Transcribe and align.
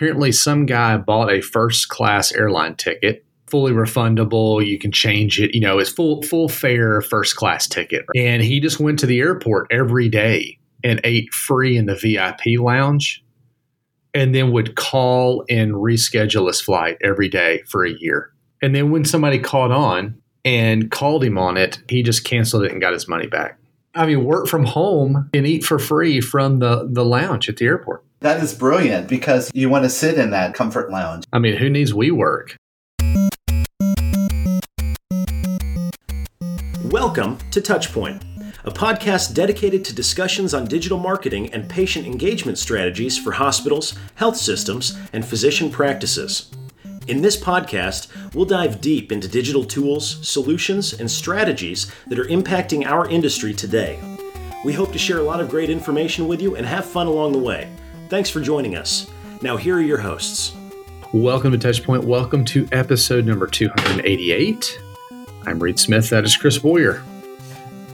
apparently 0.00 0.32
some 0.32 0.64
guy 0.64 0.96
bought 0.96 1.30
a 1.30 1.42
first 1.42 1.90
class 1.90 2.32
airline 2.32 2.74
ticket 2.74 3.22
fully 3.48 3.72
refundable. 3.72 4.64
You 4.64 4.78
can 4.78 4.92
change 4.92 5.40
it. 5.40 5.54
You 5.54 5.60
know, 5.60 5.78
it's 5.78 5.90
full 5.90 6.22
full 6.22 6.48
fare 6.48 7.02
first 7.02 7.34
class 7.34 7.66
ticket. 7.66 8.06
And 8.14 8.42
he 8.42 8.60
just 8.60 8.78
went 8.78 9.00
to 9.00 9.06
the 9.06 9.18
airport 9.18 9.66
every 9.72 10.08
day 10.08 10.58
and 10.84 11.00
ate 11.02 11.34
free 11.34 11.76
in 11.76 11.86
the 11.86 11.96
VIP 11.96 12.60
lounge, 12.60 13.22
and 14.14 14.34
then 14.34 14.52
would 14.52 14.76
call 14.76 15.44
and 15.50 15.72
reschedule 15.72 16.46
his 16.46 16.60
flight 16.60 16.96
every 17.02 17.28
day 17.28 17.62
for 17.66 17.84
a 17.84 17.90
year. 17.90 18.32
And 18.62 18.74
then 18.74 18.90
when 18.90 19.04
somebody 19.04 19.38
caught 19.40 19.72
on 19.72 20.22
and 20.44 20.90
called 20.90 21.24
him 21.24 21.36
on 21.36 21.56
it, 21.56 21.82
he 21.90 22.02
just 22.02 22.24
canceled 22.24 22.62
it 22.62 22.72
and 22.72 22.80
got 22.80 22.92
his 22.92 23.08
money 23.08 23.26
back. 23.26 23.58
I 23.94 24.06
mean, 24.06 24.24
work 24.24 24.46
from 24.46 24.64
home 24.64 25.28
and 25.34 25.46
eat 25.46 25.64
for 25.64 25.78
free 25.80 26.20
from 26.20 26.60
the, 26.60 26.88
the 26.88 27.04
lounge 27.04 27.48
at 27.48 27.56
the 27.56 27.66
airport. 27.66 28.04
That 28.22 28.42
is 28.42 28.52
brilliant 28.52 29.08
because 29.08 29.50
you 29.54 29.70
want 29.70 29.84
to 29.84 29.88
sit 29.88 30.18
in 30.18 30.28
that 30.32 30.52
comfort 30.52 30.90
lounge. 30.90 31.24
I 31.32 31.38
mean, 31.38 31.56
who 31.56 31.70
needs 31.70 31.94
WeWork? 31.94 32.54
Welcome 36.84 37.38
to 37.50 37.62
Touchpoint, 37.62 38.22
a 38.64 38.70
podcast 38.72 39.32
dedicated 39.32 39.86
to 39.86 39.94
discussions 39.94 40.52
on 40.52 40.66
digital 40.66 40.98
marketing 40.98 41.50
and 41.54 41.66
patient 41.66 42.06
engagement 42.06 42.58
strategies 42.58 43.16
for 43.16 43.32
hospitals, 43.32 43.94
health 44.16 44.36
systems, 44.36 44.98
and 45.14 45.24
physician 45.24 45.70
practices. 45.70 46.50
In 47.06 47.22
this 47.22 47.38
podcast, 47.38 48.08
we'll 48.34 48.44
dive 48.44 48.82
deep 48.82 49.12
into 49.12 49.28
digital 49.28 49.64
tools, 49.64 50.28
solutions, 50.28 50.92
and 50.92 51.10
strategies 51.10 51.90
that 52.08 52.18
are 52.18 52.26
impacting 52.26 52.84
our 52.84 53.08
industry 53.08 53.54
today. 53.54 53.98
We 54.62 54.74
hope 54.74 54.92
to 54.92 54.98
share 54.98 55.20
a 55.20 55.22
lot 55.22 55.40
of 55.40 55.48
great 55.48 55.70
information 55.70 56.28
with 56.28 56.42
you 56.42 56.56
and 56.56 56.66
have 56.66 56.84
fun 56.84 57.06
along 57.06 57.32
the 57.32 57.38
way. 57.38 57.74
Thanks 58.10 58.28
for 58.28 58.40
joining 58.40 58.74
us. 58.74 59.08
Now, 59.40 59.56
here 59.56 59.76
are 59.76 59.80
your 59.80 59.98
hosts. 59.98 60.52
Welcome 61.12 61.52
to 61.56 61.58
Touchpoint. 61.58 62.02
Welcome 62.02 62.44
to 62.46 62.66
episode 62.72 63.24
number 63.24 63.46
288. 63.46 64.82
I'm 65.46 65.60
Reed 65.60 65.78
Smith. 65.78 66.10
That 66.10 66.24
is 66.24 66.36
Chris 66.36 66.58
Boyer. 66.58 67.04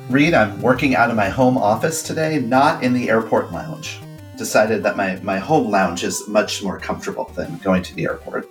Reed, 0.08 0.32
I'm 0.32 0.58
working 0.62 0.96
out 0.96 1.10
of 1.10 1.16
my 1.16 1.28
home 1.28 1.58
office 1.58 2.02
today, 2.02 2.38
not 2.38 2.82
in 2.82 2.94
the 2.94 3.10
airport 3.10 3.52
lounge. 3.52 4.00
Decided 4.38 4.82
that 4.84 4.96
my, 4.96 5.16
my 5.16 5.38
home 5.38 5.70
lounge 5.70 6.02
is 6.02 6.26
much 6.26 6.62
more 6.62 6.80
comfortable 6.80 7.30
than 7.34 7.58
going 7.58 7.82
to 7.82 7.94
the 7.94 8.04
airport. 8.04 8.48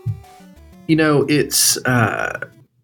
You 0.85 0.97
know, 0.97 1.25
it's 1.27 1.83
uh, 1.85 2.41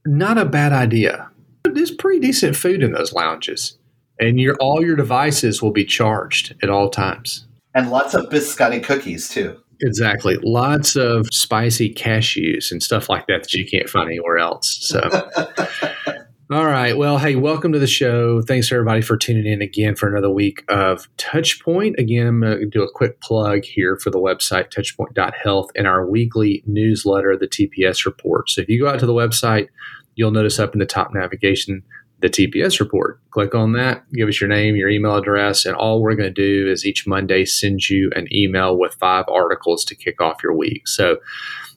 not 0.07 0.39
a 0.39 0.45
bad 0.45 0.73
idea. 0.73 1.29
There's 1.65 1.91
pretty 1.91 2.19
decent 2.19 2.55
food 2.55 2.81
in 2.81 2.93
those 2.93 3.13
lounges, 3.13 3.77
and 4.19 4.39
your 4.39 4.55
all 4.59 4.83
your 4.83 4.95
devices 4.95 5.61
will 5.61 5.71
be 5.71 5.85
charged 5.85 6.55
at 6.63 6.71
all 6.71 6.89
times. 6.89 7.45
And 7.73 7.89
lots 7.89 8.13
of 8.13 8.25
biscotti 8.25 8.83
cookies, 8.83 9.29
too. 9.29 9.57
Exactly. 9.81 10.37
Lots 10.43 10.95
of 10.95 11.27
spicy 11.31 11.93
cashews 11.93 12.71
and 12.71 12.83
stuff 12.83 13.09
like 13.09 13.27
that 13.27 13.43
that 13.43 13.53
you 13.53 13.65
can't 13.65 13.89
find 13.89 14.09
anywhere 14.09 14.37
else. 14.37 14.77
So, 14.81 14.99
all 16.51 16.65
right. 16.65 16.95
Well, 16.95 17.17
hey, 17.17 17.35
welcome 17.35 17.71
to 17.71 17.79
the 17.79 17.87
show. 17.87 18.41
Thanks 18.43 18.71
everybody 18.71 19.01
for 19.01 19.17
tuning 19.17 19.51
in 19.51 19.61
again 19.61 19.95
for 19.95 20.07
another 20.07 20.29
week 20.29 20.63
of 20.69 21.07
Touchpoint. 21.17 21.97
Again, 21.97 22.27
I'm 22.27 22.41
going 22.41 22.59
to 22.59 22.65
do 22.67 22.83
a 22.83 22.91
quick 22.91 23.21
plug 23.21 23.63
here 23.63 23.97
for 23.97 24.11
the 24.11 24.19
website 24.19 24.71
touchpoint.health 24.71 25.71
and 25.75 25.87
our 25.87 26.07
weekly 26.07 26.61
newsletter, 26.67 27.35
the 27.35 27.47
TPS 27.47 28.05
report. 28.05 28.51
So, 28.51 28.61
if 28.61 28.69
you 28.69 28.79
go 28.79 28.87
out 28.87 28.99
to 28.99 29.07
the 29.07 29.13
website, 29.13 29.69
you'll 30.15 30.31
notice 30.31 30.59
up 30.59 30.73
in 30.73 30.79
the 30.79 30.85
top 30.85 31.11
navigation 31.13 31.81
the 32.21 32.29
TPS 32.29 32.79
report. 32.79 33.19
Click 33.31 33.55
on 33.55 33.73
that, 33.73 34.03
give 34.13 34.29
us 34.29 34.39
your 34.39 34.49
name, 34.49 34.75
your 34.75 34.89
email 34.89 35.15
address, 35.15 35.65
and 35.65 35.75
all 35.75 36.01
we're 36.01 36.15
going 36.15 36.33
to 36.33 36.63
do 36.63 36.69
is 36.69 36.85
each 36.85 37.07
Monday 37.07 37.45
send 37.45 37.89
you 37.89 38.11
an 38.15 38.27
email 38.33 38.77
with 38.77 38.93
five 38.95 39.25
articles 39.27 39.83
to 39.85 39.95
kick 39.95 40.21
off 40.21 40.43
your 40.43 40.55
week. 40.55 40.87
So, 40.87 41.17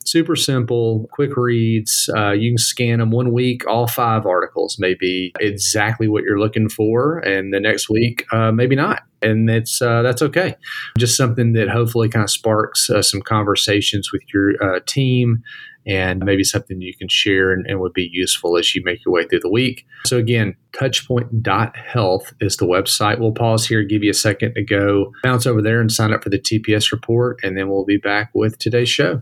super 0.05 0.35
simple, 0.35 1.09
quick 1.11 1.35
reads. 1.35 2.09
Uh, 2.15 2.31
you 2.31 2.51
can 2.51 2.57
scan 2.57 2.99
them 2.99 3.09
one 3.09 3.33
week, 3.33 3.67
all 3.67 3.87
five 3.87 4.25
articles 4.25 4.77
may 4.79 4.93
be 4.93 5.33
exactly 5.39 6.07
what 6.07 6.23
you're 6.23 6.39
looking 6.39 6.69
for, 6.69 7.17
and 7.19 7.53
the 7.53 7.59
next 7.59 7.89
week, 7.89 8.25
uh, 8.31 8.51
maybe 8.51 8.75
not. 8.75 9.01
And 9.21 9.49
that's 9.49 9.81
uh, 9.81 10.03
that's 10.03 10.21
okay. 10.21 10.55
Just 10.97 11.17
something 11.17 11.53
that 11.53 11.69
hopefully 11.69 12.09
kind 12.09 12.23
of 12.23 12.29
sparks 12.29 12.89
uh, 12.89 13.01
some 13.01 13.21
conversations 13.21 14.11
with 14.11 14.21
your 14.31 14.51
uh, 14.61 14.81
team 14.85 15.41
and 15.85 16.23
maybe 16.23 16.43
something 16.43 16.81
you 16.81 16.95
can 16.95 17.07
share 17.07 17.51
and, 17.51 17.65
and, 17.67 17.79
would 17.79 17.93
be 17.93 18.09
useful 18.11 18.57
as 18.57 18.73
you 18.73 18.81
make 18.83 19.05
your 19.05 19.13
way 19.13 19.25
through 19.27 19.39
the 19.39 19.49
week. 19.49 19.85
So, 20.05 20.17
again, 20.17 20.55
touchpoint.health 20.73 22.33
is 22.39 22.57
the 22.57 22.65
website. 22.65 23.19
We'll 23.19 23.31
pause 23.31 23.67
here, 23.67 23.83
give 23.83 24.03
you 24.03 24.11
a 24.11 24.15
second 24.15 24.55
to 24.55 24.63
go 24.63 25.11
bounce 25.23 25.45
over 25.45 25.61
there 25.61 25.81
and 25.81 25.91
sign 25.91 26.13
up 26.13 26.23
for 26.23 26.29
the 26.29 26.39
TPS 26.39 26.91
report, 26.91 27.39
and 27.43 27.57
then 27.57 27.69
we'll 27.69 27.85
be 27.85 27.97
back 27.97 28.31
with 28.33 28.57
today's 28.57 28.89
show. 28.89 29.21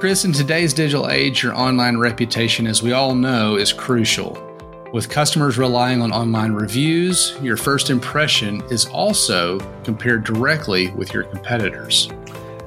Chris, 0.00 0.24
in 0.24 0.32
today's 0.32 0.72
digital 0.72 1.10
age, 1.10 1.42
your 1.42 1.56
online 1.56 1.98
reputation, 1.98 2.68
as 2.68 2.84
we 2.84 2.92
all 2.92 3.16
know, 3.16 3.56
is 3.56 3.72
crucial. 3.72 4.47
With 4.90 5.10
customers 5.10 5.58
relying 5.58 6.00
on 6.00 6.12
online 6.12 6.52
reviews, 6.52 7.36
your 7.42 7.58
first 7.58 7.90
impression 7.90 8.62
is 8.70 8.86
also 8.86 9.60
compared 9.84 10.24
directly 10.24 10.88
with 10.92 11.12
your 11.12 11.24
competitors. 11.24 12.08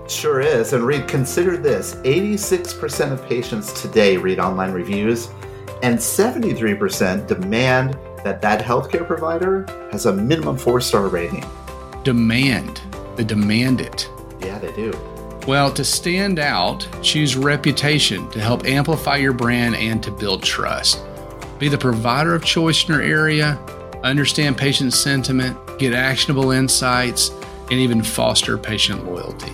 Sure 0.08 0.40
is. 0.40 0.74
And 0.74 0.84
Reed, 0.84 1.08
consider 1.08 1.58
this 1.58 1.96
86% 1.96 3.12
of 3.12 3.28
patients 3.28 3.82
today 3.82 4.18
read 4.18 4.38
online 4.38 4.72
reviews, 4.72 5.30
and 5.82 5.98
73% 5.98 7.26
demand 7.26 7.98
that 8.24 8.40
that 8.40 8.64
healthcare 8.64 9.08
provider 9.08 9.66
has 9.92 10.06
a 10.06 10.14
minimum 10.14 10.58
four 10.58 10.80
star 10.80 11.08
rating. 11.08 11.44
Demand. 12.04 12.82
They 13.16 13.24
demand 13.24 13.82
it. 13.82 14.08
Yeah, 14.42 14.60
they 14.60 14.72
do. 14.74 14.94
Well, 15.48 15.74
to 15.74 15.84
stand 15.84 16.38
out, 16.38 16.88
choose 17.02 17.36
reputation 17.36 18.30
to 18.30 18.40
help 18.40 18.68
amplify 18.68 19.16
your 19.16 19.34
brand 19.34 19.76
and 19.76 20.04
to 20.04 20.12
build 20.12 20.44
trust. 20.44 21.04
Be 21.62 21.70
the 21.70 21.78
provider 21.78 22.34
of 22.34 22.44
choice 22.44 22.84
in 22.84 22.92
your 22.92 23.04
area, 23.04 23.56
understand 24.02 24.58
patient 24.58 24.94
sentiment, 24.96 25.56
get 25.78 25.94
actionable 25.94 26.50
insights, 26.50 27.30
and 27.70 27.74
even 27.74 28.02
foster 28.02 28.58
patient 28.58 29.06
loyalty. 29.06 29.54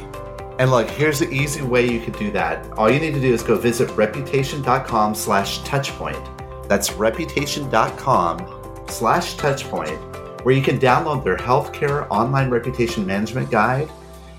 And 0.58 0.72
look, 0.72 0.90
here's 0.90 1.20
the 1.20 1.30
easy 1.30 1.64
way 1.64 1.86
you 1.86 2.00
could 2.00 2.18
do 2.18 2.32
that. 2.32 2.66
All 2.78 2.90
you 2.90 3.02
need 3.02 3.14
to 3.16 3.20
do 3.20 3.34
is 3.34 3.44
go 3.44 3.58
visit 3.58 3.92
reputation.com 3.98 5.16
slash 5.16 5.60
touchpoint. 5.64 6.70
That's 6.70 6.94
reputation.com 6.94 8.86
slash 8.88 9.36
touchpoint, 9.36 10.46
where 10.46 10.56
you 10.56 10.62
can 10.62 10.80
download 10.80 11.26
their 11.26 11.36
healthcare 11.36 12.10
online 12.10 12.50
reputation 12.50 13.06
management 13.06 13.52
guide 13.52 13.90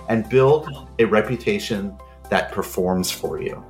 and 0.09 0.27
build 0.31 0.89
a 1.01 1.05
reputation 1.05 1.99
that 2.31 2.51
performs 2.51 3.11
for 3.11 3.43
you. 3.43 3.63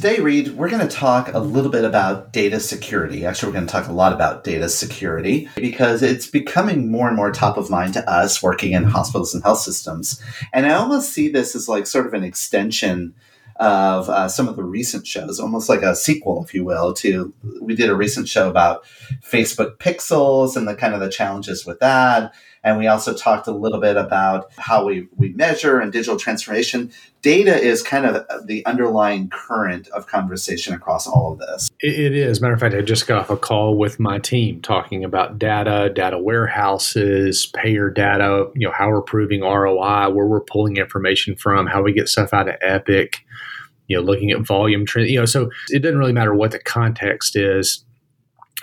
Today, 0.00 0.18
Reed, 0.18 0.56
we're 0.56 0.70
going 0.70 0.88
to 0.88 0.96
talk 0.96 1.34
a 1.34 1.38
little 1.38 1.70
bit 1.70 1.84
about 1.84 2.32
data 2.32 2.58
security. 2.58 3.26
Actually, 3.26 3.48
we're 3.48 3.56
going 3.56 3.66
to 3.66 3.70
talk 3.70 3.86
a 3.86 3.92
lot 3.92 4.14
about 4.14 4.44
data 4.44 4.70
security 4.70 5.46
because 5.56 6.02
it's 6.02 6.26
becoming 6.26 6.90
more 6.90 7.06
and 7.06 7.14
more 7.14 7.30
top 7.30 7.58
of 7.58 7.68
mind 7.68 7.92
to 7.92 8.10
us 8.10 8.42
working 8.42 8.72
in 8.72 8.84
hospitals 8.84 9.34
and 9.34 9.42
health 9.42 9.58
systems. 9.58 10.18
And 10.54 10.64
I 10.64 10.72
almost 10.72 11.12
see 11.12 11.28
this 11.28 11.54
as 11.54 11.68
like 11.68 11.86
sort 11.86 12.06
of 12.06 12.14
an 12.14 12.24
extension 12.24 13.14
of 13.56 14.08
uh, 14.08 14.26
some 14.26 14.48
of 14.48 14.56
the 14.56 14.64
recent 14.64 15.06
shows, 15.06 15.38
almost 15.38 15.68
like 15.68 15.82
a 15.82 15.94
sequel, 15.94 16.42
if 16.42 16.54
you 16.54 16.64
will, 16.64 16.94
to 16.94 17.34
we 17.60 17.74
did 17.74 17.90
a 17.90 17.94
recent 17.94 18.26
show 18.26 18.48
about 18.48 18.86
Facebook 19.22 19.76
pixels 19.76 20.56
and 20.56 20.66
the 20.66 20.74
kind 20.74 20.94
of 20.94 21.00
the 21.00 21.10
challenges 21.10 21.66
with 21.66 21.78
that. 21.80 22.32
And 22.62 22.78
we 22.78 22.86
also 22.86 23.14
talked 23.14 23.46
a 23.46 23.52
little 23.52 23.80
bit 23.80 23.96
about 23.96 24.52
how 24.58 24.84
we, 24.84 25.08
we 25.16 25.30
measure 25.30 25.80
and 25.80 25.92
digital 25.92 26.18
transformation. 26.18 26.92
Data 27.22 27.58
is 27.58 27.82
kind 27.82 28.04
of 28.04 28.46
the 28.46 28.64
underlying 28.66 29.30
current 29.30 29.88
of 29.88 30.06
conversation 30.06 30.74
across 30.74 31.06
all 31.06 31.32
of 31.32 31.38
this. 31.38 31.70
It 31.80 32.14
is. 32.14 32.40
Matter 32.40 32.54
of 32.54 32.60
fact, 32.60 32.74
I 32.74 32.82
just 32.82 33.06
got 33.06 33.20
off 33.20 33.30
a 33.30 33.36
call 33.36 33.76
with 33.76 33.98
my 33.98 34.18
team 34.18 34.60
talking 34.60 35.04
about 35.04 35.38
data, 35.38 35.90
data 35.94 36.18
warehouses, 36.18 37.46
payer 37.46 37.90
data, 37.90 38.50
you 38.54 38.66
know, 38.66 38.74
how 38.76 38.88
we're 38.90 39.02
proving 39.02 39.40
ROI, 39.40 40.10
where 40.10 40.26
we're 40.26 40.40
pulling 40.40 40.76
information 40.76 41.36
from, 41.36 41.66
how 41.66 41.82
we 41.82 41.92
get 41.92 42.08
stuff 42.08 42.34
out 42.34 42.48
of 42.48 42.56
Epic 42.60 43.24
you 43.90 43.96
know, 43.96 44.02
looking 44.04 44.30
at 44.30 44.46
volume 44.46 44.86
trend, 44.86 45.08
you 45.08 45.18
know, 45.18 45.24
so 45.24 45.50
it 45.70 45.80
doesn't 45.80 45.98
really 45.98 46.12
matter 46.12 46.32
what 46.32 46.52
the 46.52 46.60
context 46.60 47.34
is. 47.34 47.84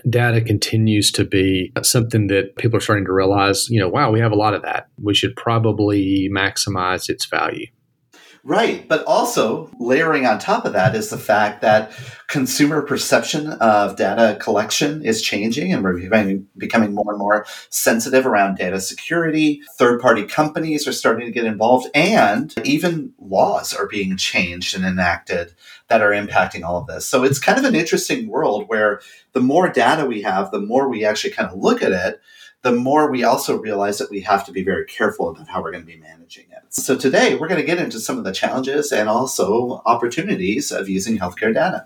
Data 0.07 0.41
continues 0.41 1.11
to 1.13 1.25
be 1.25 1.71
something 1.81 2.27
that 2.27 2.55
people 2.55 2.77
are 2.77 2.81
starting 2.81 3.05
to 3.05 3.13
realize, 3.13 3.67
you 3.69 3.79
know, 3.79 3.89
wow, 3.89 4.11
we 4.11 4.19
have 4.19 4.31
a 4.31 4.35
lot 4.35 4.53
of 4.53 4.61
that. 4.61 4.87
We 5.01 5.15
should 5.15 5.35
probably 5.35 6.29
maximize 6.31 7.09
its 7.09 7.25
value. 7.25 7.67
Right. 8.47 8.87
But 8.87 9.03
also, 9.03 9.69
layering 9.77 10.25
on 10.25 10.39
top 10.39 10.63
of 10.63 10.71
that 10.71 10.95
is 10.95 11.09
the 11.09 11.17
fact 11.17 11.59
that 11.63 11.91
consumer 12.27 12.81
perception 12.81 13.49
of 13.49 13.97
data 13.97 14.37
collection 14.39 15.03
is 15.03 15.21
changing 15.21 15.73
and 15.73 15.83
we're 15.83 15.99
becoming, 15.99 16.47
becoming 16.57 16.93
more 16.93 17.09
and 17.09 17.19
more 17.19 17.45
sensitive 17.69 18.25
around 18.25 18.55
data 18.55 18.79
security. 18.79 19.61
Third 19.77 19.99
party 19.99 20.23
companies 20.23 20.87
are 20.87 20.93
starting 20.93 21.25
to 21.25 21.31
get 21.33 21.43
involved, 21.43 21.89
and 21.93 22.53
even 22.63 23.11
laws 23.19 23.73
are 23.73 23.85
being 23.85 24.15
changed 24.15 24.77
and 24.77 24.85
enacted 24.85 25.53
that 25.89 26.01
are 26.01 26.11
impacting 26.11 26.63
all 26.63 26.77
of 26.79 26.87
this. 26.87 27.05
So 27.05 27.25
it's 27.25 27.39
kind 27.39 27.59
of 27.59 27.65
an 27.65 27.75
interesting 27.75 28.29
world 28.29 28.69
where 28.69 29.01
the 29.33 29.41
more 29.41 29.67
data 29.67 30.05
we 30.05 30.21
have, 30.21 30.51
the 30.51 30.61
more 30.61 30.87
we 30.87 31.03
actually 31.03 31.33
kind 31.33 31.49
of 31.49 31.59
look 31.59 31.83
at 31.83 31.91
it 31.91 32.21
the 32.63 32.71
more 32.71 33.11
we 33.11 33.23
also 33.23 33.57
realize 33.57 33.97
that 33.99 34.09
we 34.09 34.21
have 34.21 34.45
to 34.45 34.51
be 34.51 34.63
very 34.63 34.85
careful 34.85 35.29
about 35.29 35.47
how 35.47 35.61
we're 35.61 35.71
going 35.71 35.85
to 35.85 35.91
be 35.91 35.97
managing 35.97 36.45
it. 36.51 36.63
So 36.69 36.95
today 36.95 37.35
we're 37.35 37.47
going 37.47 37.61
to 37.61 37.65
get 37.65 37.79
into 37.79 37.99
some 37.99 38.17
of 38.17 38.23
the 38.23 38.31
challenges 38.31 38.91
and 38.91 39.07
also 39.07 39.81
opportunities 39.85 40.71
of 40.71 40.89
using 40.89 41.17
healthcare 41.17 41.53
data. 41.53 41.85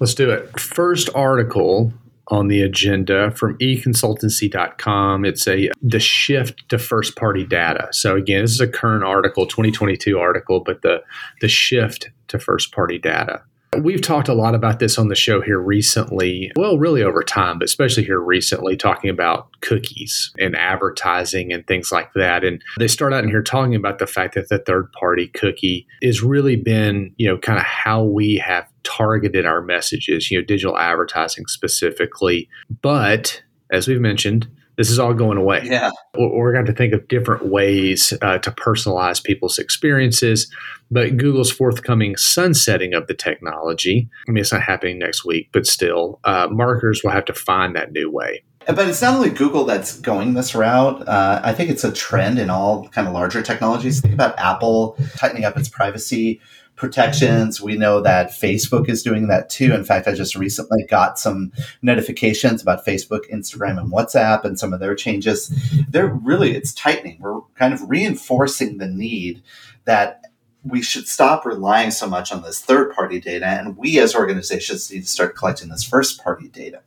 Let's 0.00 0.14
do 0.14 0.30
it. 0.30 0.58
First 0.58 1.08
article 1.14 1.92
on 2.28 2.48
the 2.48 2.62
agenda 2.62 3.30
from 3.32 3.56
econsultancy.com. 3.58 5.24
It's 5.24 5.46
a 5.46 5.70
the 5.82 6.00
shift 6.00 6.68
to 6.70 6.78
first 6.78 7.16
party 7.16 7.44
data. 7.44 7.88
So 7.92 8.16
again, 8.16 8.42
this 8.42 8.52
is 8.52 8.60
a 8.60 8.68
current 8.68 9.04
article, 9.04 9.46
2022 9.46 10.18
article, 10.18 10.60
but 10.60 10.82
the 10.82 11.02
the 11.40 11.48
shift 11.48 12.10
to 12.28 12.38
first 12.38 12.72
party 12.72 12.98
data. 12.98 13.42
We've 13.78 14.02
talked 14.02 14.28
a 14.28 14.34
lot 14.34 14.54
about 14.54 14.80
this 14.80 14.98
on 14.98 15.08
the 15.08 15.14
show 15.14 15.40
here 15.40 15.58
recently. 15.58 16.52
Well, 16.56 16.78
really 16.78 17.02
over 17.02 17.22
time, 17.22 17.58
but 17.58 17.64
especially 17.64 18.04
here 18.04 18.20
recently, 18.20 18.76
talking 18.76 19.08
about 19.08 19.48
cookies 19.62 20.30
and 20.38 20.54
advertising 20.54 21.52
and 21.52 21.66
things 21.66 21.90
like 21.90 22.12
that. 22.14 22.44
And 22.44 22.62
they 22.78 22.86
start 22.86 23.14
out 23.14 23.24
in 23.24 23.30
here 23.30 23.42
talking 23.42 23.74
about 23.74 23.98
the 23.98 24.06
fact 24.06 24.34
that 24.34 24.50
the 24.50 24.58
third 24.58 24.92
party 24.92 25.28
cookie 25.28 25.86
has 26.02 26.22
really 26.22 26.56
been, 26.56 27.14
you 27.16 27.26
know, 27.26 27.38
kind 27.38 27.58
of 27.58 27.64
how 27.64 28.04
we 28.04 28.36
have 28.36 28.68
targeted 28.82 29.46
our 29.46 29.62
messages, 29.62 30.30
you 30.30 30.38
know, 30.38 30.44
digital 30.44 30.78
advertising 30.78 31.46
specifically. 31.46 32.50
But 32.82 33.42
as 33.70 33.88
we've 33.88 34.00
mentioned, 34.00 34.48
this 34.76 34.90
is 34.90 34.98
all 34.98 35.14
going 35.14 35.38
away. 35.38 35.62
Yeah. 35.64 35.90
We're 36.16 36.52
going 36.52 36.66
to 36.66 36.72
think 36.72 36.92
of 36.92 37.06
different 37.08 37.46
ways 37.46 38.12
uh, 38.22 38.38
to 38.38 38.50
personalize 38.50 39.22
people's 39.22 39.58
experiences. 39.58 40.50
But 40.90 41.16
Google's 41.16 41.50
forthcoming 41.50 42.16
sunsetting 42.16 42.94
of 42.94 43.06
the 43.06 43.14
technology, 43.14 44.08
I 44.28 44.30
mean, 44.30 44.40
it's 44.40 44.52
not 44.52 44.62
happening 44.62 44.98
next 44.98 45.24
week, 45.24 45.48
but 45.52 45.66
still, 45.66 46.20
uh, 46.24 46.48
marketers 46.50 47.02
will 47.02 47.12
have 47.12 47.24
to 47.26 47.34
find 47.34 47.74
that 47.76 47.92
new 47.92 48.10
way. 48.10 48.42
But 48.66 48.88
it's 48.88 49.02
not 49.02 49.14
only 49.14 49.30
Google 49.30 49.64
that's 49.64 49.98
going 49.98 50.34
this 50.34 50.54
route. 50.54 51.06
Uh, 51.08 51.40
I 51.42 51.52
think 51.52 51.70
it's 51.70 51.82
a 51.82 51.92
trend 51.92 52.38
in 52.38 52.48
all 52.48 52.88
kind 52.90 53.08
of 53.08 53.14
larger 53.14 53.42
technologies. 53.42 54.00
Think 54.00 54.14
about 54.14 54.38
Apple 54.38 54.96
tightening 55.16 55.44
up 55.44 55.56
its 55.56 55.68
privacy 55.68 56.40
protections. 56.82 57.60
We 57.60 57.76
know 57.76 58.00
that 58.00 58.32
Facebook 58.32 58.88
is 58.88 59.04
doing 59.04 59.28
that 59.28 59.48
too. 59.48 59.72
In 59.72 59.84
fact, 59.84 60.08
I 60.08 60.14
just 60.14 60.34
recently 60.34 60.84
got 60.90 61.16
some 61.16 61.52
notifications 61.80 62.60
about 62.60 62.84
Facebook, 62.84 63.30
Instagram, 63.32 63.78
and 63.78 63.92
WhatsApp 63.92 64.44
and 64.44 64.58
some 64.58 64.72
of 64.72 64.80
their 64.80 64.96
changes. 64.96 65.54
They're 65.88 66.08
really, 66.08 66.56
it's 66.56 66.74
tightening. 66.74 67.18
We're 67.20 67.40
kind 67.54 67.72
of 67.72 67.88
reinforcing 67.88 68.78
the 68.78 68.88
need 68.88 69.44
that 69.84 70.24
we 70.64 70.82
should 70.82 71.06
stop 71.06 71.46
relying 71.46 71.92
so 71.92 72.08
much 72.08 72.32
on 72.32 72.42
this 72.42 72.60
third 72.60 72.92
party 72.92 73.20
data. 73.20 73.46
And 73.46 73.76
we 73.76 74.00
as 74.00 74.16
organizations 74.16 74.90
need 74.90 75.02
to 75.02 75.06
start 75.08 75.36
collecting 75.36 75.68
this 75.68 75.84
first 75.84 76.20
party 76.20 76.48
data. 76.48 76.82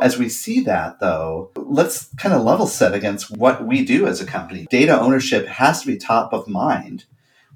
As 0.00 0.18
we 0.18 0.28
see 0.28 0.60
that, 0.60 1.00
though, 1.00 1.50
let's 1.56 2.10
kind 2.16 2.32
of 2.32 2.44
level 2.44 2.68
set 2.68 2.94
against 2.94 3.36
what 3.36 3.66
we 3.66 3.84
do 3.84 4.06
as 4.06 4.20
a 4.20 4.26
company. 4.26 4.68
Data 4.70 4.96
ownership 5.00 5.48
has 5.48 5.80
to 5.80 5.88
be 5.88 5.96
top 5.96 6.32
of 6.32 6.46
mind 6.46 7.06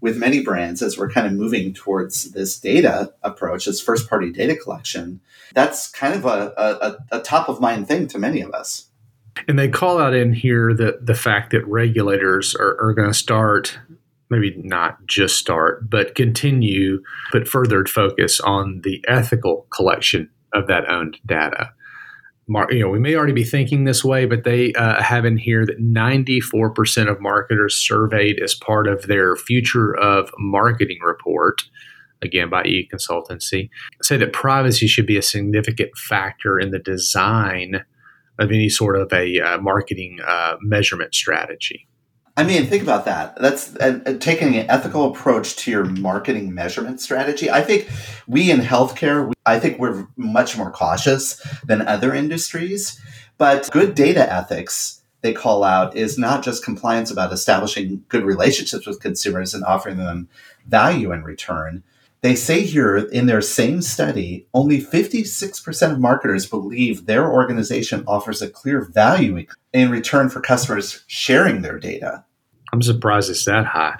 with 0.00 0.16
many 0.16 0.42
brands 0.42 0.82
as 0.82 0.96
we're 0.96 1.10
kind 1.10 1.26
of 1.26 1.32
moving 1.32 1.74
towards 1.74 2.32
this 2.32 2.58
data 2.58 3.12
approach, 3.22 3.66
this 3.66 3.80
first 3.80 4.08
party 4.08 4.32
data 4.32 4.56
collection, 4.56 5.20
that's 5.54 5.88
kind 5.90 6.14
of 6.14 6.24
a, 6.24 6.52
a, 6.56 7.18
a 7.18 7.20
top 7.20 7.48
of 7.48 7.60
mind 7.60 7.86
thing 7.88 8.06
to 8.08 8.18
many 8.18 8.40
of 8.40 8.52
us. 8.52 8.86
And 9.46 9.58
they 9.58 9.68
call 9.68 9.98
out 9.98 10.14
in 10.14 10.32
here 10.32 10.74
that 10.74 11.06
the 11.06 11.14
fact 11.14 11.50
that 11.52 11.66
regulators 11.66 12.54
are, 12.54 12.76
are 12.80 12.94
going 12.94 13.08
to 13.08 13.14
start, 13.14 13.78
maybe 14.28 14.54
not 14.56 15.06
just 15.06 15.36
start, 15.36 15.88
but 15.88 16.14
continue, 16.14 17.02
put 17.30 17.46
furthered 17.46 17.88
focus 17.88 18.40
on 18.40 18.80
the 18.82 19.04
ethical 19.06 19.66
collection 19.70 20.30
of 20.52 20.66
that 20.66 20.88
owned 20.90 21.18
data 21.24 21.72
you 22.70 22.80
know, 22.80 22.88
we 22.88 22.98
may 22.98 23.14
already 23.14 23.32
be 23.32 23.44
thinking 23.44 23.84
this 23.84 24.04
way, 24.04 24.26
but 24.26 24.44
they 24.44 24.72
uh, 24.74 25.02
have 25.02 25.24
in 25.24 25.36
here 25.36 25.64
that 25.66 25.80
94% 25.80 27.08
of 27.08 27.20
marketers 27.20 27.74
surveyed 27.74 28.40
as 28.42 28.54
part 28.54 28.88
of 28.88 29.06
their 29.06 29.36
future 29.36 29.96
of 29.96 30.30
marketing 30.38 30.98
report, 31.02 31.62
again 32.22 32.50
by 32.50 32.64
e 32.64 32.88
consultancy, 32.92 33.70
say 34.02 34.16
that 34.16 34.32
privacy 34.32 34.86
should 34.86 35.06
be 35.06 35.16
a 35.16 35.22
significant 35.22 35.96
factor 35.96 36.58
in 36.58 36.70
the 36.70 36.78
design 36.78 37.84
of 38.38 38.50
any 38.50 38.68
sort 38.68 38.96
of 38.96 39.12
a 39.12 39.38
uh, 39.40 39.58
marketing 39.58 40.18
uh, 40.26 40.56
measurement 40.60 41.14
strategy. 41.14 41.86
I 42.36 42.44
mean, 42.44 42.66
think 42.66 42.82
about 42.82 43.04
that. 43.04 43.36
That's 43.40 43.74
uh, 43.76 44.00
uh, 44.06 44.12
taking 44.14 44.56
an 44.56 44.70
ethical 44.70 45.10
approach 45.10 45.56
to 45.56 45.70
your 45.70 45.84
marketing 45.84 46.54
measurement 46.54 47.00
strategy. 47.00 47.50
I 47.50 47.62
think 47.62 47.88
we 48.26 48.50
in 48.50 48.60
healthcare, 48.60 49.26
we, 49.26 49.34
I 49.44 49.58
think 49.58 49.78
we're 49.78 50.06
much 50.16 50.56
more 50.56 50.70
cautious 50.70 51.44
than 51.64 51.86
other 51.86 52.14
industries. 52.14 53.00
But 53.36 53.68
good 53.70 53.94
data 53.94 54.32
ethics, 54.32 55.00
they 55.22 55.32
call 55.32 55.64
out, 55.64 55.96
is 55.96 56.18
not 56.18 56.42
just 56.44 56.64
compliance 56.64 57.10
about 57.10 57.32
establishing 57.32 58.04
good 58.08 58.24
relationships 58.24 58.86
with 58.86 59.00
consumers 59.00 59.54
and 59.54 59.64
offering 59.64 59.96
them 59.96 60.28
value 60.66 61.12
in 61.12 61.22
return. 61.24 61.82
They 62.22 62.34
say 62.34 62.62
here 62.62 62.96
in 62.98 63.26
their 63.26 63.40
same 63.40 63.80
study, 63.80 64.46
only 64.52 64.80
56% 64.80 65.92
of 65.92 65.98
marketers 65.98 66.46
believe 66.46 67.06
their 67.06 67.30
organization 67.30 68.04
offers 68.06 68.42
a 68.42 68.50
clear 68.50 68.82
value 68.82 69.46
in 69.72 69.90
return 69.90 70.28
for 70.28 70.40
customers 70.40 71.02
sharing 71.06 71.62
their 71.62 71.78
data. 71.78 72.24
I'm 72.72 72.82
surprised 72.82 73.30
it's 73.30 73.46
that 73.46 73.64
high. 73.64 73.98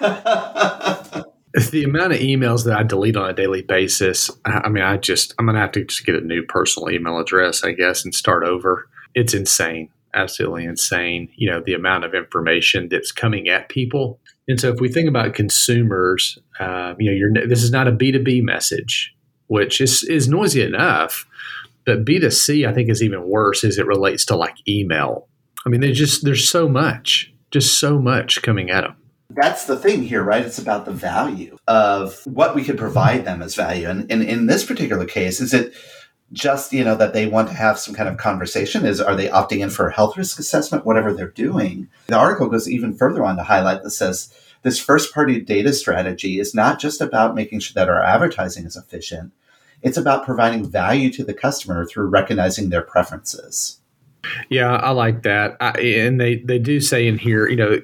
the 1.70 1.84
amount 1.84 2.12
of 2.12 2.18
emails 2.18 2.64
that 2.64 2.76
I 2.76 2.82
delete 2.82 3.16
on 3.16 3.30
a 3.30 3.32
daily 3.32 3.62
basis, 3.62 4.28
I 4.44 4.68
mean, 4.68 4.82
I 4.82 4.96
just, 4.96 5.34
I'm 5.38 5.46
going 5.46 5.54
to 5.54 5.60
have 5.60 5.72
to 5.72 5.84
just 5.84 6.04
get 6.04 6.16
a 6.16 6.20
new 6.20 6.42
personal 6.42 6.90
email 6.90 7.18
address, 7.18 7.62
I 7.62 7.72
guess, 7.72 8.04
and 8.04 8.14
start 8.14 8.42
over. 8.42 8.88
It's 9.14 9.34
insane, 9.34 9.88
absolutely 10.14 10.64
insane. 10.64 11.28
You 11.36 11.50
know, 11.50 11.62
the 11.64 11.74
amount 11.74 12.04
of 12.04 12.14
information 12.14 12.88
that's 12.88 13.12
coming 13.12 13.48
at 13.48 13.68
people. 13.68 14.18
And 14.48 14.60
so 14.60 14.70
if 14.70 14.80
we 14.80 14.88
think 14.88 15.08
about 15.08 15.34
consumers, 15.34 16.38
uh, 16.58 16.94
you 16.98 17.30
know, 17.30 17.46
this 17.46 17.62
is 17.62 17.70
not 17.70 17.88
a 17.88 17.92
B2B 17.92 18.42
message, 18.42 19.14
which 19.46 19.80
is, 19.80 20.02
is 20.04 20.28
noisy 20.28 20.62
enough. 20.62 21.26
But 21.84 22.04
B2C, 22.04 22.68
I 22.68 22.72
think, 22.72 22.90
is 22.90 23.02
even 23.02 23.28
worse 23.28 23.64
as 23.64 23.78
it 23.78 23.86
relates 23.86 24.24
to 24.26 24.36
like 24.36 24.56
email. 24.68 25.28
I 25.64 25.68
mean, 25.68 25.80
there's 25.80 25.98
just, 25.98 26.24
there's 26.24 26.48
so 26.48 26.68
much, 26.68 27.32
just 27.50 27.78
so 27.78 27.98
much 27.98 28.42
coming 28.42 28.70
at 28.70 28.82
them 28.82 28.96
that's 29.34 29.64
the 29.64 29.76
thing 29.76 30.02
here, 30.02 30.22
right? 30.22 30.44
It's 30.44 30.58
about 30.58 30.84
the 30.84 30.92
value 30.92 31.56
of 31.66 32.20
what 32.26 32.54
we 32.54 32.64
could 32.64 32.78
provide 32.78 33.24
them 33.24 33.42
as 33.42 33.54
value. 33.54 33.88
And, 33.88 34.10
and 34.10 34.22
in 34.22 34.46
this 34.46 34.64
particular 34.64 35.04
case, 35.04 35.40
is 35.40 35.54
it 35.54 35.74
just, 36.32 36.72
you 36.72 36.84
know, 36.84 36.94
that 36.94 37.12
they 37.12 37.26
want 37.26 37.48
to 37.48 37.54
have 37.54 37.78
some 37.78 37.94
kind 37.94 38.08
of 38.08 38.16
conversation? 38.16 38.86
Is 38.86 39.00
are 39.00 39.14
they 39.14 39.28
opting 39.28 39.60
in 39.60 39.70
for 39.70 39.88
a 39.88 39.92
health 39.92 40.16
risk 40.16 40.38
assessment, 40.38 40.86
whatever 40.86 41.12
they're 41.12 41.28
doing? 41.28 41.88
The 42.06 42.16
article 42.16 42.48
goes 42.48 42.68
even 42.68 42.96
further 42.96 43.24
on 43.24 43.36
to 43.36 43.42
highlight 43.42 43.82
that 43.82 43.90
says 43.90 44.34
this 44.62 44.78
first 44.78 45.12
party 45.12 45.40
data 45.40 45.72
strategy 45.72 46.38
is 46.38 46.54
not 46.54 46.78
just 46.78 47.00
about 47.00 47.34
making 47.34 47.60
sure 47.60 47.74
that 47.74 47.90
our 47.90 48.02
advertising 48.02 48.64
is 48.64 48.76
efficient. 48.76 49.32
It's 49.82 49.96
about 49.96 50.24
providing 50.24 50.70
value 50.70 51.10
to 51.12 51.24
the 51.24 51.34
customer 51.34 51.84
through 51.84 52.06
recognizing 52.06 52.70
their 52.70 52.82
preferences. 52.82 53.80
Yeah, 54.48 54.76
I 54.76 54.90
like 54.90 55.24
that. 55.24 55.56
I, 55.60 55.72
and 55.72 56.20
they, 56.20 56.36
they 56.36 56.60
do 56.60 56.80
say 56.80 57.08
in 57.08 57.18
here, 57.18 57.48
you 57.48 57.56
know, 57.56 57.80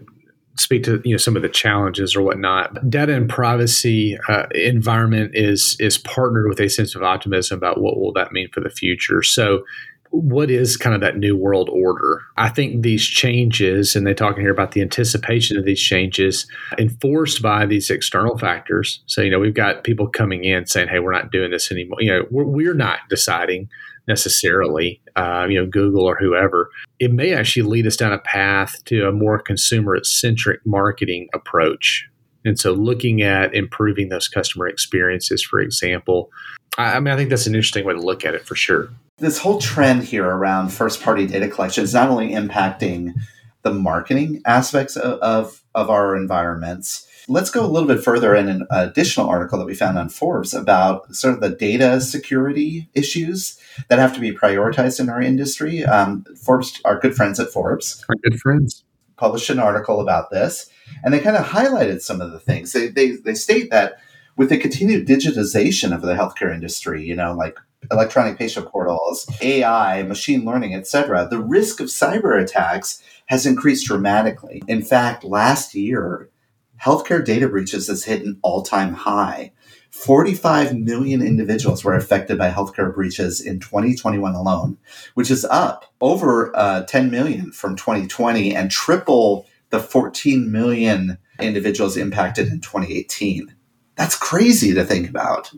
speak 0.59 0.83
to 0.85 1.01
you 1.05 1.13
know 1.13 1.19
some 1.19 1.37
of 1.37 1.43
the 1.43 1.49
challenges 1.49 2.15
or 2.17 2.23
whatnot. 2.23 2.89
Data 2.91 3.15
and 3.15 3.29
privacy 3.29 4.19
uh, 4.29 4.47
environment 4.55 5.33
is 5.35 5.77
is 5.79 5.99
partnered 5.99 6.49
with 6.49 6.61
a 6.61 6.69
sense 6.69 6.95
of 6.95 7.03
optimism 7.03 7.57
about 7.59 7.81
what 7.81 7.99
will 7.99 8.13
that 8.13 8.33
mean 8.33 8.49
for 8.53 8.61
the 8.61 8.71
future. 8.71 9.23
So 9.23 9.65
what 10.11 10.51
is 10.51 10.77
kind 10.77 10.95
of 10.95 11.03
that 11.03 11.19
new 11.19 11.37
world 11.37 11.69
order? 11.69 12.23
I 12.37 12.49
think 12.49 12.83
these 12.83 13.05
changes, 13.05 13.95
and 13.95 14.07
they're 14.07 14.15
talking 14.15 14.41
here 14.41 14.53
about 14.53 14.73
the 14.73 14.81
anticipation 14.81 15.59
of 15.59 15.67
these 15.67 15.81
changes, 15.81 16.47
enforced 16.79 17.43
by 17.43 17.67
these 17.67 17.91
external 17.91 18.39
factors. 18.39 19.03
So 19.07 19.21
you 19.21 19.31
know 19.31 19.39
we've 19.39 19.55
got 19.55 19.85
people 19.85 20.09
coming 20.09 20.45
in 20.45 20.67
saying, 20.67 20.89
"Hey, 20.89 20.99
we're 20.99 21.13
not 21.13 21.31
doing 21.31 21.51
this 21.51 21.71
anymore." 21.71 21.99
You 22.01 22.13
know, 22.13 22.27
we're, 22.31 22.45
we're 22.45 22.75
not 22.75 23.01
deciding 23.11 23.69
necessarily, 24.09 25.01
uh, 25.15 25.47
you 25.49 25.61
know, 25.61 25.67
Google 25.67 26.05
or 26.05 26.17
whoever. 26.17 26.71
It 26.99 27.13
may 27.13 27.33
actually 27.35 27.63
lead 27.63 27.87
us 27.87 27.97
down 27.97 28.13
a 28.13 28.19
path 28.19 28.83
to 28.87 29.07
a 29.07 29.13
more 29.13 29.39
consumer 29.39 30.03
centric 30.03 30.61
marketing 30.67 31.29
approach. 31.35 32.09
And 32.45 32.59
so, 32.59 32.73
looking 32.73 33.23
at 33.23 33.55
improving 33.55 34.09
those 34.09 34.27
customer 34.27 34.67
experiences, 34.67 35.43
for 35.43 35.61
example, 35.61 36.31
I, 36.79 36.95
I 36.95 37.01
mean, 37.01 37.13
I 37.13 37.17
think 37.17 37.31
that's 37.31 37.47
an 37.47 37.55
interesting 37.55 37.85
way 37.85 37.95
to 37.95 38.01
look 38.01 38.25
at 38.25 38.35
it 38.35 38.47
for 38.47 38.57
sure. 38.57 38.89
This 39.19 39.39
whole 39.39 39.59
trend 39.59 40.05
here 40.05 40.25
around 40.25 40.71
first 40.71 41.03
party 41.03 41.27
data 41.27 41.49
collection 41.49 41.85
is 41.85 41.93
not 41.93 42.09
only 42.09 42.31
impacting 42.31 43.15
the 43.63 43.75
marketing 43.75 44.41
aspects 44.47 44.97
of, 44.97 45.19
of, 45.19 45.63
of 45.75 45.91
our 45.91 46.17
environments, 46.17 47.08
Let's 47.31 47.51
go 47.51 47.65
a 47.65 47.69
little 47.69 47.87
bit 47.87 48.03
further 48.03 48.35
in 48.35 48.49
an 48.49 48.67
additional 48.71 49.29
article 49.29 49.59
that 49.59 49.67
we 49.67 49.75
found 49.75 49.99
on 49.99 50.09
Forbes 50.09 50.55
about 50.55 51.15
sort 51.15 51.35
of 51.35 51.41
the 51.41 51.51
data 51.51 52.01
security 52.01 52.89
issues 52.95 53.59
that 53.89 53.99
have 53.99 54.15
to 54.15 54.21
be 54.21 54.33
prioritized 54.33 54.99
in 54.99 55.11
our 55.11 55.21
industry. 55.21 55.85
Um, 55.85 56.25
Forbes, 56.43 56.81
our 56.87 56.99
good 56.99 57.15
friends 57.15 57.39
at 57.39 57.51
Forbes, 57.51 58.03
our 58.09 58.17
good 58.23 58.41
friends, 58.41 58.83
published 59.17 59.51
an 59.51 59.59
article 59.59 60.01
about 60.01 60.31
this, 60.31 60.71
and 61.05 61.13
they 61.13 61.21
kind 61.21 61.37
of 61.37 61.45
highlighted 61.45 62.01
some 62.01 62.23
of 62.23 62.33
the 62.33 62.41
things. 62.41 62.73
They, 62.73 62.89
they, 62.89 63.11
they 63.11 63.35
state 63.35 63.71
that 63.71 63.99
with 64.39 64.49
the 64.49 64.57
continued 64.57 65.07
digitization 65.07 65.95
of 65.95 66.01
the 66.01 66.15
healthcare 66.15 66.55
industry, 66.55 67.05
you 67.05 67.15
know, 67.15 67.35
like 67.35 67.59
electronic 67.91 68.39
patient 68.39 68.69
portals, 68.69 69.31
AI, 69.43 70.03
machine 70.03 70.45
learning, 70.45 70.75
etc., 70.75 71.27
the 71.29 71.43
risk 71.43 71.81
of 71.81 71.89
cyber 71.89 72.41
attacks 72.41 73.03
has 73.27 73.45
increased 73.45 73.87
dramatically. 73.87 74.63
In 74.67 74.83
fact, 74.83 75.25
last 75.25 75.75
year, 75.75 76.31
healthcare 76.83 77.25
data 77.25 77.49
breaches 77.49 77.89
has 77.89 78.05
hit 78.05 78.23
an 78.23 78.39
all-time 78.43 78.95
high. 78.95 79.53
45 79.91 80.77
million 80.77 81.23
individuals 81.23 81.83
were 81.83 81.95
affected 81.95 82.39
by 82.39 82.51
healthcare 82.51 82.95
breaches 82.95 83.41
in 83.41 83.59
2021 83.59 84.35
alone, 84.35 84.79
which 85.15 85.31
is 85.31 85.45
up 85.47 85.87
over 86.01 86.55
uh, 86.57 86.83
10 86.83 87.11
million 87.11 87.53
from 87.53 87.75
2020 87.75 88.55
and 88.55 88.71
triple 88.71 89.47
the 89.71 89.81
14 89.81 90.51
million 90.51 91.19
individuals 91.41 91.97
impacted 91.97 92.49
in 92.49 92.61
2018. 92.61 93.55
That's 93.97 94.17
crazy 94.17 94.75
to 94.75 94.85
think 94.85 95.09
about. 95.09 95.53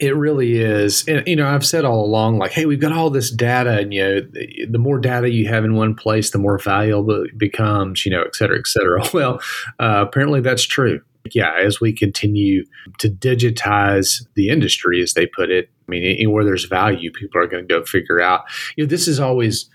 It 0.00 0.16
really 0.16 0.58
is. 0.58 1.06
And, 1.06 1.26
you 1.26 1.36
know, 1.36 1.46
I've 1.46 1.64
said 1.64 1.84
all 1.84 2.04
along, 2.04 2.38
like, 2.38 2.50
hey, 2.50 2.66
we've 2.66 2.80
got 2.80 2.92
all 2.92 3.10
this 3.10 3.30
data, 3.30 3.78
and, 3.78 3.94
you 3.94 4.02
know, 4.02 4.20
the, 4.68 4.78
more 4.78 4.98
data 4.98 5.30
you 5.30 5.46
have 5.48 5.64
in 5.64 5.74
one 5.74 5.94
place, 5.94 6.30
the 6.30 6.38
more 6.38 6.58
valuable 6.58 7.22
it 7.22 7.38
becomes, 7.38 8.04
you 8.04 8.10
know, 8.10 8.22
et 8.22 8.34
cetera, 8.34 8.58
et 8.58 8.66
cetera. 8.66 9.04
Well, 9.14 9.40
uh, 9.78 10.04
apparently 10.08 10.40
that's 10.40 10.64
true. 10.64 11.00
Yeah, 11.32 11.54
as 11.54 11.80
we 11.80 11.92
continue 11.92 12.64
to 12.98 13.08
digitize 13.08 14.26
the 14.34 14.48
industry, 14.48 15.00
as 15.00 15.14
they 15.14 15.26
put 15.26 15.50
it, 15.50 15.70
I 15.88 15.90
mean, 15.90 16.02
anywhere 16.02 16.44
there's 16.44 16.64
value, 16.64 17.12
people 17.12 17.40
are 17.40 17.46
going 17.46 17.66
to 17.66 17.72
go 17.72 17.84
figure 17.84 18.20
out. 18.20 18.42
You 18.76 18.84
know, 18.84 18.88
this 18.88 19.06
is 19.06 19.20
always, 19.20 19.70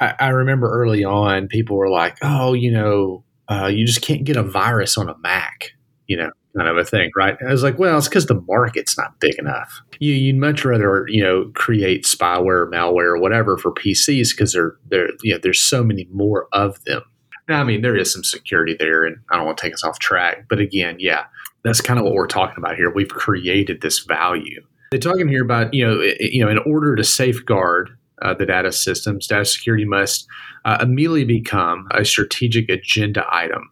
I, 0.00 0.14
I 0.20 0.28
remember 0.28 0.70
early 0.70 1.02
on, 1.02 1.48
people 1.48 1.76
were 1.76 1.88
like, 1.88 2.18
oh, 2.20 2.52
you 2.52 2.70
know, 2.70 3.24
uh, 3.48 3.68
you 3.68 3.86
just 3.86 4.02
can't 4.02 4.24
get 4.24 4.36
a 4.36 4.42
virus 4.42 4.98
on 4.98 5.08
a 5.08 5.16
Mac, 5.18 5.72
you 6.06 6.18
know 6.18 6.30
kind 6.56 6.68
of 6.68 6.76
a 6.76 6.84
thing, 6.84 7.10
right? 7.16 7.36
I 7.46 7.50
was 7.50 7.62
like, 7.62 7.78
well, 7.78 7.98
it's 7.98 8.08
because 8.08 8.26
the 8.26 8.40
market's 8.46 8.96
not 8.98 9.18
big 9.20 9.38
enough. 9.38 9.80
You, 9.98 10.14
you'd 10.14 10.36
much 10.36 10.64
rather, 10.64 11.06
you 11.08 11.22
know, 11.22 11.50
create 11.54 12.04
spyware, 12.04 12.70
malware, 12.70 13.14
or 13.14 13.18
whatever 13.18 13.56
for 13.56 13.72
PCs 13.72 14.30
because 14.30 14.52
they're, 14.52 14.76
they're, 14.88 15.08
you 15.22 15.32
know, 15.32 15.40
there's 15.42 15.60
so 15.60 15.82
many 15.82 16.06
more 16.12 16.48
of 16.52 16.82
them. 16.84 17.02
Now, 17.48 17.60
I 17.60 17.64
mean, 17.64 17.82
there 17.82 17.96
is 17.96 18.12
some 18.12 18.24
security 18.24 18.76
there, 18.78 19.04
and 19.04 19.16
I 19.30 19.36
don't 19.36 19.46
want 19.46 19.58
to 19.58 19.62
take 19.62 19.74
us 19.74 19.82
off 19.82 19.98
track. 19.98 20.46
But 20.48 20.60
again, 20.60 20.96
yeah, 20.98 21.24
that's 21.64 21.80
kind 21.80 21.98
of 21.98 22.04
what 22.04 22.14
we're 22.14 22.26
talking 22.26 22.56
about 22.58 22.76
here. 22.76 22.90
We've 22.90 23.08
created 23.08 23.80
this 23.80 24.00
value. 24.00 24.64
They're 24.90 25.00
talking 25.00 25.28
here 25.28 25.42
about, 25.42 25.72
you 25.74 25.86
know, 25.86 26.02
you 26.20 26.44
know, 26.44 26.50
in 26.50 26.58
order 26.58 26.94
to 26.94 27.02
safeguard 27.02 27.96
uh, 28.20 28.34
the 28.34 28.46
data 28.46 28.70
systems, 28.70 29.26
data 29.26 29.44
security 29.44 29.84
must 29.84 30.26
uh, 30.64 30.78
immediately 30.80 31.24
become 31.24 31.88
a 31.90 32.04
strategic 32.04 32.68
agenda 32.68 33.26
item 33.30 33.68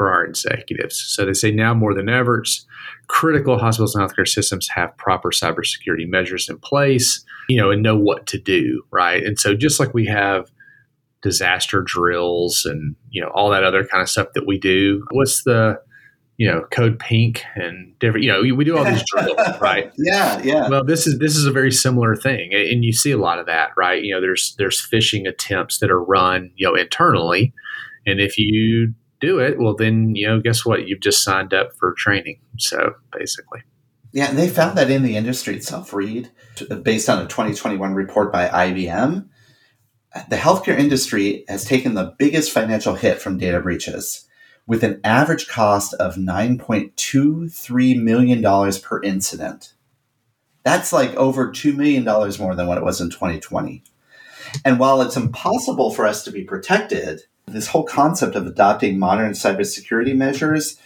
for 0.00 0.10
our 0.10 0.24
executives. 0.24 0.96
So 0.96 1.26
they 1.26 1.34
say 1.34 1.50
now 1.50 1.74
more 1.74 1.92
than 1.92 2.08
ever, 2.08 2.38
it's 2.38 2.64
critical 3.08 3.58
hospitals 3.58 3.94
and 3.94 4.02
healthcare 4.02 4.26
systems 4.26 4.66
have 4.68 4.96
proper 4.96 5.28
cybersecurity 5.28 6.08
measures 6.08 6.48
in 6.48 6.56
place, 6.56 7.22
you 7.50 7.60
know, 7.60 7.70
and 7.70 7.82
know 7.82 7.98
what 7.98 8.26
to 8.28 8.38
do, 8.38 8.82
right? 8.90 9.22
And 9.22 9.38
so 9.38 9.54
just 9.54 9.78
like 9.78 9.92
we 9.92 10.06
have 10.06 10.50
disaster 11.20 11.82
drills 11.82 12.64
and 12.64 12.96
you 13.10 13.20
know 13.20 13.28
all 13.34 13.50
that 13.50 13.62
other 13.62 13.84
kind 13.84 14.00
of 14.00 14.08
stuff 14.08 14.28
that 14.34 14.46
we 14.46 14.56
do, 14.58 15.06
what's 15.10 15.44
the 15.44 15.78
you 16.38 16.50
know 16.50 16.64
code 16.70 16.98
pink 16.98 17.44
and 17.54 17.92
different 17.98 18.24
you 18.24 18.32
know 18.32 18.40
we 18.56 18.64
do 18.64 18.78
all 18.78 18.84
these 18.86 19.04
drills 19.14 19.36
right 19.60 19.92
yeah 19.98 20.40
yeah 20.42 20.66
well 20.70 20.82
this 20.82 21.06
is 21.06 21.18
this 21.18 21.36
is 21.36 21.44
a 21.44 21.52
very 21.52 21.70
similar 21.70 22.16
thing 22.16 22.54
and 22.54 22.82
you 22.82 22.94
see 22.94 23.10
a 23.10 23.18
lot 23.18 23.38
of 23.38 23.44
that 23.44 23.68
right 23.76 24.02
you 24.02 24.14
know 24.14 24.22
there's 24.22 24.54
there's 24.56 24.80
phishing 24.80 25.28
attempts 25.28 25.80
that 25.80 25.90
are 25.90 26.02
run 26.02 26.50
you 26.56 26.66
know 26.66 26.74
internally 26.74 27.52
and 28.06 28.20
if 28.20 28.38
you 28.38 28.94
do 29.20 29.38
it, 29.38 29.58
well, 29.58 29.74
then, 29.74 30.14
you 30.14 30.26
know, 30.26 30.40
guess 30.40 30.64
what? 30.64 30.86
You've 30.86 31.00
just 31.00 31.22
signed 31.22 31.54
up 31.54 31.72
for 31.78 31.94
training. 31.94 32.40
So 32.58 32.94
basically. 33.12 33.62
Yeah, 34.12 34.28
and 34.28 34.38
they 34.38 34.48
found 34.48 34.76
that 34.76 34.90
in 34.90 35.02
the 35.02 35.16
industry 35.16 35.54
itself, 35.56 35.92
Reed, 35.92 36.30
based 36.82 37.08
on 37.08 37.22
a 37.22 37.28
2021 37.28 37.94
report 37.94 38.32
by 38.32 38.48
IBM. 38.48 39.28
The 40.28 40.36
healthcare 40.36 40.76
industry 40.76 41.44
has 41.48 41.64
taken 41.64 41.94
the 41.94 42.14
biggest 42.18 42.50
financial 42.50 42.96
hit 42.96 43.20
from 43.20 43.38
data 43.38 43.60
breaches 43.60 44.26
with 44.66 44.82
an 44.82 45.00
average 45.04 45.46
cost 45.46 45.94
of 45.94 46.16
$9.23 46.16 48.02
million 48.02 48.72
per 48.82 49.02
incident. 49.02 49.74
That's 50.64 50.92
like 50.92 51.14
over 51.14 51.48
$2 51.50 51.76
million 51.76 52.04
more 52.04 52.54
than 52.54 52.66
what 52.66 52.78
it 52.78 52.84
was 52.84 53.00
in 53.00 53.10
2020. 53.10 53.84
And 54.64 54.80
while 54.80 55.00
it's 55.02 55.16
impossible 55.16 55.92
for 55.92 56.06
us 56.06 56.24
to 56.24 56.32
be 56.32 56.42
protected, 56.42 57.22
this 57.52 57.68
whole 57.68 57.84
concept 57.84 58.34
of 58.34 58.46
adopting 58.46 58.98
modern 58.98 59.32
cybersecurity 59.32 60.16
measures, 60.16 60.76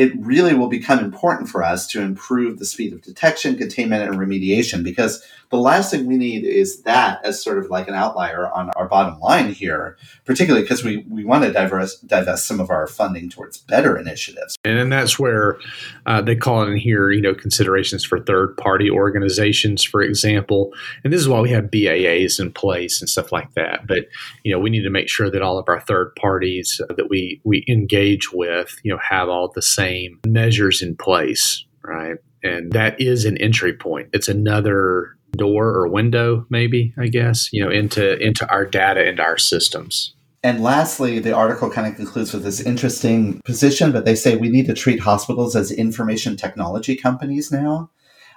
it 0.00 0.12
really 0.18 0.54
will 0.54 0.68
become 0.68 0.98
important 0.98 1.50
for 1.50 1.62
us 1.62 1.86
to 1.86 2.00
improve 2.00 2.58
the 2.58 2.64
speed 2.64 2.94
of 2.94 3.02
detection, 3.02 3.58
containment, 3.58 4.02
and 4.02 4.18
remediation 4.18 4.82
because 4.82 5.22
the 5.50 5.58
last 5.58 5.90
thing 5.90 6.06
we 6.06 6.16
need 6.16 6.44
is 6.44 6.82
that 6.82 7.22
as 7.24 7.42
sort 7.42 7.58
of 7.58 7.68
like 7.70 7.86
an 7.88 7.94
outlier 7.94 8.48
on 8.48 8.70
our 8.76 8.88
bottom 8.88 9.18
line 9.18 9.52
here, 9.52 9.98
particularly 10.24 10.64
because 10.64 10.84
we, 10.84 11.04
we 11.10 11.24
want 11.24 11.44
to 11.44 11.52
diverse, 11.52 11.98
divest 11.98 12.46
some 12.46 12.60
of 12.60 12.70
our 12.70 12.86
funding 12.86 13.28
towards 13.28 13.58
better 13.58 13.98
initiatives. 13.98 14.56
And 14.64 14.78
then 14.78 14.88
that's 14.88 15.18
where 15.18 15.58
uh, 16.06 16.22
they 16.22 16.36
call 16.36 16.62
in 16.62 16.76
here, 16.76 17.10
you 17.10 17.20
know, 17.20 17.34
considerations 17.34 18.04
for 18.04 18.20
third 18.20 18.56
party 18.56 18.88
organizations, 18.88 19.82
for 19.82 20.00
example. 20.00 20.72
And 21.02 21.12
this 21.12 21.20
is 21.20 21.28
why 21.28 21.40
we 21.40 21.50
have 21.50 21.64
BAAs 21.64 22.40
in 22.40 22.52
place 22.52 23.00
and 23.00 23.10
stuff 23.10 23.32
like 23.32 23.52
that. 23.54 23.88
But, 23.88 24.06
you 24.44 24.52
know, 24.52 24.60
we 24.60 24.70
need 24.70 24.84
to 24.84 24.90
make 24.90 25.08
sure 25.08 25.30
that 25.30 25.42
all 25.42 25.58
of 25.58 25.68
our 25.68 25.80
third 25.80 26.14
parties 26.14 26.80
that 26.88 27.10
we, 27.10 27.40
we 27.42 27.64
engage 27.68 28.32
with, 28.32 28.78
you 28.84 28.92
know, 28.92 29.00
have 29.02 29.28
all 29.28 29.50
the 29.52 29.62
same 29.62 29.89
measures 30.26 30.82
in 30.82 30.96
place, 30.96 31.64
right? 31.82 32.16
And 32.42 32.72
that 32.72 33.00
is 33.00 33.24
an 33.24 33.36
entry 33.38 33.72
point. 33.72 34.08
It's 34.12 34.28
another 34.28 35.16
door 35.32 35.66
or 35.66 35.88
window, 35.88 36.46
maybe, 36.50 36.94
I 36.98 37.06
guess, 37.06 37.52
you 37.52 37.64
know, 37.64 37.70
into 37.70 38.18
into 38.18 38.48
our 38.50 38.64
data 38.64 39.06
and 39.06 39.20
our 39.20 39.38
systems. 39.38 40.14
And 40.42 40.62
lastly, 40.62 41.18
the 41.18 41.34
article 41.34 41.70
kind 41.70 41.86
of 41.86 41.96
concludes 41.96 42.32
with 42.32 42.44
this 42.44 42.60
interesting 42.60 43.40
position, 43.44 43.92
but 43.92 44.06
they 44.06 44.14
say 44.14 44.36
we 44.36 44.48
need 44.48 44.66
to 44.66 44.74
treat 44.74 45.00
hospitals 45.00 45.54
as 45.54 45.70
information 45.70 46.36
technology 46.36 46.96
companies 46.96 47.52
now. 47.52 47.90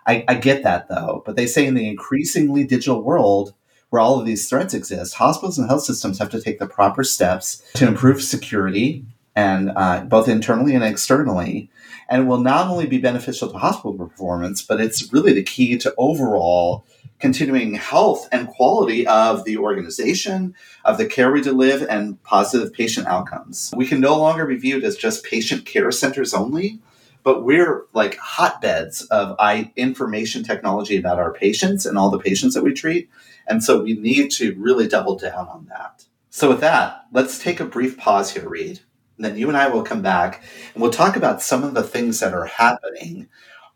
I, 0.05 0.25
I 0.27 0.35
get 0.35 0.63
that 0.63 0.89
though, 0.89 1.23
but 1.25 1.37
they 1.37 1.47
say 1.47 1.65
in 1.65 1.75
the 1.75 1.87
increasingly 1.87 2.65
digital 2.65 3.01
world, 3.01 3.53
where 3.89 4.01
all 4.01 4.19
of 4.19 4.25
these 4.25 4.49
threats 4.49 4.73
exist, 4.73 5.13
hospitals 5.13 5.57
and 5.57 5.69
health 5.69 5.83
systems 5.83 6.19
have 6.19 6.29
to 6.31 6.41
take 6.41 6.59
the 6.59 6.67
proper 6.67 7.03
steps 7.03 7.63
to 7.75 7.87
improve 7.87 8.21
security 8.21 9.05
and 9.35 9.71
uh, 9.75 10.03
both 10.05 10.27
internally 10.27 10.75
and 10.75 10.83
externally. 10.83 11.69
And 12.09 12.27
will 12.27 12.39
not 12.39 12.67
only 12.67 12.85
be 12.85 12.97
beneficial 12.97 13.49
to 13.49 13.57
hospital 13.57 13.93
performance, 13.93 14.61
but 14.61 14.81
it's 14.81 15.11
really 15.11 15.33
the 15.33 15.41
key 15.41 15.77
to 15.79 15.93
overall 15.97 16.85
continuing 17.19 17.75
health 17.75 18.27
and 18.33 18.49
quality 18.49 19.07
of 19.07 19.45
the 19.45 19.57
organization, 19.57 20.53
of 20.83 20.97
the 20.97 21.05
care 21.05 21.31
we 21.31 21.41
deliver, 21.41 21.85
and 21.85 22.21
positive 22.23 22.73
patient 22.73 23.07
outcomes. 23.07 23.73
We 23.75 23.87
can 23.87 24.01
no 24.01 24.17
longer 24.17 24.45
be 24.45 24.57
viewed 24.57 24.83
as 24.83 24.97
just 24.97 25.23
patient 25.23 25.65
care 25.65 25.89
centers 25.91 26.33
only, 26.33 26.79
but 27.23 27.45
we're 27.45 27.85
like 27.93 28.17
hotbeds 28.17 29.07
of 29.07 29.37
information 29.77 30.43
technology 30.43 30.97
about 30.97 31.19
our 31.19 31.31
patients 31.31 31.85
and 31.85 31.97
all 31.97 32.09
the 32.09 32.19
patients 32.19 32.53
that 32.55 32.63
we 32.63 32.73
treat. 32.73 33.09
And 33.47 33.63
so 33.63 33.81
we 33.81 33.93
need 33.93 34.29
to 34.31 34.53
really 34.55 34.89
double 34.89 35.17
down 35.17 35.47
on 35.47 35.67
that. 35.69 36.05
So, 36.29 36.49
with 36.49 36.61
that, 36.61 37.05
let's 37.11 37.39
take 37.39 37.59
a 37.59 37.65
brief 37.65 37.97
pause 37.97 38.31
here, 38.31 38.49
Reed. 38.49 38.81
And 39.23 39.31
then 39.31 39.39
you 39.39 39.47
and 39.47 39.55
I 39.55 39.69
will 39.69 39.83
come 39.83 40.01
back 40.01 40.43
and 40.73 40.81
we'll 40.81 40.91
talk 40.91 41.15
about 41.15 41.41
some 41.41 41.63
of 41.63 41.73
the 41.73 41.83
things 41.83 42.19
that 42.19 42.33
are 42.33 42.45
happening 42.45 43.29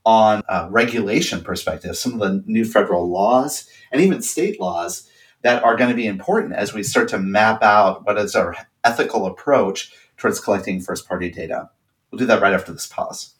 on 0.05 0.43
a 0.49 0.69
regulation 0.69 1.41
perspective, 1.41 1.95
some 1.95 2.13
of 2.13 2.19
the 2.19 2.43
new 2.45 2.65
federal 2.65 3.09
laws 3.09 3.69
and 3.89 4.01
even 4.01 4.21
state 4.21 4.59
laws 4.59 5.09
that 5.43 5.63
are 5.63 5.77
going 5.77 5.89
to 5.89 5.95
be 5.95 6.05
important 6.05 6.53
as 6.53 6.73
we 6.73 6.83
start 6.83 7.07
to 7.09 7.17
map 7.17 7.63
out 7.63 8.05
what 8.05 8.17
is 8.17 8.35
our 8.35 8.57
ethical 8.83 9.25
approach 9.25 9.93
towards 10.17 10.41
collecting 10.41 10.81
first 10.81 11.07
party 11.07 11.29
data. 11.29 11.69
We'll 12.11 12.19
do 12.19 12.25
that 12.25 12.41
right 12.41 12.53
after 12.53 12.73
this 12.73 12.87
pause. 12.87 13.33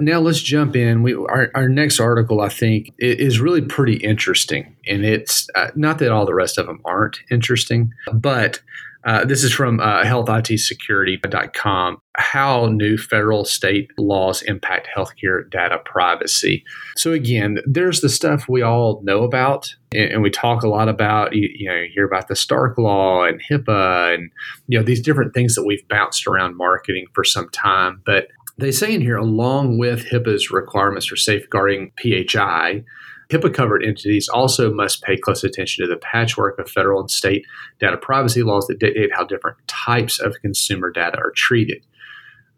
Now 0.00 0.20
let's 0.20 0.40
jump 0.40 0.76
in. 0.76 1.02
We 1.02 1.14
our, 1.14 1.50
our 1.52 1.68
next 1.68 1.98
article, 1.98 2.40
I 2.40 2.48
think, 2.48 2.94
is 2.98 3.40
really 3.40 3.60
pretty 3.60 3.96
interesting, 3.96 4.76
and 4.86 5.04
it's 5.04 5.48
uh, 5.56 5.72
not 5.74 5.98
that 5.98 6.12
all 6.12 6.26
the 6.26 6.34
rest 6.34 6.58
of 6.58 6.66
them 6.66 6.80
aren't 6.84 7.18
interesting, 7.28 7.92
but 8.12 8.60
uh, 9.04 9.24
this 9.24 9.42
is 9.42 9.52
from 9.52 9.80
uh, 9.80 10.04
healthitsecurity.com. 10.04 11.98
How 12.16 12.66
new 12.66 12.98
federal 12.98 13.44
state 13.46 13.90
laws 13.96 14.42
impact 14.42 14.88
healthcare 14.94 15.48
data 15.50 15.78
privacy. 15.84 16.64
So, 16.96 17.12
again, 17.12 17.58
there's 17.64 18.02
the 18.02 18.10
stuff 18.10 18.46
we 18.48 18.60
all 18.62 19.00
know 19.02 19.22
about 19.22 19.74
and, 19.94 20.12
and 20.12 20.22
we 20.22 20.30
talk 20.30 20.62
a 20.62 20.68
lot 20.68 20.88
about. 20.88 21.34
You, 21.34 21.48
you, 21.54 21.68
know, 21.68 21.76
you 21.76 21.88
hear 21.94 22.04
about 22.04 22.28
the 22.28 22.36
Stark 22.36 22.76
Law 22.76 23.24
and 23.24 23.40
HIPAA 23.50 24.14
and, 24.14 24.30
you 24.68 24.78
know, 24.78 24.84
these 24.84 25.00
different 25.00 25.32
things 25.32 25.54
that 25.54 25.64
we've 25.64 25.86
bounced 25.88 26.26
around 26.26 26.58
marketing 26.58 27.06
for 27.14 27.24
some 27.24 27.48
time. 27.50 28.02
But 28.04 28.28
They 28.58 28.72
say 28.72 28.92
in 28.94 29.00
here, 29.00 29.16
along 29.16 29.78
with 29.78 30.04
HIPAA's 30.06 30.50
requirements 30.50 31.06
for 31.06 31.16
safeguarding 31.16 31.92
PHI, 32.02 32.84
HIPAA 33.30 33.54
covered 33.54 33.84
entities 33.84 34.28
also 34.28 34.72
must 34.72 35.02
pay 35.02 35.16
close 35.16 35.44
attention 35.44 35.84
to 35.84 35.88
the 35.88 35.98
patchwork 35.98 36.58
of 36.58 36.70
federal 36.70 37.00
and 37.00 37.10
state 37.10 37.46
data 37.78 37.96
privacy 37.96 38.42
laws 38.42 38.66
that 38.66 38.78
dictate 38.78 39.10
how 39.14 39.24
different 39.24 39.56
types 39.66 40.20
of 40.20 40.34
consumer 40.42 40.90
data 40.90 41.18
are 41.18 41.32
treated. 41.34 41.86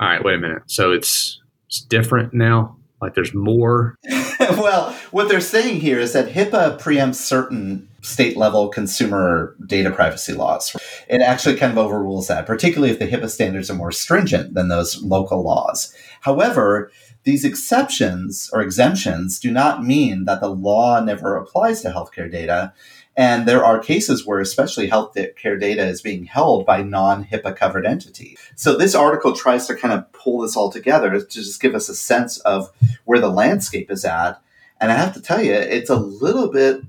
All 0.00 0.08
right, 0.08 0.24
wait 0.24 0.34
a 0.34 0.38
minute. 0.38 0.62
So 0.66 0.92
it's 0.92 1.40
it's 1.66 1.80
different 1.80 2.34
now. 2.34 2.76
Like 3.00 3.14
there's 3.14 3.34
more. 3.34 3.96
well, 4.40 4.92
what 5.10 5.28
they're 5.28 5.40
saying 5.40 5.80
here 5.80 5.98
is 5.98 6.12
that 6.12 6.28
HIPAA 6.28 6.80
preempts 6.80 7.16
certain 7.16 7.88
state 8.00 8.36
level 8.36 8.68
consumer 8.68 9.56
data 9.66 9.90
privacy 9.90 10.32
laws. 10.32 10.76
It 11.08 11.20
actually 11.20 11.56
kind 11.56 11.72
of 11.72 11.78
overrules 11.78 12.28
that, 12.28 12.46
particularly 12.46 12.92
if 12.92 12.98
the 12.98 13.06
HIPAA 13.06 13.30
standards 13.30 13.70
are 13.70 13.74
more 13.74 13.92
stringent 13.92 14.54
than 14.54 14.68
those 14.68 15.02
local 15.02 15.42
laws. 15.42 15.94
However, 16.20 16.90
these 17.24 17.44
exceptions 17.44 18.50
or 18.52 18.60
exemptions 18.60 19.38
do 19.38 19.50
not 19.50 19.84
mean 19.84 20.24
that 20.24 20.40
the 20.40 20.48
law 20.48 21.00
never 21.00 21.36
applies 21.36 21.82
to 21.82 21.90
healthcare 21.90 22.30
data. 22.30 22.72
And 23.16 23.46
there 23.46 23.64
are 23.64 23.78
cases 23.78 24.26
where, 24.26 24.40
especially 24.40 24.88
healthcare 24.88 25.60
data 25.60 25.84
is 25.84 26.00
being 26.00 26.24
held 26.24 26.64
by 26.64 26.82
non 26.82 27.24
HIPAA 27.26 27.54
covered 27.54 27.86
entities. 27.86 28.38
So, 28.56 28.76
this 28.76 28.94
article 28.94 29.34
tries 29.34 29.66
to 29.66 29.74
kind 29.74 29.92
of 29.92 30.10
pull 30.12 30.40
this 30.40 30.56
all 30.56 30.72
together 30.72 31.10
to 31.10 31.26
just 31.26 31.60
give 31.60 31.74
us 31.74 31.90
a 31.90 31.94
sense 31.94 32.38
of 32.38 32.72
where 33.04 33.20
the 33.20 33.28
landscape 33.28 33.90
is 33.90 34.04
at. 34.04 34.40
And 34.80 34.90
I 34.90 34.94
have 34.94 35.12
to 35.14 35.20
tell 35.20 35.42
you, 35.42 35.52
it's 35.52 35.90
a 35.90 35.96
little 35.96 36.50
bit 36.50 36.82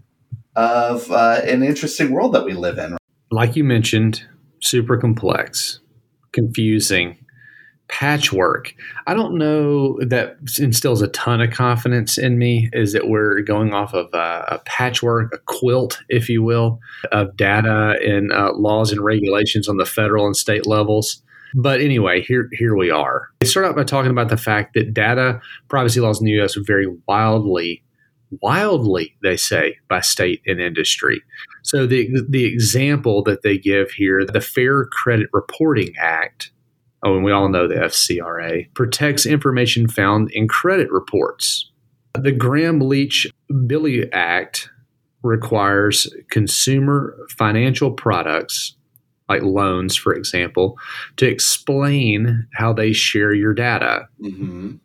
of 0.56 1.12
uh, 1.12 1.42
an 1.44 1.62
interesting 1.62 2.12
world 2.12 2.34
that 2.34 2.46
we 2.46 2.54
live 2.54 2.78
in. 2.78 2.98
Like 3.30 3.56
you 3.56 3.66
mentioned, 3.66 4.26
super 4.62 4.98
complex, 4.98 5.80
confusing, 6.32 7.18
patchwork. 7.88 8.74
I 9.08 9.14
don't 9.14 9.38
know 9.38 10.00
that 10.02 10.38
instills 10.60 11.02
a 11.02 11.08
ton 11.10 11.42
of 11.42 11.52
confidence 11.52 12.18
in 12.18 12.38
me. 12.38 12.70
Is 12.74 12.94
that 12.94 13.08
we're 13.08 13.42
going 13.42 13.74
off 13.74 13.94
of 13.94 14.14
a, 14.14 14.46
a 14.48 14.60
patchwork, 14.66 15.34
a 15.34 15.38
quilt, 15.40 16.02
if 16.10 16.30
you 16.30 16.44
will, 16.44 16.80
of 17.12 17.36
data 17.36 17.96
and 18.02 18.32
uh, 18.32 18.54
laws 18.54 18.92
and 18.92 19.02
regulations 19.02 19.68
on 19.68 19.78
the 19.78 19.86
federal 19.86 20.26
and 20.26 20.36
state 20.36 20.66
levels. 20.66 21.22
But 21.56 21.82
anyway, 21.82 22.22
here 22.22 22.50
here 22.54 22.76
we 22.76 22.90
are. 22.90 23.30
They 23.40 23.48
start 23.48 23.66
out 23.66 23.76
by 23.76 23.84
talking 23.84 24.12
about 24.12 24.30
the 24.30 24.38
fact 24.38 24.74
that 24.74 24.94
data 24.94 25.40
privacy 25.68 26.00
laws 26.00 26.20
in 26.20 26.26
the 26.26 26.32
U.S. 26.32 26.56
vary 26.56 26.88
wildly, 27.08 27.84
wildly, 28.42 29.16
they 29.22 29.38
say, 29.38 29.78
by 29.88 30.02
state 30.02 30.42
and 30.48 30.60
industry. 30.60 31.22
So 31.62 31.86
the 31.86 32.10
the 32.28 32.46
example 32.46 33.24
that 33.24 33.44
they 33.44 33.58
give 33.58 33.92
here, 33.92 34.26
the 34.26 34.42
Fair 34.42 34.86
Credit 34.86 35.30
Reporting 35.32 35.94
Act, 36.00 36.52
oh, 37.04 37.16
and 37.16 37.24
we 37.24 37.32
all 37.32 37.50
know 37.50 37.68
the 37.68 37.76
FCRA, 37.76 38.74
protects 38.74 39.26
information 39.26 39.88
found 39.88 40.32
in 40.32 40.48
credit 40.48 40.92
reports. 40.92 41.70
The 42.16 42.32
Gramm 42.32 42.80
Leach 42.80 43.28
Bliley 43.52 44.08
Act 44.14 44.70
requires 45.24 46.14
consumer 46.30 47.18
financial 47.30 47.92
products, 47.92 48.76
like 49.30 49.42
loans, 49.42 49.96
for 49.96 50.14
example, 50.14 50.78
to 51.18 51.26
explain 51.26 52.48
how 52.54 52.74
they 52.74 52.94
share 52.94 53.34
your 53.34 53.54
data. 53.54 54.08
Mm-hmm. 54.22 54.76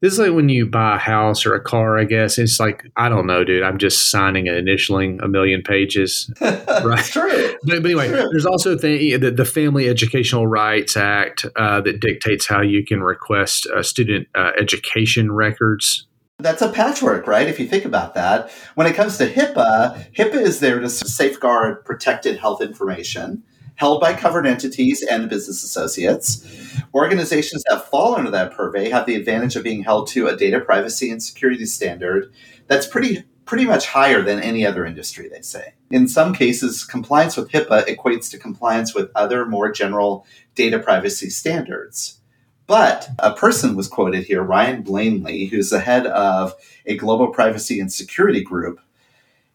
This 0.00 0.14
is 0.14 0.18
like 0.18 0.32
when 0.32 0.48
you 0.48 0.66
buy 0.66 0.96
a 0.96 0.98
house 0.98 1.44
or 1.44 1.54
a 1.54 1.60
car, 1.60 1.98
I 1.98 2.04
guess. 2.04 2.38
It's 2.38 2.58
like, 2.58 2.90
I 2.96 3.10
don't 3.10 3.26
know, 3.26 3.44
dude. 3.44 3.62
I'm 3.62 3.76
just 3.76 4.10
signing 4.10 4.48
and 4.48 4.66
initialing 4.66 5.22
a 5.22 5.28
million 5.28 5.62
pages. 5.62 6.32
right. 6.40 7.04
True. 7.04 7.30
But, 7.62 7.82
but 7.82 7.86
anyway, 7.86 8.08
True. 8.08 8.26
there's 8.30 8.46
also 8.46 8.74
the, 8.74 9.16
the, 9.16 9.44
Family 9.44 9.86
Educational 9.86 10.46
Rights 10.46 10.96
Act 10.96 11.44
uh, 11.56 11.82
that 11.82 12.00
dictates 12.00 12.46
how 12.46 12.62
you 12.62 12.84
can 12.84 13.02
request 13.02 13.66
uh, 13.66 13.82
student 13.82 14.28
uh, 14.34 14.52
education 14.58 15.30
records. 15.30 16.06
That's 16.38 16.62
a 16.62 16.70
patchwork, 16.70 17.26
right? 17.26 17.46
If 17.46 17.60
you 17.60 17.68
think 17.68 17.84
about 17.84 18.14
that. 18.14 18.50
When 18.76 18.86
it 18.86 18.94
comes 18.94 19.18
to 19.18 19.30
HIPAA, 19.30 20.14
HIPAA 20.14 20.40
is 20.40 20.60
there 20.60 20.80
to 20.80 20.88
safeguard 20.88 21.84
protected 21.84 22.38
health 22.38 22.62
information 22.62 23.42
held 23.80 23.98
by 23.98 24.12
covered 24.12 24.46
entities 24.46 25.02
and 25.10 25.30
business 25.30 25.64
associates. 25.64 26.46
Organizations 26.92 27.64
that 27.66 27.88
fall 27.88 28.14
under 28.14 28.30
that 28.30 28.52
purvey 28.52 28.90
have 28.90 29.06
the 29.06 29.14
advantage 29.14 29.56
of 29.56 29.64
being 29.64 29.82
held 29.82 30.06
to 30.06 30.26
a 30.26 30.36
data 30.36 30.60
privacy 30.60 31.10
and 31.10 31.22
security 31.22 31.64
standard 31.64 32.30
that's 32.66 32.86
pretty 32.86 33.24
pretty 33.46 33.64
much 33.64 33.86
higher 33.86 34.20
than 34.20 34.38
any 34.38 34.66
other 34.66 34.84
industry, 34.84 35.30
they 35.30 35.40
say. 35.40 35.72
In 35.90 36.06
some 36.08 36.34
cases, 36.34 36.84
compliance 36.84 37.38
with 37.38 37.50
HIPAA 37.50 37.86
equates 37.86 38.30
to 38.30 38.38
compliance 38.38 38.94
with 38.94 39.10
other 39.14 39.46
more 39.46 39.72
general 39.72 40.26
data 40.54 40.78
privacy 40.78 41.30
standards. 41.30 42.20
But 42.66 43.08
a 43.18 43.32
person 43.32 43.76
was 43.76 43.88
quoted 43.88 44.24
here, 44.24 44.42
Ryan 44.42 44.82
Blaney, 44.82 45.46
who's 45.46 45.70
the 45.70 45.80
head 45.80 46.06
of 46.06 46.52
a 46.84 46.98
global 46.98 47.28
privacy 47.28 47.80
and 47.80 47.90
security 47.90 48.42
group. 48.42 48.78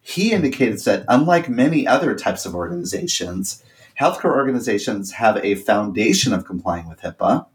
He 0.02 0.32
indicates 0.32 0.84
that 0.86 1.06
unlike 1.08 1.48
many 1.48 1.88
other 1.88 2.16
types 2.16 2.48
of 2.48 2.56
organizations, 2.56 3.64
healthcare 4.00 4.36
organizations 4.36 5.14
have 5.14 5.38
a 5.38 5.56
foundation 5.56 6.34
of 6.34 6.46
complying 6.46 6.88
with 6.88 7.02
HIPAA. 7.02 7.48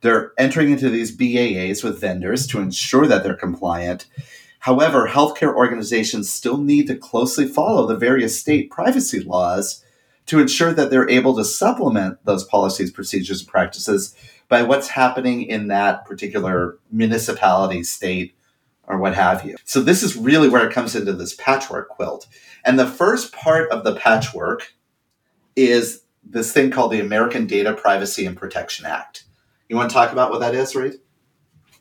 They're 0.00 0.32
entering 0.38 0.70
into 0.70 0.90
these 0.90 1.16
BAAs 1.16 1.82
with 1.82 2.00
vendors 2.00 2.46
to 2.48 2.60
ensure 2.60 3.06
that 3.06 3.22
they're 3.22 3.34
compliant. 3.34 4.06
However, 4.60 5.08
healthcare 5.08 5.54
organizations 5.54 6.30
still 6.30 6.58
need 6.58 6.86
to 6.86 6.96
closely 6.96 7.46
follow 7.46 7.86
the 7.86 7.96
various 7.96 8.38
state 8.38 8.70
privacy 8.70 9.20
laws 9.20 9.84
to 10.26 10.40
ensure 10.40 10.72
that 10.72 10.90
they're 10.90 11.08
able 11.08 11.36
to 11.36 11.44
supplement 11.44 12.24
those 12.24 12.44
policies, 12.44 12.90
procedures, 12.90 13.40
and 13.40 13.48
practices 13.48 14.14
by 14.48 14.62
what's 14.62 14.88
happening 14.88 15.42
in 15.42 15.68
that 15.68 16.06
particular 16.06 16.78
municipality, 16.90 17.82
state, 17.82 18.34
or 18.86 18.98
what 18.98 19.14
have 19.14 19.44
you. 19.44 19.56
So, 19.64 19.80
this 19.80 20.02
is 20.02 20.16
really 20.16 20.48
where 20.48 20.66
it 20.66 20.72
comes 20.72 20.94
into 20.94 21.12
this 21.12 21.34
patchwork 21.34 21.88
quilt. 21.88 22.26
And 22.64 22.78
the 22.78 22.86
first 22.86 23.32
part 23.32 23.70
of 23.70 23.84
the 23.84 23.94
patchwork 23.94 24.74
is 25.56 26.02
this 26.22 26.52
thing 26.52 26.70
called 26.70 26.92
the 26.92 27.00
American 27.00 27.46
Data 27.46 27.72
Privacy 27.72 28.26
and 28.26 28.36
Protection 28.36 28.86
Act. 28.86 29.24
You 29.68 29.76
want 29.76 29.90
to 29.90 29.94
talk 29.94 30.12
about 30.12 30.30
what 30.30 30.40
that 30.40 30.54
is, 30.54 30.74
Reed? 30.74 30.94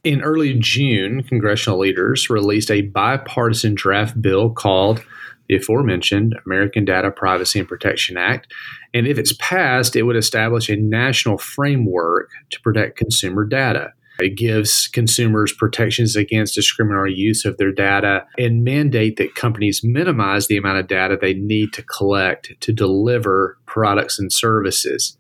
In 0.04 0.22
early 0.22 0.54
June, 0.56 1.24
congressional 1.24 1.80
leaders 1.80 2.30
released 2.30 2.70
a 2.70 2.82
bipartisan 2.82 3.74
draft 3.74 4.22
bill 4.22 4.50
called 4.50 5.04
the 5.48 5.56
aforementioned 5.56 6.36
American 6.46 6.86
Data 6.86 7.12
Privacy 7.12 7.60
and 7.60 7.68
Protection 7.68 8.18
Act. 8.18 8.52
And 8.94 9.08
if 9.08 9.18
it's 9.18 9.34
passed, 9.40 9.96
it 9.96 10.04
would 10.04 10.16
establish 10.16 10.70
a 10.70 10.76
national 10.76 11.38
framework 11.38 12.30
to 12.52 12.62
protect 12.62 12.98
consumer 12.98 13.46
data. 13.46 13.94
It 14.24 14.36
gives 14.36 14.88
consumers 14.88 15.54
protections 15.54 16.16
against 16.16 16.56
discriminatory 16.56 17.14
use 17.14 17.46
of 17.46 17.58
their 17.58 17.72
data 17.72 18.26
and 18.38 18.64
mandate 18.64 19.18
that 19.18 19.36
companies 19.36 19.84
minimize 19.84 20.48
the 20.48 20.58
amount 20.58 20.80
of 20.80 20.88
data 20.88 21.18
they 21.20 21.34
need 21.34 21.74
to 21.74 21.84
collect 21.84 22.54
to 22.62 22.72
deliver 22.74 23.58
products 23.66 24.18
and 24.18 24.32
services. 24.32 25.18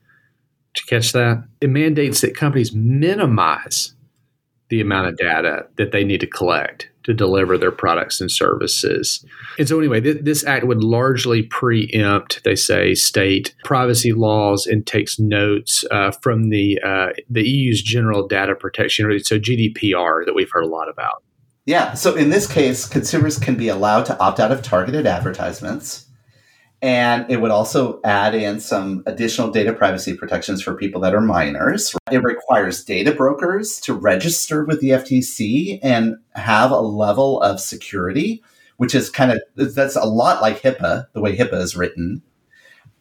You 0.77 0.83
catch 0.87 1.11
that? 1.11 1.43
It 1.61 1.69
mandates 1.69 2.21
that 2.21 2.35
companies 2.35 2.73
minimize 2.73 3.93
the 4.73 4.81
amount 4.81 5.07
of 5.07 5.17
data 5.17 5.67
that 5.77 5.91
they 5.91 6.03
need 6.03 6.19
to 6.19 6.27
collect 6.27 6.89
to 7.03 7.13
deliver 7.13 7.57
their 7.57 7.71
products 7.71 8.19
and 8.19 8.31
services. 8.31 9.23
And 9.59 9.67
so, 9.67 9.77
anyway, 9.77 10.01
th- 10.01 10.23
this 10.23 10.43
act 10.45 10.65
would 10.65 10.83
largely 10.83 11.43
preempt, 11.43 12.43
they 12.43 12.55
say, 12.55 12.95
state 12.95 13.53
privacy 13.63 14.13
laws 14.13 14.65
and 14.65 14.87
takes 14.87 15.19
notes 15.19 15.85
uh, 15.91 16.11
from 16.11 16.49
the 16.49 16.79
uh, 16.83 17.09
the 17.29 17.47
EU's 17.47 17.83
General 17.83 18.27
Data 18.27 18.55
Protection, 18.55 19.05
so 19.23 19.37
GDPR, 19.37 20.25
that 20.25 20.33
we've 20.33 20.51
heard 20.51 20.63
a 20.63 20.67
lot 20.67 20.89
about. 20.89 21.23
Yeah. 21.65 21.93
So 21.93 22.15
in 22.15 22.29
this 22.29 22.51
case, 22.51 22.87
consumers 22.87 23.37
can 23.37 23.55
be 23.55 23.67
allowed 23.67 24.05
to 24.07 24.19
opt 24.19 24.39
out 24.39 24.51
of 24.51 24.63
targeted 24.63 25.05
advertisements. 25.05 26.07
And 26.83 27.25
it 27.31 27.39
would 27.39 27.49
also 27.49 28.01
add 28.03 28.35
in 28.35 28.59
some 28.59 29.03
additional 29.05 29.49
data 29.49 29.71
privacy 29.71 30.15
protections 30.15 30.61
for 30.61 30.75
people 30.75 30.99
that 31.01 31.15
are 31.15 31.21
minors. 31.21 31.95
It 32.11 32.21
requires 32.21 32.83
data 32.83 33.13
brokers 33.13 33.79
to 33.81 33.93
register 33.93 34.65
with 34.65 34.81
the 34.81 34.89
FTC 34.89 35.79
and 35.81 36.17
have 36.35 36.71
a 36.71 36.81
level 36.81 37.41
of 37.41 37.61
security, 37.61 38.43
which 38.75 38.93
is 38.93 39.09
kind 39.09 39.31
of, 39.31 39.41
that's 39.55 39.95
a 39.95 40.03
lot 40.03 40.41
like 40.41 40.61
HIPAA, 40.61 41.07
the 41.13 41.21
way 41.21 41.37
HIPAA 41.37 41.61
is 41.61 41.77
written. 41.77 42.21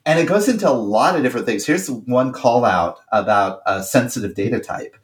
And 0.07 0.21
it 0.21 0.29
goes 0.29 0.49
into 0.49 0.69
a 0.69 0.71
lot 0.71 1.17
of 1.17 1.25
different 1.25 1.47
things. 1.47 1.67
Here's 1.67 1.91
one 1.91 2.33
call 2.33 2.65
out 2.65 3.01
about 3.11 3.63
a 3.67 3.83
sensitive 3.83 4.37
data 4.37 4.61
type 4.61 4.97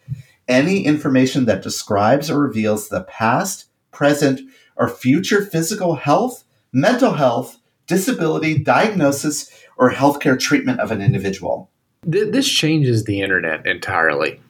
any 0.47 0.85
information 0.85 1.45
that 1.47 1.63
describes 1.63 2.31
or 2.31 2.39
reveals 2.39 2.89
the 2.89 3.03
past, 3.03 3.67
present, 3.91 4.41
or 4.77 4.89
future 4.89 5.45
physical 5.45 5.97
health, 5.97 6.45
mental 6.73 7.13
health, 7.13 7.58
disability, 7.89 8.59
diagnosis, 8.59 9.51
or 9.77 9.91
healthcare 9.91 10.39
treatment 10.39 10.79
of 10.81 10.91
an 10.93 11.03
individual. 11.03 11.71
This 12.05 12.49
changes 12.49 13.05
the 13.05 13.21
internet 13.21 13.67
entirely. 13.67 14.41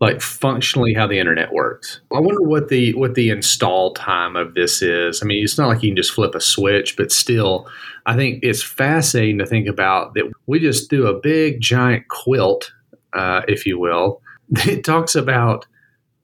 Like 0.00 0.22
functionally 0.22 0.94
how 0.94 1.06
the 1.06 1.18
internet 1.18 1.52
works. 1.52 2.00
I 2.14 2.20
wonder 2.20 2.40
what 2.40 2.68
the 2.68 2.94
what 2.94 3.16
the 3.16 3.28
install 3.28 3.92
time 3.92 4.34
of 4.34 4.54
this 4.54 4.80
is. 4.80 5.22
I 5.22 5.26
mean, 5.26 5.44
it's 5.44 5.58
not 5.58 5.68
like 5.68 5.82
you 5.82 5.90
can 5.90 5.96
just 5.96 6.12
flip 6.12 6.34
a 6.34 6.40
switch, 6.40 6.96
but 6.96 7.12
still, 7.12 7.68
I 8.06 8.16
think 8.16 8.42
it's 8.42 8.62
fascinating 8.62 9.36
to 9.38 9.46
think 9.46 9.68
about 9.68 10.14
that 10.14 10.32
we 10.46 10.58
just 10.58 10.88
do 10.88 11.06
a 11.06 11.20
big 11.20 11.60
giant 11.60 12.08
quilt, 12.08 12.72
uh, 13.12 13.42
if 13.46 13.66
you 13.66 13.78
will, 13.78 14.22
it 14.66 14.84
talks 14.84 15.14
about 15.14 15.66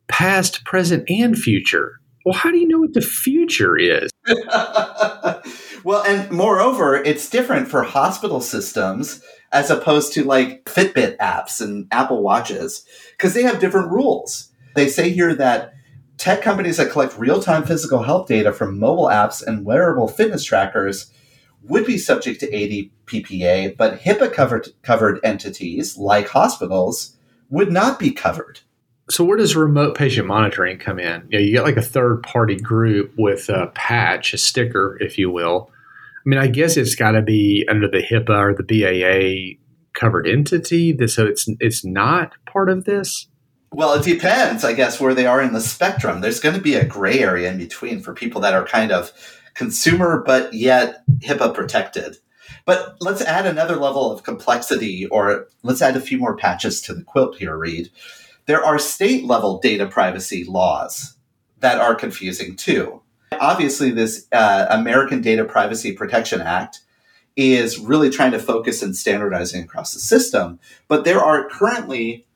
past, 0.09 0.65
present, 0.65 1.05
and 1.11 1.37
future. 1.37 2.01
Well, 2.25 2.35
how 2.35 2.51
do 2.51 2.59
you 2.59 2.67
know 2.67 2.81
what 2.81 2.95
the 2.95 3.03
future 3.03 3.77
is? 3.77 4.11
well, 5.85 6.03
and 6.05 6.31
moreover, 6.31 6.97
it's 6.97 7.31
different 7.31 7.69
for 7.69 7.83
hospital 7.83 8.41
systems 8.41 9.23
as 9.53 9.71
opposed 9.71 10.13
to 10.15 10.25
like 10.25 10.65
Fitbit 10.65 11.17
apps 11.19 11.61
and 11.61 11.87
Apple 11.93 12.23
Watches 12.23 12.85
because 13.13 13.35
they 13.35 13.43
have 13.43 13.61
different 13.61 13.91
rules. 13.91 14.53
They 14.75 14.89
say 14.89 15.11
here 15.11 15.35
that 15.35 15.75
tech 16.19 16.43
companies 16.43 16.79
that 16.79 16.91
collect 16.91 17.19
real 17.19 17.41
time 17.41 17.65
physical 17.65 18.03
health 18.03 18.29
data 18.29 18.53
from 18.53 18.79
mobile 18.79 19.07
apps 19.07 19.47
and 19.47 19.65
wearable 19.65 20.09
fitness 20.09 20.45
trackers 20.45 21.13
would 21.63 21.87
be 21.87 21.99
subject 21.99 22.41
to 22.41 22.51
ADPPA, 22.51 23.77
but 23.77 24.01
HIPAA 24.01 24.33
covered, 24.33 24.69
covered 24.83 25.21
entities 25.25 25.97
like 25.97 26.29
hospitals 26.29 27.17
would 27.51 27.73
not 27.73 27.99
be 27.99 28.11
covered. 28.11 28.61
So 29.09 29.25
where 29.25 29.37
does 29.37 29.55
remote 29.55 29.97
patient 29.97 30.27
monitoring 30.27 30.79
come 30.79 30.99
in? 30.99 31.27
You, 31.29 31.39
know, 31.39 31.45
you 31.45 31.53
get 31.53 31.65
like 31.65 31.77
a 31.77 31.83
third 31.83 32.23
party 32.23 32.57
group 32.57 33.13
with 33.17 33.49
a 33.49 33.69
patch, 33.69 34.35
a 34.35 34.39
sticker, 34.39 34.99
if 35.01 35.17
you 35.17 35.31
will. 35.31 35.71
I 36.27 36.29
mean, 36.29 36.41
I 36.41 36.49
guess 36.49 36.77
it's 36.77 36.97
got 36.97 37.13
to 37.13 37.23
be 37.23 37.65
under 37.71 37.87
the 37.89 38.03
HIPAA 38.03 38.41
or 38.41 38.55
the 38.55 38.65
BAA 38.65 39.61
covered 39.99 40.27
entity, 40.27 40.97
so 41.07 41.25
it's 41.25 41.49
it's 41.61 41.85
not 41.85 42.33
part 42.47 42.69
of 42.69 42.85
this. 42.85 43.29
Well, 43.73 43.95
it 43.95 44.05
depends, 44.05 44.65
I 44.65 44.73
guess, 44.73 45.01
where 45.01 45.15
they 45.15 45.27
are 45.27 45.41
in 45.41 45.53
the 45.53 45.61
spectrum. 45.61 46.21
There's 46.21 46.41
going 46.41 46.55
to 46.55 46.61
be 46.61 46.75
a 46.75 46.85
gray 46.85 47.21
area 47.21 47.51
in 47.51 47.59
between 47.59 48.01
for 48.01 48.13
people 48.13 48.41
that 48.41 48.55
are 48.55 48.67
kind 48.67 48.91
of 48.91 49.13
consumer 49.55 50.23
but 50.25 50.53
yet 50.53 51.03
HIPAA 51.21 51.55
protected. 51.55 52.17
But 52.65 52.97
let's 53.01 53.23
add 53.23 53.47
another 53.47 53.77
level 53.77 54.11
of 54.11 54.25
complexity, 54.25 55.07
or 55.07 55.47
let's 55.63 55.83
add 55.83 55.97
a 55.97 56.01
few 56.01 56.19
more 56.19 56.37
patches 56.37 56.81
to 56.83 56.95
the 56.95 57.05
quilt 57.05 57.37
here, 57.37 57.57
Reed. 57.57 57.91
There 58.47 58.65
are 58.65 58.79
state 58.79 59.25
level 59.25 59.59
data 59.59 59.87
privacy 59.87 60.45
laws 60.45 61.17
that 61.59 61.79
are 61.79 61.95
confusing 61.95 62.57
too. 62.57 63.03
Obviously, 63.41 63.91
this 63.91 64.27
uh, 64.33 64.67
American 64.71 65.21
Data 65.21 65.45
Privacy 65.45 65.93
Protection 65.93 66.41
Act 66.41 66.81
is 67.35 67.79
really 67.79 68.09
trying 68.09 68.31
to 68.31 68.39
focus 68.39 68.83
and 68.83 68.97
standardizing 68.97 69.63
across 69.63 69.93
the 69.93 70.01
system. 70.01 70.59
But 70.89 71.05
there 71.05 71.21
are 71.21 71.49
currently 71.49 72.27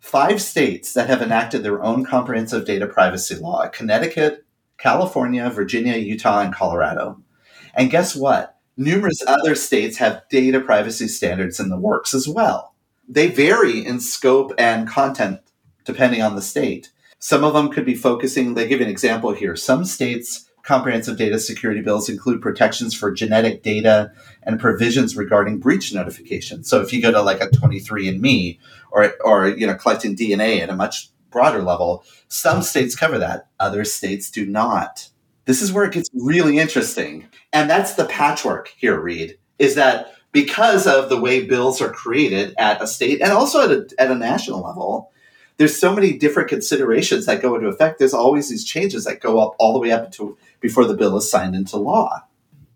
five 0.00 0.40
states 0.40 0.94
that 0.94 1.08
have 1.08 1.20
enacted 1.20 1.62
their 1.62 1.82
own 1.82 2.04
comprehensive 2.04 2.64
data 2.64 2.86
privacy 2.86 3.34
law 3.34 3.66
Connecticut, 3.68 4.44
California, 4.78 5.50
Virginia, 5.50 5.96
Utah, 5.96 6.40
and 6.40 6.54
Colorado. 6.54 7.20
And 7.74 7.90
guess 7.90 8.14
what? 8.14 8.56
Numerous 8.76 9.22
other 9.26 9.56
states 9.56 9.98
have 9.98 10.22
data 10.30 10.60
privacy 10.60 11.08
standards 11.08 11.58
in 11.58 11.68
the 11.68 11.78
works 11.78 12.14
as 12.14 12.28
well. 12.28 12.74
They 13.08 13.26
vary 13.26 13.84
in 13.84 14.00
scope 14.00 14.52
and 14.56 14.86
content 14.86 15.40
depending 15.88 16.20
on 16.20 16.36
the 16.36 16.42
state. 16.42 16.92
Some 17.18 17.42
of 17.42 17.54
them 17.54 17.70
could 17.70 17.86
be 17.86 17.94
focusing, 17.94 18.52
they 18.52 18.68
give 18.68 18.82
an 18.82 18.90
example 18.90 19.32
here. 19.32 19.56
Some 19.56 19.86
states' 19.86 20.50
comprehensive 20.62 21.16
data 21.16 21.38
security 21.38 21.80
bills 21.80 22.10
include 22.10 22.42
protections 22.42 22.94
for 22.94 23.10
genetic 23.10 23.62
data 23.62 24.12
and 24.42 24.60
provisions 24.60 25.16
regarding 25.16 25.58
breach 25.58 25.94
notification. 25.94 26.62
So 26.62 26.82
if 26.82 26.92
you 26.92 27.00
go 27.00 27.10
to 27.10 27.22
like 27.22 27.40
a 27.40 27.48
23andMe 27.48 28.58
or, 28.90 29.14
or 29.24 29.48
you 29.48 29.66
know, 29.66 29.74
collecting 29.74 30.14
DNA 30.14 30.60
at 30.60 30.68
a 30.68 30.76
much 30.76 31.08
broader 31.30 31.62
level, 31.62 32.04
some 32.28 32.60
states 32.60 32.94
cover 32.94 33.18
that, 33.18 33.48
other 33.58 33.86
states 33.86 34.30
do 34.30 34.44
not. 34.44 35.08
This 35.46 35.62
is 35.62 35.72
where 35.72 35.86
it 35.86 35.94
gets 35.94 36.10
really 36.12 36.58
interesting. 36.58 37.28
And 37.50 37.70
that's 37.70 37.94
the 37.94 38.04
patchwork 38.04 38.68
here, 38.76 39.00
Reed, 39.00 39.38
is 39.58 39.74
that 39.76 40.12
because 40.32 40.86
of 40.86 41.08
the 41.08 41.18
way 41.18 41.46
bills 41.46 41.80
are 41.80 41.90
created 41.90 42.54
at 42.58 42.82
a 42.82 42.86
state 42.86 43.22
and 43.22 43.32
also 43.32 43.62
at 43.62 43.70
a, 43.70 43.88
at 43.98 44.10
a 44.10 44.14
national 44.14 44.60
level, 44.60 45.10
there's 45.58 45.76
so 45.76 45.94
many 45.94 46.16
different 46.16 46.48
considerations 46.48 47.26
that 47.26 47.42
go 47.42 47.54
into 47.54 47.68
effect. 47.68 47.98
There's 47.98 48.14
always 48.14 48.48
these 48.48 48.64
changes 48.64 49.04
that 49.04 49.20
go 49.20 49.40
up 49.40 49.54
all 49.58 49.72
the 49.74 49.80
way 49.80 49.90
up 49.90 50.10
to 50.12 50.36
before 50.60 50.84
the 50.84 50.94
bill 50.94 51.16
is 51.16 51.30
signed 51.30 51.54
into 51.54 51.76
law. 51.76 52.22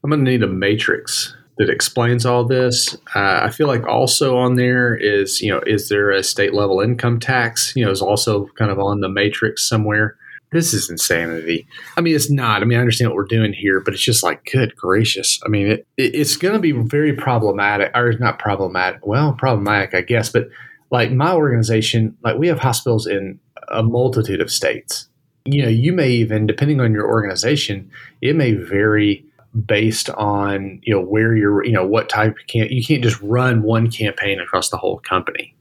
I'm 0.04 0.10
going 0.10 0.24
to 0.24 0.30
need 0.30 0.42
a 0.42 0.48
matrix 0.48 1.34
that 1.58 1.70
explains 1.70 2.26
all 2.26 2.44
this. 2.44 2.94
Uh, 3.14 3.40
I 3.42 3.50
feel 3.50 3.68
like 3.68 3.86
also 3.86 4.36
on 4.36 4.56
there 4.56 4.96
is, 4.96 5.40
you 5.40 5.52
know, 5.52 5.60
is 5.66 5.88
there 5.88 6.10
a 6.10 6.22
state 6.22 6.54
level 6.54 6.80
income 6.80 7.20
tax? 7.20 7.72
You 7.76 7.84
know, 7.84 7.90
is 7.90 8.02
also 8.02 8.46
kind 8.58 8.70
of 8.70 8.80
on 8.80 9.00
the 9.00 9.08
matrix 9.08 9.68
somewhere. 9.68 10.16
This 10.50 10.74
is 10.74 10.90
insanity. 10.90 11.66
I 11.96 12.02
mean, 12.02 12.14
it's 12.14 12.30
not. 12.30 12.62
I 12.62 12.64
mean, 12.66 12.76
I 12.76 12.80
understand 12.80 13.10
what 13.10 13.16
we're 13.16 13.24
doing 13.24 13.54
here, 13.54 13.80
but 13.80 13.94
it's 13.94 14.02
just 14.02 14.22
like, 14.22 14.44
good 14.52 14.76
gracious. 14.76 15.40
I 15.46 15.48
mean, 15.48 15.68
it, 15.68 15.86
it 15.96 16.14
it's 16.14 16.36
going 16.36 16.54
to 16.54 16.60
be 16.60 16.72
very 16.72 17.14
problematic, 17.14 17.90
or 17.94 18.12
not 18.14 18.38
problematic. 18.38 19.06
Well, 19.06 19.32
problematic, 19.32 19.94
I 19.94 20.02
guess, 20.02 20.28
but 20.28 20.48
like 20.92 21.10
my 21.10 21.32
organization, 21.32 22.16
like 22.22 22.38
we 22.38 22.46
have 22.46 22.58
hospitals 22.58 23.06
in 23.06 23.40
a 23.68 23.82
multitude 23.82 24.40
of 24.40 24.52
states. 24.52 25.08
You 25.44 25.62
know, 25.62 25.68
you 25.68 25.92
may 25.92 26.10
even, 26.10 26.46
depending 26.46 26.80
on 26.80 26.92
your 26.92 27.08
organization, 27.08 27.90
it 28.20 28.36
may 28.36 28.52
vary 28.52 29.24
based 29.66 30.08
on 30.10 30.80
you 30.82 30.94
know 30.94 31.00
where 31.00 31.34
you're, 31.34 31.64
you 31.64 31.72
know, 31.72 31.86
what 31.86 32.08
type 32.08 32.36
of 32.38 32.46
camp. 32.46 32.70
You 32.70 32.84
can't 32.84 33.02
just 33.02 33.20
run 33.20 33.62
one 33.62 33.90
campaign 33.90 34.38
across 34.38 34.68
the 34.68 34.76
whole 34.76 34.98
company, 35.00 35.56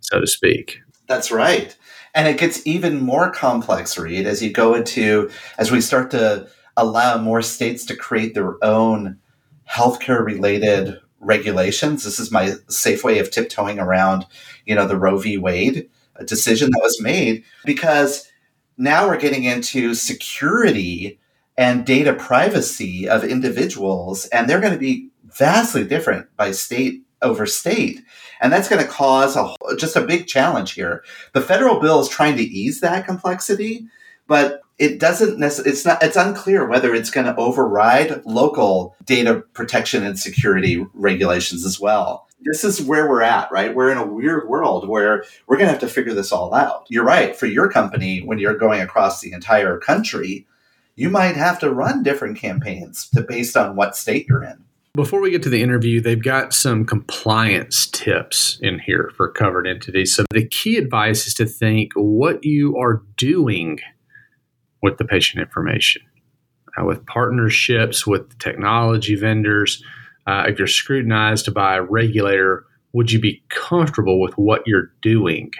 so 0.00 0.20
to 0.20 0.26
speak. 0.26 0.80
That's 1.06 1.30
right, 1.30 1.74
and 2.14 2.28
it 2.28 2.38
gets 2.38 2.64
even 2.66 3.00
more 3.00 3.30
complex, 3.30 3.96
Reed, 3.96 4.26
as 4.26 4.42
you 4.42 4.52
go 4.52 4.74
into 4.74 5.30
as 5.58 5.70
we 5.70 5.80
start 5.80 6.10
to 6.10 6.48
allow 6.76 7.18
more 7.18 7.42
states 7.42 7.84
to 7.86 7.96
create 7.96 8.34
their 8.34 8.62
own 8.62 9.18
healthcare 9.68 10.24
related 10.24 10.98
regulations. 11.20 12.04
This 12.04 12.18
is 12.18 12.32
my 12.32 12.54
safe 12.68 13.04
way 13.04 13.18
of 13.18 13.30
tiptoeing 13.30 13.78
around, 13.78 14.26
you 14.66 14.74
know, 14.74 14.86
the 14.86 14.98
Roe 14.98 15.18
v. 15.18 15.38
Wade 15.38 15.88
decision 16.24 16.70
that 16.70 16.82
was 16.82 17.00
made 17.00 17.44
because 17.64 18.28
now 18.76 19.06
we're 19.06 19.18
getting 19.18 19.44
into 19.44 19.94
security 19.94 21.18
and 21.56 21.84
data 21.84 22.14
privacy 22.14 23.08
of 23.08 23.22
individuals, 23.22 24.26
and 24.26 24.48
they're 24.48 24.60
going 24.60 24.72
to 24.72 24.78
be 24.78 25.10
vastly 25.24 25.84
different 25.84 26.26
by 26.36 26.50
state 26.50 27.02
over 27.22 27.44
state. 27.44 28.00
And 28.40 28.50
that's 28.50 28.68
going 28.68 28.82
to 28.82 28.88
cause 28.88 29.36
a, 29.36 29.54
just 29.76 29.96
a 29.96 30.00
big 30.06 30.26
challenge 30.26 30.72
here. 30.72 31.04
The 31.34 31.42
federal 31.42 31.78
bill 31.78 32.00
is 32.00 32.08
trying 32.08 32.36
to 32.38 32.42
ease 32.42 32.80
that 32.80 33.04
complexity, 33.04 33.86
but 34.26 34.62
it 34.80 34.98
doesn't 34.98 35.38
necessarily 35.38 35.70
it's 35.70 35.84
not 35.84 36.02
it's 36.02 36.16
unclear 36.16 36.66
whether 36.66 36.94
it's 36.94 37.10
going 37.10 37.26
to 37.26 37.36
override 37.36 38.24
local 38.24 38.96
data 39.04 39.44
protection 39.52 40.04
and 40.04 40.18
security 40.18 40.84
regulations 40.94 41.64
as 41.64 41.78
well. 41.78 42.26
This 42.42 42.64
is 42.64 42.82
where 42.82 43.08
we're 43.08 43.22
at 43.22 43.52
right? 43.52 43.74
We're 43.74 43.92
in 43.92 43.98
a 43.98 44.06
weird 44.06 44.48
world 44.48 44.88
where 44.88 45.24
we're 45.46 45.58
going 45.58 45.66
to 45.66 45.72
have 45.72 45.80
to 45.80 45.88
figure 45.88 46.14
this 46.14 46.32
all 46.32 46.54
out. 46.54 46.86
You're 46.88 47.04
right 47.04 47.36
for 47.36 47.46
your 47.46 47.70
company 47.70 48.20
when 48.20 48.38
you're 48.38 48.56
going 48.56 48.80
across 48.80 49.20
the 49.20 49.32
entire 49.32 49.78
country 49.78 50.46
you 51.00 51.08
might 51.08 51.34
have 51.34 51.58
to 51.60 51.72
run 51.72 52.02
different 52.02 52.36
campaigns 52.36 53.08
to 53.08 53.22
based 53.22 53.56
on 53.56 53.74
what 53.74 53.96
state 53.96 54.26
you're 54.28 54.44
in. 54.44 54.64
Before 54.92 55.20
we 55.20 55.30
get 55.30 55.42
to 55.44 55.48
the 55.48 55.62
interview, 55.62 56.00
they've 56.00 56.22
got 56.22 56.52
some 56.52 56.84
compliance 56.84 57.86
tips 57.86 58.58
in 58.60 58.80
here 58.80 59.10
for 59.16 59.30
covered 59.30 59.66
entities. 59.66 60.14
So, 60.14 60.24
the 60.30 60.44
key 60.46 60.76
advice 60.76 61.26
is 61.26 61.34
to 61.34 61.46
think 61.46 61.92
what 61.94 62.44
you 62.44 62.76
are 62.76 63.02
doing 63.16 63.78
with 64.82 64.98
the 64.98 65.04
patient 65.04 65.40
information, 65.42 66.02
uh, 66.78 66.84
with 66.84 67.04
partnerships 67.06 68.06
with 68.06 68.38
technology 68.38 69.14
vendors. 69.14 69.82
Uh, 70.26 70.44
if 70.48 70.58
you're 70.58 70.68
scrutinized 70.68 71.52
by 71.54 71.76
a 71.76 71.82
regulator, 71.82 72.64
would 72.92 73.12
you 73.12 73.20
be 73.20 73.42
comfortable 73.48 74.20
with 74.20 74.36
what 74.36 74.62
you're 74.66 74.92
doing? 75.02 75.52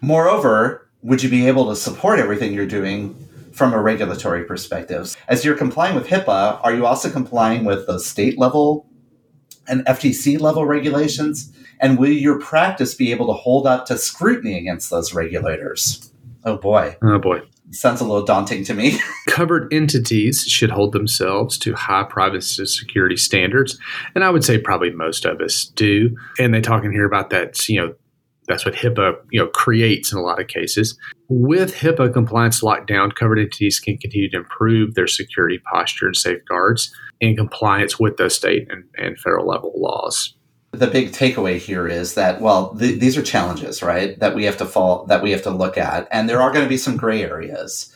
Moreover, 0.00 0.88
would 1.02 1.22
you 1.22 1.28
be 1.28 1.46
able 1.46 1.68
to 1.68 1.76
support 1.76 2.18
everything 2.18 2.52
you're 2.52 2.66
doing 2.66 3.14
from 3.52 3.72
a 3.72 3.80
regulatory 3.80 4.44
perspective? 4.44 5.16
As 5.28 5.44
you're 5.44 5.56
complying 5.56 5.94
with 5.94 6.06
HIPAA, 6.06 6.60
are 6.62 6.74
you 6.74 6.86
also 6.86 7.10
complying 7.10 7.64
with 7.64 7.86
the 7.86 7.98
state 7.98 8.38
level 8.38 8.86
and 9.66 9.84
FTC 9.86 10.40
level 10.40 10.64
regulations? 10.64 11.52
And 11.80 11.98
will 11.98 12.10
your 12.10 12.40
practice 12.40 12.94
be 12.94 13.12
able 13.12 13.26
to 13.28 13.32
hold 13.32 13.66
up 13.66 13.86
to 13.86 13.98
scrutiny 13.98 14.58
against 14.58 14.90
those 14.90 15.14
regulators? 15.14 16.12
Oh 16.44 16.56
boy. 16.56 16.96
Oh 17.02 17.18
boy 17.18 17.42
sounds 17.70 18.00
a 18.00 18.04
little 18.04 18.24
daunting 18.24 18.64
to 18.64 18.74
me. 18.74 18.98
Covered 19.28 19.72
entities 19.72 20.42
should 20.44 20.70
hold 20.70 20.92
themselves 20.92 21.58
to 21.58 21.74
high 21.74 22.04
privacy 22.04 22.64
security 22.66 23.16
standards, 23.16 23.78
and 24.14 24.24
I 24.24 24.30
would 24.30 24.44
say 24.44 24.58
probably 24.58 24.90
most 24.90 25.24
of 25.24 25.40
us 25.40 25.64
do. 25.64 26.16
And 26.38 26.54
they 26.54 26.60
talk 26.60 26.84
in 26.84 26.92
here 26.92 27.06
about 27.06 27.30
that, 27.30 27.68
you 27.68 27.80
know, 27.80 27.94
that's 28.46 28.64
what 28.64 28.74
HIPAA, 28.74 29.16
you 29.30 29.40
know, 29.40 29.48
creates 29.48 30.10
in 30.10 30.18
a 30.18 30.22
lot 30.22 30.40
of 30.40 30.48
cases. 30.48 30.98
With 31.28 31.74
HIPAA 31.74 32.12
compliance 32.12 32.62
lockdown, 32.62 33.14
covered 33.14 33.38
entities 33.38 33.78
can 33.78 33.98
continue 33.98 34.30
to 34.30 34.38
improve 34.38 34.94
their 34.94 35.06
security 35.06 35.58
posture 35.70 36.06
and 36.06 36.16
safeguards 36.16 36.94
in 37.20 37.36
compliance 37.36 38.00
with 38.00 38.16
those 38.16 38.34
state 38.34 38.66
and, 38.70 38.84
and 38.96 39.18
federal 39.18 39.46
level 39.46 39.72
laws 39.76 40.34
the 40.78 40.86
big 40.86 41.12
takeaway 41.12 41.58
here 41.58 41.86
is 41.88 42.14
that 42.14 42.40
well 42.40 42.74
th- 42.76 43.00
these 43.00 43.16
are 43.16 43.22
challenges 43.22 43.82
right 43.82 44.18
that 44.20 44.34
we 44.34 44.44
have 44.44 44.56
to 44.56 44.66
fall 44.66 45.04
that 45.06 45.22
we 45.22 45.30
have 45.32 45.42
to 45.42 45.50
look 45.50 45.78
at 45.78 46.08
and 46.10 46.28
there 46.28 46.40
are 46.42 46.52
going 46.52 46.64
to 46.64 46.68
be 46.68 46.78
some 46.78 46.96
gray 46.96 47.22
areas 47.22 47.92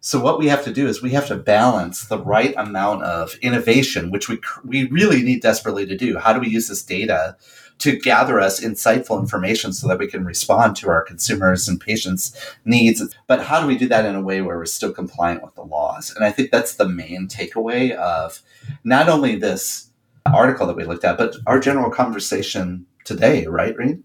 So 0.00 0.20
what 0.20 0.38
we 0.38 0.48
have 0.48 0.64
to 0.64 0.72
do 0.72 0.88
is 0.88 1.00
we 1.00 1.10
have 1.12 1.28
to 1.28 1.36
balance 1.36 2.06
the 2.06 2.18
right 2.18 2.54
amount 2.56 3.04
of 3.04 3.36
innovation, 3.40 4.10
which 4.10 4.28
we 4.28 4.40
we 4.64 4.88
really 4.88 5.22
need 5.22 5.42
desperately 5.42 5.86
to 5.86 5.96
do. 5.96 6.18
How 6.18 6.32
do 6.32 6.40
we 6.40 6.48
use 6.48 6.68
this 6.68 6.82
data 6.84 7.36
to 7.78 7.96
gather 7.98 8.40
us 8.40 8.60
insightful 8.60 9.20
information 9.20 9.72
so 9.72 9.86
that 9.88 9.98
we 10.00 10.08
can 10.08 10.24
respond 10.24 10.76
to 10.76 10.90
our 10.90 11.02
consumers 11.02 11.68
and 11.68 11.80
patients' 11.80 12.34
needs? 12.64 13.00
But 13.28 13.44
how 13.44 13.60
do 13.60 13.66
we 13.68 13.76
do 13.78 13.88
that 13.88 14.04
in 14.04 14.16
a 14.16 14.22
way 14.22 14.42
where 14.42 14.58
we're 14.58 14.66
still 14.66 14.92
compliant 14.92 15.42
with 15.44 15.54
the 15.54 15.62
laws? 15.62 16.12
And 16.14 16.24
I 16.24 16.32
think 16.32 16.50
that's 16.50 16.74
the 16.74 16.88
main 16.88 17.28
takeaway 17.28 17.92
of 17.92 18.42
not 18.84 19.08
only 19.08 19.36
this 19.36 19.90
article 20.26 20.66
that 20.66 20.76
we 20.76 20.84
looked 20.84 21.04
at, 21.04 21.18
but 21.18 21.36
our 21.46 21.58
general 21.58 21.90
conversation 21.90 22.86
today, 23.04 23.46
right, 23.46 23.76
Reed? 23.76 24.02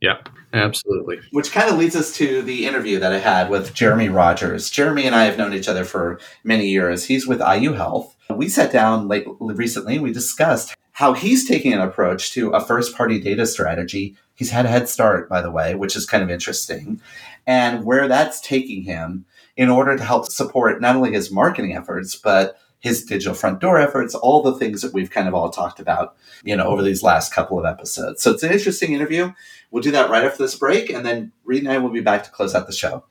Yeah, 0.00 0.18
absolutely. 0.54 1.20
Which 1.30 1.52
kind 1.52 1.68
of 1.68 1.76
leads 1.78 1.94
us 1.94 2.14
to 2.16 2.40
the 2.40 2.66
interview 2.66 2.98
that 2.98 3.12
I 3.12 3.18
had 3.18 3.50
with 3.50 3.74
Jeremy 3.74 4.08
Rogers. 4.08 4.70
Jeremy 4.70 5.04
and 5.04 5.14
I 5.14 5.24
have 5.24 5.36
known 5.36 5.52
each 5.52 5.68
other 5.68 5.84
for 5.84 6.18
many 6.42 6.68
years. 6.68 7.04
He's 7.04 7.26
with 7.26 7.40
IU 7.40 7.74
Health. 7.74 8.16
We 8.30 8.48
sat 8.48 8.72
down 8.72 9.08
late 9.08 9.26
recently. 9.40 9.96
and 9.96 10.02
We 10.02 10.12
discussed 10.12 10.74
how 10.92 11.12
he's 11.12 11.46
taking 11.46 11.72
an 11.72 11.80
approach 11.80 12.32
to 12.32 12.50
a 12.50 12.64
first 12.64 12.96
party 12.96 13.20
data 13.20 13.46
strategy. 13.46 14.16
He's 14.34 14.50
had 14.50 14.64
a 14.64 14.70
head 14.70 14.88
start, 14.88 15.28
by 15.28 15.42
the 15.42 15.50
way, 15.50 15.74
which 15.74 15.96
is 15.96 16.06
kind 16.06 16.22
of 16.22 16.30
interesting, 16.30 17.00
and 17.46 17.84
where 17.84 18.08
that's 18.08 18.40
taking 18.40 18.84
him 18.84 19.26
in 19.56 19.68
order 19.68 19.96
to 19.96 20.04
help 20.04 20.26
support 20.26 20.80
not 20.80 20.96
only 20.96 21.12
his 21.12 21.30
marketing 21.30 21.76
efforts, 21.76 22.16
but 22.16 22.58
his 22.80 23.04
digital 23.04 23.34
front 23.34 23.60
door 23.60 23.78
efforts, 23.78 24.14
all 24.14 24.42
the 24.42 24.54
things 24.54 24.82
that 24.82 24.92
we've 24.92 25.10
kind 25.10 25.28
of 25.28 25.34
all 25.34 25.50
talked 25.50 25.80
about, 25.80 26.16
you 26.42 26.56
know, 26.56 26.66
over 26.66 26.82
these 26.82 27.02
last 27.02 27.32
couple 27.32 27.58
of 27.58 27.66
episodes. 27.66 28.22
So 28.22 28.32
it's 28.32 28.42
an 28.42 28.52
interesting 28.52 28.92
interview. 28.92 29.32
We'll 29.70 29.82
do 29.82 29.90
that 29.92 30.10
right 30.10 30.24
after 30.24 30.42
this 30.42 30.56
break, 30.56 30.90
and 30.90 31.06
then 31.06 31.32
Reed 31.44 31.62
and 31.62 31.72
I 31.72 31.78
will 31.78 31.90
be 31.90 32.00
back 32.00 32.24
to 32.24 32.30
close 32.30 32.54
out 32.54 32.66
the 32.66 32.72
show. 32.72 33.04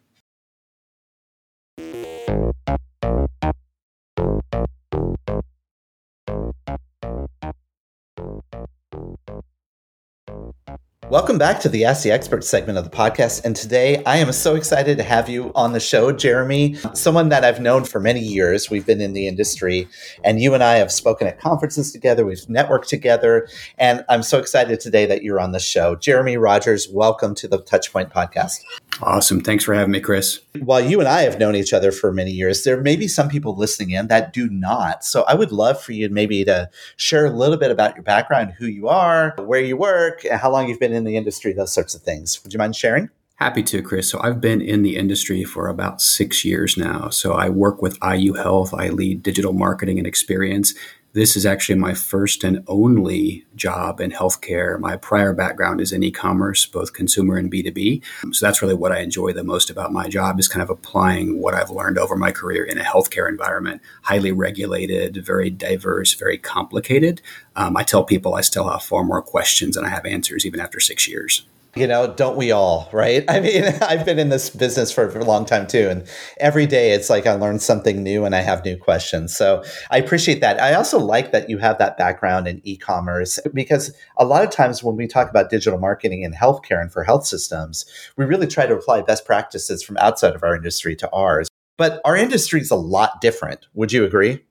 Welcome 11.10 11.40
back 11.40 11.60
to 11.62 11.70
the 11.70 11.86
Ask 11.86 12.04
the 12.04 12.12
Expert 12.12 12.44
segment 12.44 12.78
of 12.78 12.84
the 12.84 12.96
podcast. 12.96 13.44
And 13.44 13.56
today 13.56 14.04
I 14.04 14.18
am 14.18 14.32
so 14.32 14.54
excited 14.54 14.96
to 15.00 15.04
have 15.04 15.28
you 15.28 15.52
on 15.56 15.74
the 15.74 15.80
show, 15.80 16.12
Jeremy, 16.12 16.76
someone 16.94 17.30
that 17.30 17.44
I've 17.44 17.60
known 17.60 17.84
for 17.84 18.00
many 18.00 18.20
years. 18.20 18.70
We've 18.70 18.86
been 18.86 19.02
in 19.02 19.14
the 19.14 19.28
industry, 19.28 19.88
and 20.24 20.40
you 20.40 20.54
and 20.54 20.64
I 20.64 20.76
have 20.76 20.92
spoken 20.92 21.26
at 21.26 21.40
conferences 21.40 21.92
together. 21.92 22.28
We've 22.28 22.38
networked 22.42 22.86
together. 22.86 23.48
And 23.80 24.06
I'm 24.08 24.22
so 24.22 24.38
excited 24.38 24.80
today 24.80 25.08
that 25.08 25.24
you're 25.24 25.40
on 25.40 25.52
the 25.52 25.60
show. 25.60 25.96
Jeremy 25.96 26.38
Rogers, 26.38 26.88
welcome 26.88 27.34
to 27.36 27.48
the 27.48 27.58
Touchpoint 27.58 28.14
podcast. 28.14 28.60
Awesome. 29.02 29.42
Thanks 29.42 29.64
for 29.64 29.74
having 29.74 29.92
me, 29.92 30.00
Chris. 30.00 30.42
While 30.60 30.82
you 30.82 31.00
and 31.00 31.08
I 31.08 31.22
have 31.22 31.40
known 31.40 31.56
each 31.56 31.74
other 31.74 31.92
for 31.92 32.12
many 32.12 32.32
years, 32.32 32.64
there 32.64 32.82
may 32.82 32.96
be 32.96 33.08
some 33.08 33.30
people 33.30 33.56
listening 33.56 33.92
in 33.92 34.08
that 34.08 34.34
do 34.34 34.50
not. 34.50 35.04
So 35.06 35.24
I 35.28 35.36
would 35.36 35.52
love 35.52 35.82
for 35.82 35.94
you 35.94 36.10
maybe 36.10 36.44
to 36.46 36.70
share 36.98 37.26
a 37.26 37.32
little 37.32 37.58
bit 37.58 37.72
about 37.72 37.96
your 37.96 38.04
background, 38.04 38.54
who 38.58 38.66
you 38.66 38.88
are, 38.90 39.36
where 39.38 39.62
you 39.62 39.78
work, 39.78 40.26
how 40.30 40.52
long 40.52 40.68
you've 40.68 40.80
been 40.80 40.94
in 40.94 41.06
the 41.06 41.16
industry, 41.16 41.54
those 41.54 41.74
sorts 41.74 41.96
of 41.96 42.02
things. 42.02 42.44
Would 42.44 42.54
you 42.54 42.60
mind 42.60 42.76
sharing? 42.76 43.10
Happy 43.36 43.64
to, 43.64 43.82
Chris. 43.82 44.10
So 44.10 44.20
I've 44.22 44.42
been 44.42 44.60
in 44.62 44.84
the 44.84 44.98
industry 44.98 45.46
for 45.46 45.70
about 45.70 46.02
six 46.02 46.44
years 46.44 46.76
now. 46.76 47.08
So 47.08 47.32
I 47.32 47.48
work 47.48 47.82
with 47.82 47.98
IU 48.04 48.34
Health. 48.34 48.74
I 48.74 48.90
lead 48.90 49.24
digital 49.24 49.54
marketing 49.54 49.98
and 49.98 50.06
experience. 50.06 50.74
This 51.14 51.36
is 51.36 51.44
actually 51.44 51.80
my 51.80 51.96
first 51.96 52.44
and 52.44 52.64
only 52.68 53.44
job 53.56 54.00
in 54.00 54.12
healthcare. 54.12 54.80
My 54.80 54.96
prior 54.96 55.34
background 55.34 55.82
is 55.82 55.92
in 55.92 56.04
e-commerce, 56.04 56.68
both 56.68 56.94
consumer 56.94 57.36
and 57.36 57.52
B2B. 57.52 58.04
So 58.32 58.46
that's 58.46 58.62
really 58.62 58.76
what 58.76 58.92
I 58.92 59.00
enjoy 59.00 59.34
the 59.34 59.44
most 59.44 59.72
about 59.72 59.92
my 59.92 60.08
job 60.08 60.40
is 60.40 60.48
kind 60.48 60.62
of 60.62 60.70
applying 60.70 61.42
what 61.42 61.56
I've 61.56 61.72
learned 61.72 61.98
over 61.98 62.16
my 62.16 62.32
career 62.32 62.64
in 62.64 62.78
a 62.78 62.84
healthcare 62.84 63.28
environment, 63.28 63.82
highly 64.04 64.32
regulated, 64.32 65.26
very 65.26 65.50
diverse, 65.50 66.14
very 66.14 66.38
complicated. 66.38 67.24
Um, 67.56 67.76
I 67.76 67.82
tell 67.82 68.04
people 68.04 68.36
I 68.36 68.42
still 68.42 68.70
have 68.70 68.84
far 68.84 69.04
more 69.04 69.24
questions 69.24 69.78
than 69.78 69.86
I 69.86 69.90
have 69.90 70.06
answers 70.06 70.46
even 70.46 70.60
after 70.60 70.80
six 70.80 71.08
years 71.08 71.44
you 71.80 71.88
know, 71.88 72.14
don't 72.14 72.36
we 72.36 72.52
all, 72.52 72.90
right? 72.92 73.24
I 73.30 73.40
mean, 73.40 73.64
I've 73.82 74.06
been 74.06 74.20
in 74.20 74.30
this 74.30 74.50
business 74.50 74.92
for, 74.92 75.10
for, 75.10 75.20
a 75.20 75.26
long 75.26 75.46
time 75.46 75.68
too. 75.68 75.90
And 75.90 76.06
every 76.40 76.66
day 76.66 76.92
it's 76.92 77.10
like 77.10 77.26
I 77.26 77.34
learn 77.34 77.60
something 77.60 78.04
new 78.04 78.26
and 78.26 78.36
I 78.36 78.42
have 78.42 78.64
new 78.66 78.78
questions. 78.78 79.36
So 79.36 79.64
I 79.90 79.98
appreciate 79.98 80.42
that. 80.42 80.62
I 80.62 80.74
also 80.74 81.00
like 81.00 81.32
that 81.32 81.50
you 81.50 81.58
have 81.58 81.78
that 81.80 81.98
background 81.98 82.48
in 82.48 82.62
e 82.64 82.78
commerce 82.78 83.40
because 83.54 83.96
a 84.18 84.26
lot 84.26 84.44
of 84.44 84.50
times 84.50 84.84
when 84.84 84.96
we 84.96 85.08
talk 85.08 85.30
about 85.30 85.50
digital 85.50 85.80
marketing 85.80 86.24
in 86.24 86.34
healthcare 86.34 86.82
and 86.82 86.92
for 86.92 87.04
health 87.04 87.26
systems, 87.26 87.86
we 88.18 88.26
really 88.26 88.48
try 88.48 88.66
to 88.66 88.76
apply 88.76 89.02
best 89.02 89.26
practices 89.26 89.82
from 89.82 89.98
outside 89.98 90.36
of 90.36 90.44
our 90.44 90.56
industry 90.56 90.96
to 90.98 91.10
ours. 91.12 91.48
But 91.78 92.02
our 92.04 92.18
industry 92.18 92.60
is 92.60 92.72
a 92.72 92.76
lot 92.76 93.22
different. 93.22 93.68
Would 93.74 93.94
you 93.94 94.04
agree? 94.04 94.44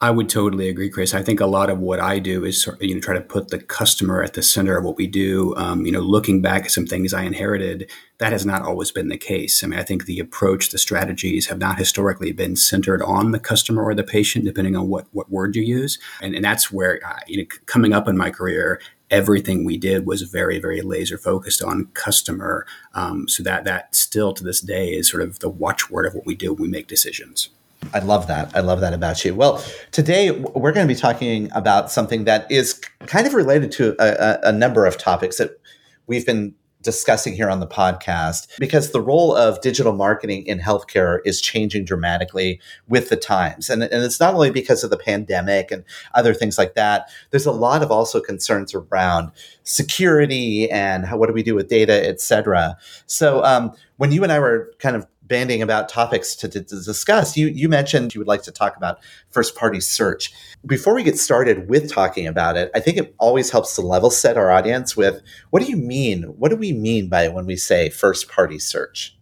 I 0.00 0.10
would 0.10 0.28
totally 0.28 0.68
agree, 0.68 0.90
Chris. 0.90 1.12
I 1.12 1.22
think 1.22 1.40
a 1.40 1.46
lot 1.46 1.70
of 1.70 1.80
what 1.80 1.98
I 1.98 2.20
do 2.20 2.44
is 2.44 2.68
you 2.80 2.94
know 2.94 3.00
try 3.00 3.14
to 3.14 3.20
put 3.20 3.48
the 3.48 3.58
customer 3.58 4.22
at 4.22 4.34
the 4.34 4.42
center 4.42 4.76
of 4.76 4.84
what 4.84 4.96
we 4.96 5.08
do. 5.08 5.54
Um, 5.56 5.84
you 5.84 5.90
know, 5.90 6.00
looking 6.00 6.40
back 6.40 6.66
at 6.66 6.70
some 6.70 6.86
things 6.86 7.12
I 7.12 7.22
inherited, 7.22 7.90
that 8.18 8.30
has 8.30 8.46
not 8.46 8.62
always 8.62 8.92
been 8.92 9.08
the 9.08 9.18
case. 9.18 9.62
I 9.62 9.66
mean, 9.66 9.78
I 9.78 9.82
think 9.82 10.04
the 10.04 10.20
approach, 10.20 10.70
the 10.70 10.78
strategies 10.78 11.48
have 11.48 11.58
not 11.58 11.78
historically 11.78 12.30
been 12.30 12.54
centered 12.54 13.02
on 13.02 13.32
the 13.32 13.40
customer 13.40 13.82
or 13.82 13.94
the 13.94 14.04
patient, 14.04 14.44
depending 14.44 14.76
on 14.76 14.88
what 14.88 15.06
what 15.12 15.30
word 15.32 15.56
you 15.56 15.62
use. 15.62 15.98
And, 16.22 16.34
and 16.36 16.44
that's 16.44 16.70
where 16.70 17.00
uh, 17.04 17.20
you 17.26 17.38
know 17.38 17.46
coming 17.66 17.92
up 17.92 18.06
in 18.06 18.16
my 18.16 18.30
career, 18.30 18.80
everything 19.10 19.64
we 19.64 19.78
did 19.78 20.06
was 20.06 20.22
very 20.22 20.60
very 20.60 20.80
laser 20.80 21.18
focused 21.18 21.62
on 21.62 21.86
customer 21.94 22.66
um, 22.94 23.26
so 23.26 23.42
that 23.42 23.64
that 23.64 23.94
still 23.96 24.32
to 24.32 24.44
this 24.44 24.60
day 24.60 24.90
is 24.90 25.10
sort 25.10 25.24
of 25.24 25.40
the 25.40 25.48
watchword 25.48 26.06
of 26.06 26.14
what 26.14 26.26
we 26.26 26.36
do 26.36 26.52
when 26.52 26.62
we 26.62 26.68
make 26.68 26.86
decisions 26.86 27.48
I 27.94 28.00
love 28.00 28.26
that. 28.26 28.54
I 28.54 28.60
love 28.60 28.80
that 28.80 28.92
about 28.92 29.24
you. 29.24 29.34
Well, 29.34 29.64
today 29.92 30.30
we're 30.30 30.72
going 30.72 30.86
to 30.86 30.92
be 30.92 30.98
talking 30.98 31.50
about 31.54 31.90
something 31.90 32.24
that 32.24 32.50
is 32.50 32.74
kind 33.06 33.26
of 33.26 33.34
related 33.34 33.72
to 33.72 33.94
a, 33.98 34.48
a, 34.48 34.52
number 34.52 34.84
of 34.84 34.98
topics 34.98 35.38
that 35.38 35.60
we've 36.06 36.26
been 36.26 36.54
discussing 36.82 37.34
here 37.34 37.50
on 37.50 37.60
the 37.60 37.66
podcast 37.66 38.58
because 38.58 38.92
the 38.92 39.00
role 39.00 39.34
of 39.34 39.60
digital 39.60 39.92
marketing 39.92 40.46
in 40.46 40.58
healthcare 40.58 41.18
is 41.24 41.40
changing 41.40 41.84
dramatically 41.84 42.60
with 42.88 43.08
the 43.08 43.16
times. 43.16 43.68
And, 43.68 43.82
and 43.82 44.04
it's 44.04 44.20
not 44.20 44.34
only 44.34 44.50
because 44.50 44.84
of 44.84 44.90
the 44.90 44.96
pandemic 44.96 45.70
and 45.70 45.84
other 46.14 46.34
things 46.34 46.56
like 46.56 46.74
that, 46.74 47.10
there's 47.30 47.46
a 47.46 47.52
lot 47.52 47.82
of 47.82 47.90
also 47.90 48.20
concerns 48.20 48.74
around 48.74 49.32
security 49.64 50.70
and 50.70 51.04
how, 51.04 51.16
what 51.16 51.26
do 51.26 51.32
we 51.32 51.42
do 51.42 51.54
with 51.54 51.68
data, 51.68 52.06
et 52.06 52.20
cetera. 52.20 52.76
So 53.06 53.42
um, 53.44 53.72
when 53.96 54.12
you 54.12 54.22
and 54.22 54.32
I 54.32 54.38
were 54.38 54.72
kind 54.78 54.94
of 54.94 55.06
banding 55.28 55.62
about 55.62 55.88
topics 55.88 56.34
to, 56.36 56.48
to, 56.48 56.60
discuss. 56.60 57.36
You 57.36 57.48
you 57.48 57.68
mentioned 57.68 58.14
you 58.14 58.20
would 58.20 58.28
like 58.28 58.42
to 58.42 58.52
talk 58.52 58.76
about 58.76 58.98
first 59.30 59.54
party 59.54 59.80
search. 59.80 60.32
Before 60.66 60.94
we 60.94 61.02
get 61.02 61.18
started 61.18 61.68
with 61.68 61.92
talking 61.92 62.26
about 62.26 62.56
it, 62.56 62.70
I 62.74 62.80
think 62.80 62.96
it 62.96 63.14
always 63.18 63.50
helps 63.50 63.74
to 63.76 63.82
level 63.82 64.10
set 64.10 64.36
our 64.36 64.50
audience 64.50 64.96
with 64.96 65.22
what 65.50 65.62
do 65.62 65.68
you 65.68 65.76
mean? 65.76 66.22
What 66.24 66.48
do 66.48 66.56
we 66.56 66.72
mean 66.72 67.08
by 67.08 67.28
when 67.28 67.46
we 67.46 67.56
say 67.56 67.90
first 67.90 68.28
party 68.28 68.58
search? 68.58 69.14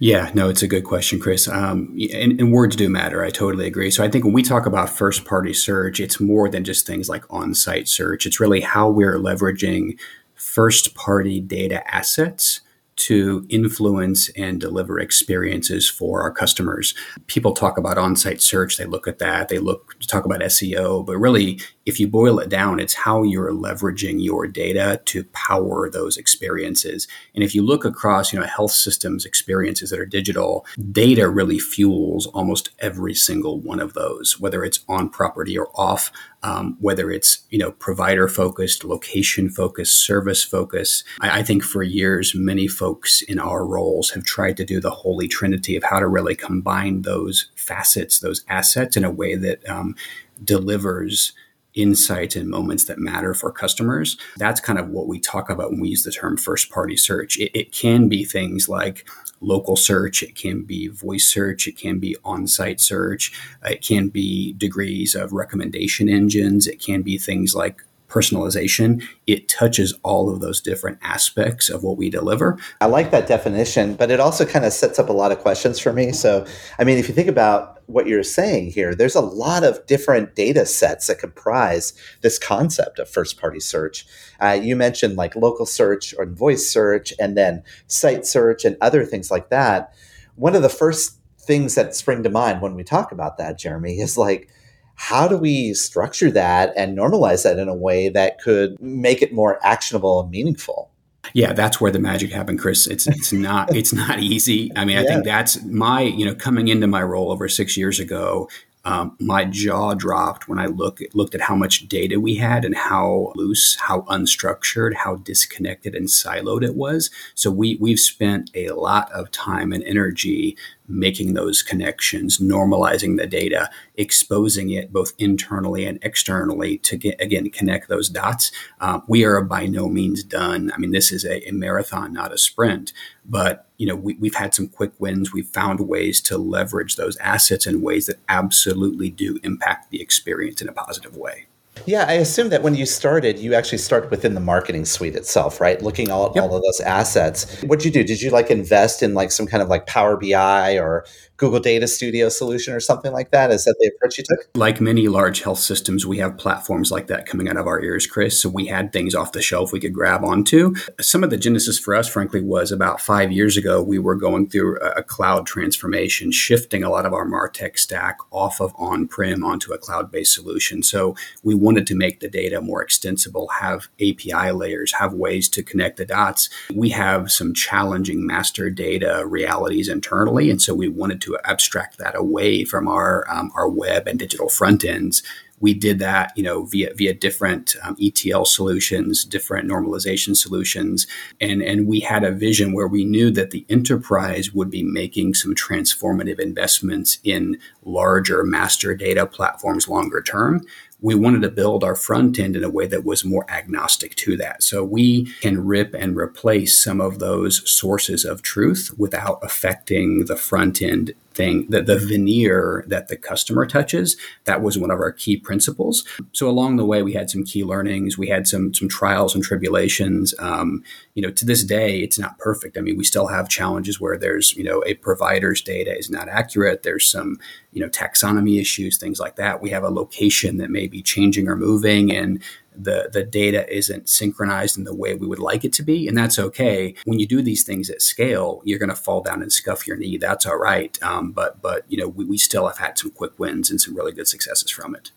Yeah, 0.00 0.30
no, 0.34 0.48
it's 0.48 0.62
a 0.62 0.68
good 0.68 0.84
question, 0.84 1.20
Chris. 1.20 1.48
Um, 1.48 1.96
and, 2.12 2.38
and, 2.38 2.52
words 2.52 2.76
do 2.76 2.88
matter. 2.88 3.24
I 3.24 3.30
totally 3.30 3.66
agree. 3.66 3.90
So 3.90 4.04
I 4.04 4.10
think 4.10 4.24
when 4.24 4.34
we 4.34 4.42
talk 4.42 4.66
about 4.66 4.90
first 4.90 5.24
party 5.24 5.54
search, 5.54 6.00
it's 6.00 6.20
more 6.20 6.48
than 6.48 6.64
just 6.64 6.86
things 6.86 7.08
like 7.08 7.24
on 7.30 7.54
site 7.54 7.88
search. 7.88 8.26
It's 8.26 8.40
really 8.40 8.60
how 8.60 8.90
we're 8.90 9.18
leveraging 9.18 9.98
first 10.34 10.94
party 10.94 11.40
data 11.40 11.82
assets 11.94 12.60
to 12.98 13.46
influence 13.48 14.28
and 14.30 14.60
deliver 14.60 14.98
experiences 14.98 15.88
for 15.88 16.22
our 16.22 16.30
customers. 16.30 16.94
People 17.26 17.52
talk 17.52 17.78
about 17.78 17.96
on-site 17.98 18.42
search, 18.42 18.76
they 18.76 18.84
look 18.84 19.08
at 19.08 19.18
that, 19.18 19.48
they 19.48 19.58
look 19.58 19.96
talk 20.06 20.24
about 20.24 20.40
SEO, 20.40 21.04
but 21.06 21.16
really 21.16 21.60
if 21.88 21.98
you 21.98 22.06
boil 22.06 22.38
it 22.38 22.50
down, 22.50 22.78
it's 22.78 22.92
how 22.92 23.22
you're 23.22 23.50
leveraging 23.50 24.22
your 24.22 24.46
data 24.46 25.00
to 25.06 25.24
power 25.32 25.88
those 25.88 26.18
experiences. 26.18 27.08
And 27.34 27.42
if 27.42 27.54
you 27.54 27.62
look 27.62 27.86
across, 27.86 28.30
you 28.30 28.38
know, 28.38 28.44
health 28.44 28.72
systems 28.72 29.24
experiences 29.24 29.88
that 29.88 29.98
are 29.98 30.04
digital, 30.04 30.66
data 30.92 31.30
really 31.30 31.58
fuels 31.58 32.26
almost 32.26 32.70
every 32.80 33.14
single 33.14 33.58
one 33.60 33.80
of 33.80 33.94
those, 33.94 34.38
whether 34.38 34.64
it's 34.64 34.80
on 34.86 35.08
property 35.08 35.56
or 35.56 35.70
off, 35.74 36.12
um, 36.42 36.76
whether 36.80 37.10
it's 37.10 37.40
you 37.50 37.58
know 37.58 37.72
provider 37.72 38.28
focused, 38.28 38.84
location 38.84 39.50
focused, 39.50 40.04
service 40.04 40.44
focused. 40.44 41.04
I, 41.20 41.40
I 41.40 41.42
think 41.42 41.62
for 41.62 41.82
years, 41.82 42.34
many 42.34 42.68
folks 42.68 43.22
in 43.22 43.38
our 43.38 43.66
roles 43.66 44.10
have 44.10 44.24
tried 44.24 44.56
to 44.58 44.64
do 44.64 44.80
the 44.80 44.90
holy 44.90 45.28
trinity 45.28 45.76
of 45.76 45.84
how 45.84 46.00
to 46.00 46.06
really 46.06 46.34
combine 46.34 47.02
those 47.02 47.50
facets, 47.56 48.20
those 48.20 48.44
assets, 48.48 48.96
in 48.96 49.04
a 49.04 49.10
way 49.10 49.34
that 49.34 49.68
um, 49.68 49.96
delivers 50.44 51.32
insights 51.74 52.34
and 52.34 52.48
moments 52.48 52.84
that 52.84 52.98
matter 52.98 53.34
for 53.34 53.52
customers. 53.52 54.16
That's 54.36 54.60
kind 54.60 54.78
of 54.78 54.88
what 54.88 55.06
we 55.06 55.20
talk 55.20 55.48
about 55.48 55.70
when 55.70 55.80
we 55.80 55.90
use 55.90 56.02
the 56.02 56.10
term 56.10 56.36
first 56.36 56.70
party 56.70 56.96
search. 56.96 57.38
It, 57.38 57.56
it, 57.56 57.72
can 57.72 58.08
be 58.08 58.24
things 58.24 58.68
like 58.68 59.06
local 59.40 59.76
search, 59.76 60.22
it 60.22 60.34
can 60.34 60.62
be 60.62 60.88
voice 60.88 61.26
search, 61.26 61.66
it 61.66 61.76
can 61.76 61.98
be 61.98 62.16
on 62.24 62.46
site 62.46 62.80
search, 62.80 63.32
it 63.64 63.82
can 63.82 64.08
be 64.08 64.52
degrees 64.54 65.14
of 65.14 65.32
recommendation 65.32 66.08
engines, 66.08 66.66
it 66.66 66.82
can 66.82 67.02
be 67.02 67.18
things 67.18 67.54
like 67.54 67.82
personalization, 68.08 69.02
it 69.26 69.48
touches 69.48 69.94
all 70.02 70.30
of 70.30 70.40
those 70.40 70.60
different 70.60 70.98
aspects 71.02 71.68
of 71.68 71.82
what 71.82 71.96
we 71.96 72.10
deliver. 72.10 72.58
I 72.80 72.86
like 72.86 73.10
that 73.10 73.26
definition, 73.26 73.94
but 73.94 74.10
it 74.10 74.18
also 74.18 74.44
kind 74.44 74.64
of 74.64 74.72
sets 74.72 74.98
up 74.98 75.08
a 75.08 75.12
lot 75.12 75.32
of 75.32 75.38
questions 75.38 75.78
for 75.78 75.92
me. 75.92 76.12
So, 76.12 76.46
I 76.78 76.84
mean, 76.84 76.98
if 76.98 77.08
you 77.08 77.14
think 77.14 77.28
about 77.28 77.82
what 77.86 78.06
you're 78.06 78.22
saying 78.22 78.70
here, 78.70 78.94
there's 78.94 79.14
a 79.14 79.20
lot 79.20 79.64
of 79.64 79.86
different 79.86 80.34
data 80.34 80.66
sets 80.66 81.06
that 81.06 81.18
comprise 81.18 81.92
this 82.22 82.38
concept 82.38 82.98
of 82.98 83.08
first 83.08 83.40
party 83.40 83.60
search. 83.60 84.06
Uh, 84.40 84.58
you 84.60 84.74
mentioned 84.74 85.16
like 85.16 85.36
local 85.36 85.66
search 85.66 86.14
or 86.18 86.26
voice 86.26 86.68
search, 86.68 87.12
and 87.18 87.36
then 87.36 87.62
site 87.86 88.26
search 88.26 88.64
and 88.64 88.76
other 88.80 89.04
things 89.04 89.30
like 89.30 89.50
that. 89.50 89.92
One 90.34 90.54
of 90.54 90.62
the 90.62 90.68
first 90.68 91.18
things 91.40 91.74
that 91.74 91.94
spring 91.94 92.22
to 92.22 92.30
mind 92.30 92.60
when 92.60 92.74
we 92.74 92.84
talk 92.84 93.10
about 93.10 93.38
that, 93.38 93.58
Jeremy, 93.58 93.98
is 93.98 94.18
like, 94.18 94.50
how 94.98 95.28
do 95.28 95.38
we 95.38 95.72
structure 95.74 96.28
that 96.32 96.72
and 96.76 96.98
normalize 96.98 97.44
that 97.44 97.58
in 97.58 97.68
a 97.68 97.74
way 97.74 98.08
that 98.08 98.40
could 98.40 98.76
make 98.80 99.22
it 99.22 99.32
more 99.32 99.64
actionable 99.64 100.20
and 100.20 100.30
meaningful? 100.30 100.90
Yeah, 101.34 101.52
that's 101.52 101.80
where 101.80 101.92
the 101.92 102.00
magic 102.00 102.32
happened, 102.32 102.58
Chris. 102.58 102.88
It's 102.88 103.06
it's 103.06 103.32
not 103.32 103.74
it's 103.76 103.92
not 103.92 104.18
easy. 104.18 104.72
I 104.74 104.84
mean, 104.84 104.96
yeah. 104.96 105.02
I 105.02 105.06
think 105.06 105.24
that's 105.24 105.62
my 105.64 106.02
you 106.02 106.24
know 106.24 106.34
coming 106.34 106.68
into 106.68 106.88
my 106.88 107.02
role 107.02 107.30
over 107.30 107.48
six 107.48 107.76
years 107.76 108.00
ago. 108.00 108.50
Um, 108.84 109.16
my 109.20 109.44
jaw 109.44 109.94
dropped 109.94 110.48
when 110.48 110.58
I 110.58 110.66
look 110.66 111.00
looked 111.12 111.34
at 111.34 111.42
how 111.42 111.54
much 111.54 111.88
data 111.88 112.18
we 112.18 112.34
had 112.34 112.64
and 112.64 112.74
how 112.74 113.32
loose, 113.36 113.76
how 113.76 114.00
unstructured, 114.02 114.94
how 114.94 115.16
disconnected 115.16 115.94
and 115.94 116.08
siloed 116.08 116.64
it 116.64 116.74
was. 116.74 117.10
So 117.34 117.50
we 117.50 117.76
we've 117.76 118.00
spent 118.00 118.50
a 118.54 118.70
lot 118.70 119.12
of 119.12 119.30
time 119.30 119.72
and 119.72 119.84
energy 119.84 120.56
making 120.88 121.34
those 121.34 121.62
connections, 121.62 122.38
normalizing 122.38 123.18
the 123.18 123.26
data, 123.26 123.70
exposing 123.96 124.70
it 124.70 124.92
both 124.92 125.12
internally 125.18 125.84
and 125.84 125.98
externally 126.02 126.78
to 126.78 126.96
get, 126.96 127.20
again 127.20 127.50
connect 127.50 127.88
those 127.88 128.08
dots. 128.08 128.50
Uh, 128.80 129.00
we 129.06 129.24
are 129.24 129.42
by 129.42 129.66
no 129.66 129.88
means 129.88 130.22
done. 130.22 130.72
I 130.74 130.78
mean, 130.78 130.92
this 130.92 131.12
is 131.12 131.24
a, 131.24 131.46
a 131.48 131.52
marathon, 131.52 132.12
not 132.12 132.32
a 132.32 132.38
sprint. 132.38 132.92
But 133.24 133.66
you 133.76 133.86
know, 133.86 133.96
we, 133.96 134.14
we've 134.14 134.34
had 134.34 134.54
some 134.54 134.68
quick 134.68 134.92
wins. 134.98 135.32
We've 135.32 135.46
found 135.46 135.80
ways 135.80 136.20
to 136.22 136.38
leverage 136.38 136.96
those 136.96 137.16
assets 137.18 137.66
in 137.66 137.82
ways 137.82 138.06
that 138.06 138.20
absolutely 138.28 139.10
do 139.10 139.38
impact 139.42 139.90
the 139.90 140.00
experience 140.00 140.62
in 140.62 140.68
a 140.68 140.72
positive 140.72 141.16
way. 141.16 141.47
Yeah, 141.86 142.04
I 142.08 142.14
assume 142.14 142.48
that 142.50 142.62
when 142.62 142.74
you 142.74 142.86
started, 142.86 143.38
you 143.38 143.54
actually 143.54 143.78
started 143.78 144.10
within 144.10 144.34
the 144.34 144.40
marketing 144.40 144.84
suite 144.84 145.16
itself, 145.16 145.60
right? 145.60 145.80
Looking 145.82 146.10
all, 146.10 146.32
yep. 146.34 146.44
all 146.44 146.56
of 146.56 146.62
those 146.62 146.80
assets. 146.80 147.62
What'd 147.62 147.84
you 147.84 147.90
do? 147.90 148.04
Did 148.04 148.20
you 148.20 148.30
like 148.30 148.50
invest 148.50 149.02
in 149.02 149.14
like 149.14 149.30
some 149.30 149.46
kind 149.46 149.62
of 149.62 149.68
like 149.68 149.86
Power 149.86 150.16
BI 150.16 150.78
or 150.78 151.04
Google 151.38 151.60
Data 151.60 151.86
Studio 151.86 152.28
solution 152.28 152.74
or 152.74 152.80
something 152.80 153.12
like 153.12 153.30
that? 153.30 153.50
Is 153.50 153.64
that 153.64 153.76
the 153.78 153.90
approach 153.94 154.18
you 154.18 154.24
took? 154.24 154.50
Like 154.54 154.80
many 154.80 155.06
large 155.06 155.42
health 155.42 155.60
systems, 155.60 156.04
we 156.04 156.18
have 156.18 156.36
platforms 156.36 156.90
like 156.90 157.06
that 157.06 157.26
coming 157.26 157.48
out 157.48 157.56
of 157.56 157.66
our 157.66 157.80
ears, 157.80 158.06
Chris. 158.06 158.40
So 158.40 158.48
we 158.48 158.66
had 158.66 158.92
things 158.92 159.14
off 159.14 159.32
the 159.32 159.40
shelf 159.40 159.72
we 159.72 159.80
could 159.80 159.94
grab 159.94 160.24
onto. 160.24 160.74
Some 161.00 161.22
of 161.22 161.30
the 161.30 161.36
genesis 161.36 161.78
for 161.78 161.94
us, 161.94 162.08
frankly, 162.08 162.42
was 162.42 162.72
about 162.72 163.00
five 163.00 163.30
years 163.30 163.56
ago, 163.56 163.80
we 163.80 164.00
were 164.00 164.16
going 164.16 164.48
through 164.48 164.78
a 164.78 165.02
cloud 165.02 165.46
transformation, 165.46 166.32
shifting 166.32 166.82
a 166.82 166.90
lot 166.90 167.06
of 167.06 167.12
our 167.12 167.24
MarTech 167.24 167.78
stack 167.78 168.18
off 168.32 168.60
of 168.60 168.74
on 168.76 169.06
prem 169.06 169.44
onto 169.44 169.72
a 169.72 169.78
cloud 169.78 170.10
based 170.10 170.34
solution. 170.34 170.82
So 170.82 171.14
we 171.44 171.54
wanted 171.68 171.86
to 171.86 171.94
make 171.94 172.20
the 172.20 172.30
data 172.30 172.62
more 172.62 172.82
extensible, 172.82 173.46
have 173.48 173.88
API 174.00 174.52
layers, 174.52 174.94
have 174.94 175.12
ways 175.12 175.50
to 175.50 175.62
connect 175.62 175.98
the 175.98 176.06
dots. 176.06 176.48
We 176.74 176.88
have 176.88 177.30
some 177.30 177.52
challenging 177.52 178.26
master 178.26 178.70
data 178.70 179.24
realities 179.26 179.86
internally. 179.86 180.48
And 180.48 180.62
so 180.62 180.74
we 180.74 180.88
wanted 180.88 181.20
to 181.22 181.36
abstract 181.44 181.98
that 181.98 182.16
away 182.16 182.64
from 182.64 182.88
our 182.88 183.26
um, 183.28 183.52
our 183.54 183.68
web 183.68 184.08
and 184.08 184.18
digital 184.18 184.48
front 184.48 184.82
ends. 184.82 185.22
We 185.60 185.74
did 185.74 185.98
that, 185.98 186.32
you 186.36 186.42
know, 186.42 186.64
via 186.64 186.94
via 186.94 187.12
different 187.12 187.76
um, 187.82 187.96
ETL 188.00 188.44
solutions, 188.46 189.24
different 189.24 189.68
normalization 189.68 190.36
solutions, 190.36 191.06
and 191.38 191.62
and 191.62 191.86
we 191.86 192.00
had 192.00 192.24
a 192.24 192.32
vision 192.32 192.72
where 192.72 192.88
we 192.88 193.04
knew 193.04 193.30
that 193.32 193.50
the 193.50 193.66
enterprise 193.68 194.54
would 194.54 194.70
be 194.70 194.82
making 194.82 195.34
some 195.34 195.54
transformative 195.54 196.38
investments 196.38 197.18
in 197.24 197.58
larger 197.82 198.44
master 198.44 198.94
data 198.94 199.26
platforms 199.26 199.88
longer 199.88 200.22
term 200.22 200.64
we 201.00 201.14
wanted 201.14 201.42
to 201.42 201.50
build 201.50 201.84
our 201.84 201.94
front 201.94 202.38
end 202.38 202.56
in 202.56 202.64
a 202.64 202.70
way 202.70 202.86
that 202.86 203.04
was 203.04 203.24
more 203.24 203.48
agnostic 203.48 204.14
to 204.16 204.36
that. 204.36 204.62
So 204.62 204.82
we 204.82 205.26
can 205.40 205.64
rip 205.64 205.94
and 205.94 206.16
replace 206.16 206.78
some 206.78 207.00
of 207.00 207.18
those 207.18 207.68
sources 207.70 208.24
of 208.24 208.42
truth 208.42 208.92
without 208.98 209.38
affecting 209.42 210.24
the 210.24 210.36
front 210.36 210.82
end 210.82 211.14
thing, 211.38 211.66
the, 211.70 211.80
the 211.80 211.98
veneer 211.98 212.84
that 212.88 213.06
the 213.06 213.16
customer 213.16 213.64
touches. 213.64 214.16
That 214.44 214.60
was 214.60 214.76
one 214.76 214.90
of 214.90 214.98
our 214.98 215.12
key 215.12 215.36
principles. 215.36 216.04
So 216.32 216.48
along 216.50 216.76
the 216.76 216.84
way, 216.84 217.02
we 217.02 217.12
had 217.12 217.30
some 217.30 217.44
key 217.44 217.62
learnings. 217.64 218.18
We 218.18 218.28
had 218.28 218.46
some 218.46 218.74
some 218.74 218.88
trials 218.88 219.34
and 219.34 219.44
tribulations. 219.44 220.34
Um, 220.40 220.82
you 221.14 221.22
know, 221.22 221.30
to 221.30 221.46
this 221.46 221.62
day, 221.62 222.00
it's 222.00 222.18
not 222.18 222.38
perfect. 222.38 222.76
I 222.76 222.80
mean, 222.80 222.96
we 222.96 223.04
still 223.04 223.28
have 223.28 223.48
challenges 223.48 224.00
where 224.00 224.18
there's 224.18 224.54
you 224.56 224.64
know 224.64 224.82
a 224.84 224.94
provider's 224.94 225.62
data 225.62 225.96
is 225.96 226.10
not 226.10 226.28
accurate. 226.28 226.82
There's 226.82 227.08
some 227.10 227.38
you 227.72 227.80
know 227.80 227.88
taxonomy 227.88 228.60
issues, 228.60 228.98
things 228.98 229.20
like 229.20 229.36
that. 229.36 229.62
We 229.62 229.70
have 229.70 229.84
a 229.84 229.90
location 229.90 230.56
that 230.58 230.70
may 230.70 230.88
be 230.88 231.02
changing 231.02 231.48
or 231.48 231.56
moving, 231.56 232.12
and 232.14 232.42
the 232.80 233.10
the 233.12 233.24
data 233.24 233.70
isn't 233.74 234.08
synchronized 234.08 234.78
in 234.78 234.84
the 234.84 234.94
way 234.94 235.14
we 235.14 235.26
would 235.26 235.38
like 235.38 235.64
it 235.64 235.72
to 235.74 235.82
be, 235.82 236.06
and 236.06 236.16
that's 236.16 236.38
okay. 236.38 236.94
When 237.04 237.18
you 237.18 237.26
do 237.26 237.42
these 237.42 237.64
things 237.64 237.90
at 237.90 238.00
scale, 238.00 238.62
you're 238.64 238.78
going 238.78 238.88
to 238.88 238.96
fall 238.96 239.20
down 239.20 239.42
and 239.42 239.52
scuff 239.52 239.86
your 239.86 239.96
knee. 239.96 240.16
That's 240.16 240.46
all 240.46 240.58
right. 240.58 240.96
Um, 241.02 241.32
but 241.32 241.60
but 241.60 241.84
you 241.88 241.98
know 241.98 242.08
we, 242.08 242.24
we 242.24 242.38
still 242.38 242.66
have 242.66 242.78
had 242.78 242.98
some 242.98 243.10
quick 243.10 243.38
wins 243.38 243.70
and 243.70 243.80
some 243.80 243.96
really 243.96 244.12
good 244.12 244.28
successes 244.28 244.70
from 244.70 244.94
it. 244.94 245.10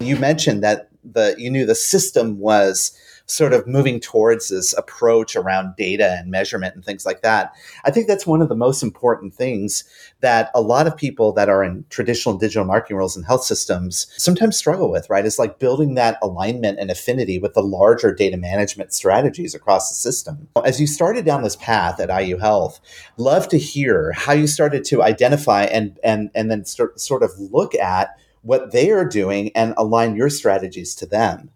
You 0.00 0.16
mentioned 0.16 0.62
that 0.62 0.88
the 1.04 1.34
you 1.38 1.50
knew 1.50 1.66
the 1.66 1.74
system 1.74 2.38
was 2.38 2.96
sort 3.32 3.54
of 3.54 3.66
moving 3.66 3.98
towards 3.98 4.50
this 4.50 4.74
approach 4.76 5.34
around 5.34 5.74
data 5.76 6.16
and 6.18 6.30
measurement 6.30 6.74
and 6.74 6.84
things 6.84 7.06
like 7.06 7.22
that. 7.22 7.54
I 7.84 7.90
think 7.90 8.06
that's 8.06 8.26
one 8.26 8.42
of 8.42 8.50
the 8.50 8.54
most 8.54 8.82
important 8.82 9.32
things 9.32 9.84
that 10.20 10.50
a 10.54 10.60
lot 10.60 10.86
of 10.86 10.96
people 10.96 11.32
that 11.32 11.48
are 11.48 11.64
in 11.64 11.86
traditional 11.88 12.36
digital 12.36 12.66
marketing 12.66 12.98
roles 12.98 13.16
in 13.16 13.22
health 13.22 13.44
systems 13.44 14.06
sometimes 14.18 14.58
struggle 14.58 14.90
with, 14.90 15.08
right? 15.08 15.24
It's 15.24 15.38
like 15.38 15.58
building 15.58 15.94
that 15.94 16.18
alignment 16.20 16.78
and 16.78 16.90
affinity 16.90 17.38
with 17.38 17.54
the 17.54 17.62
larger 17.62 18.14
data 18.14 18.36
management 18.36 18.92
strategies 18.92 19.54
across 19.54 19.88
the 19.88 19.94
system. 19.94 20.48
As 20.62 20.78
you 20.78 20.86
started 20.86 21.24
down 21.24 21.42
this 21.42 21.56
path 21.56 22.00
at 22.00 22.22
IU 22.22 22.36
Health, 22.36 22.80
love 23.16 23.48
to 23.48 23.58
hear 23.58 24.12
how 24.12 24.34
you 24.34 24.46
started 24.46 24.84
to 24.86 25.02
identify 25.02 25.64
and 25.64 25.98
and 26.04 26.30
and 26.34 26.50
then 26.50 26.66
start, 26.66 27.00
sort 27.00 27.22
of 27.22 27.30
look 27.38 27.74
at 27.76 28.10
what 28.42 28.72
they 28.72 28.90
are 28.90 29.04
doing 29.06 29.50
and 29.54 29.72
align 29.78 30.16
your 30.16 30.28
strategies 30.28 30.94
to 30.96 31.06
them. 31.06 31.50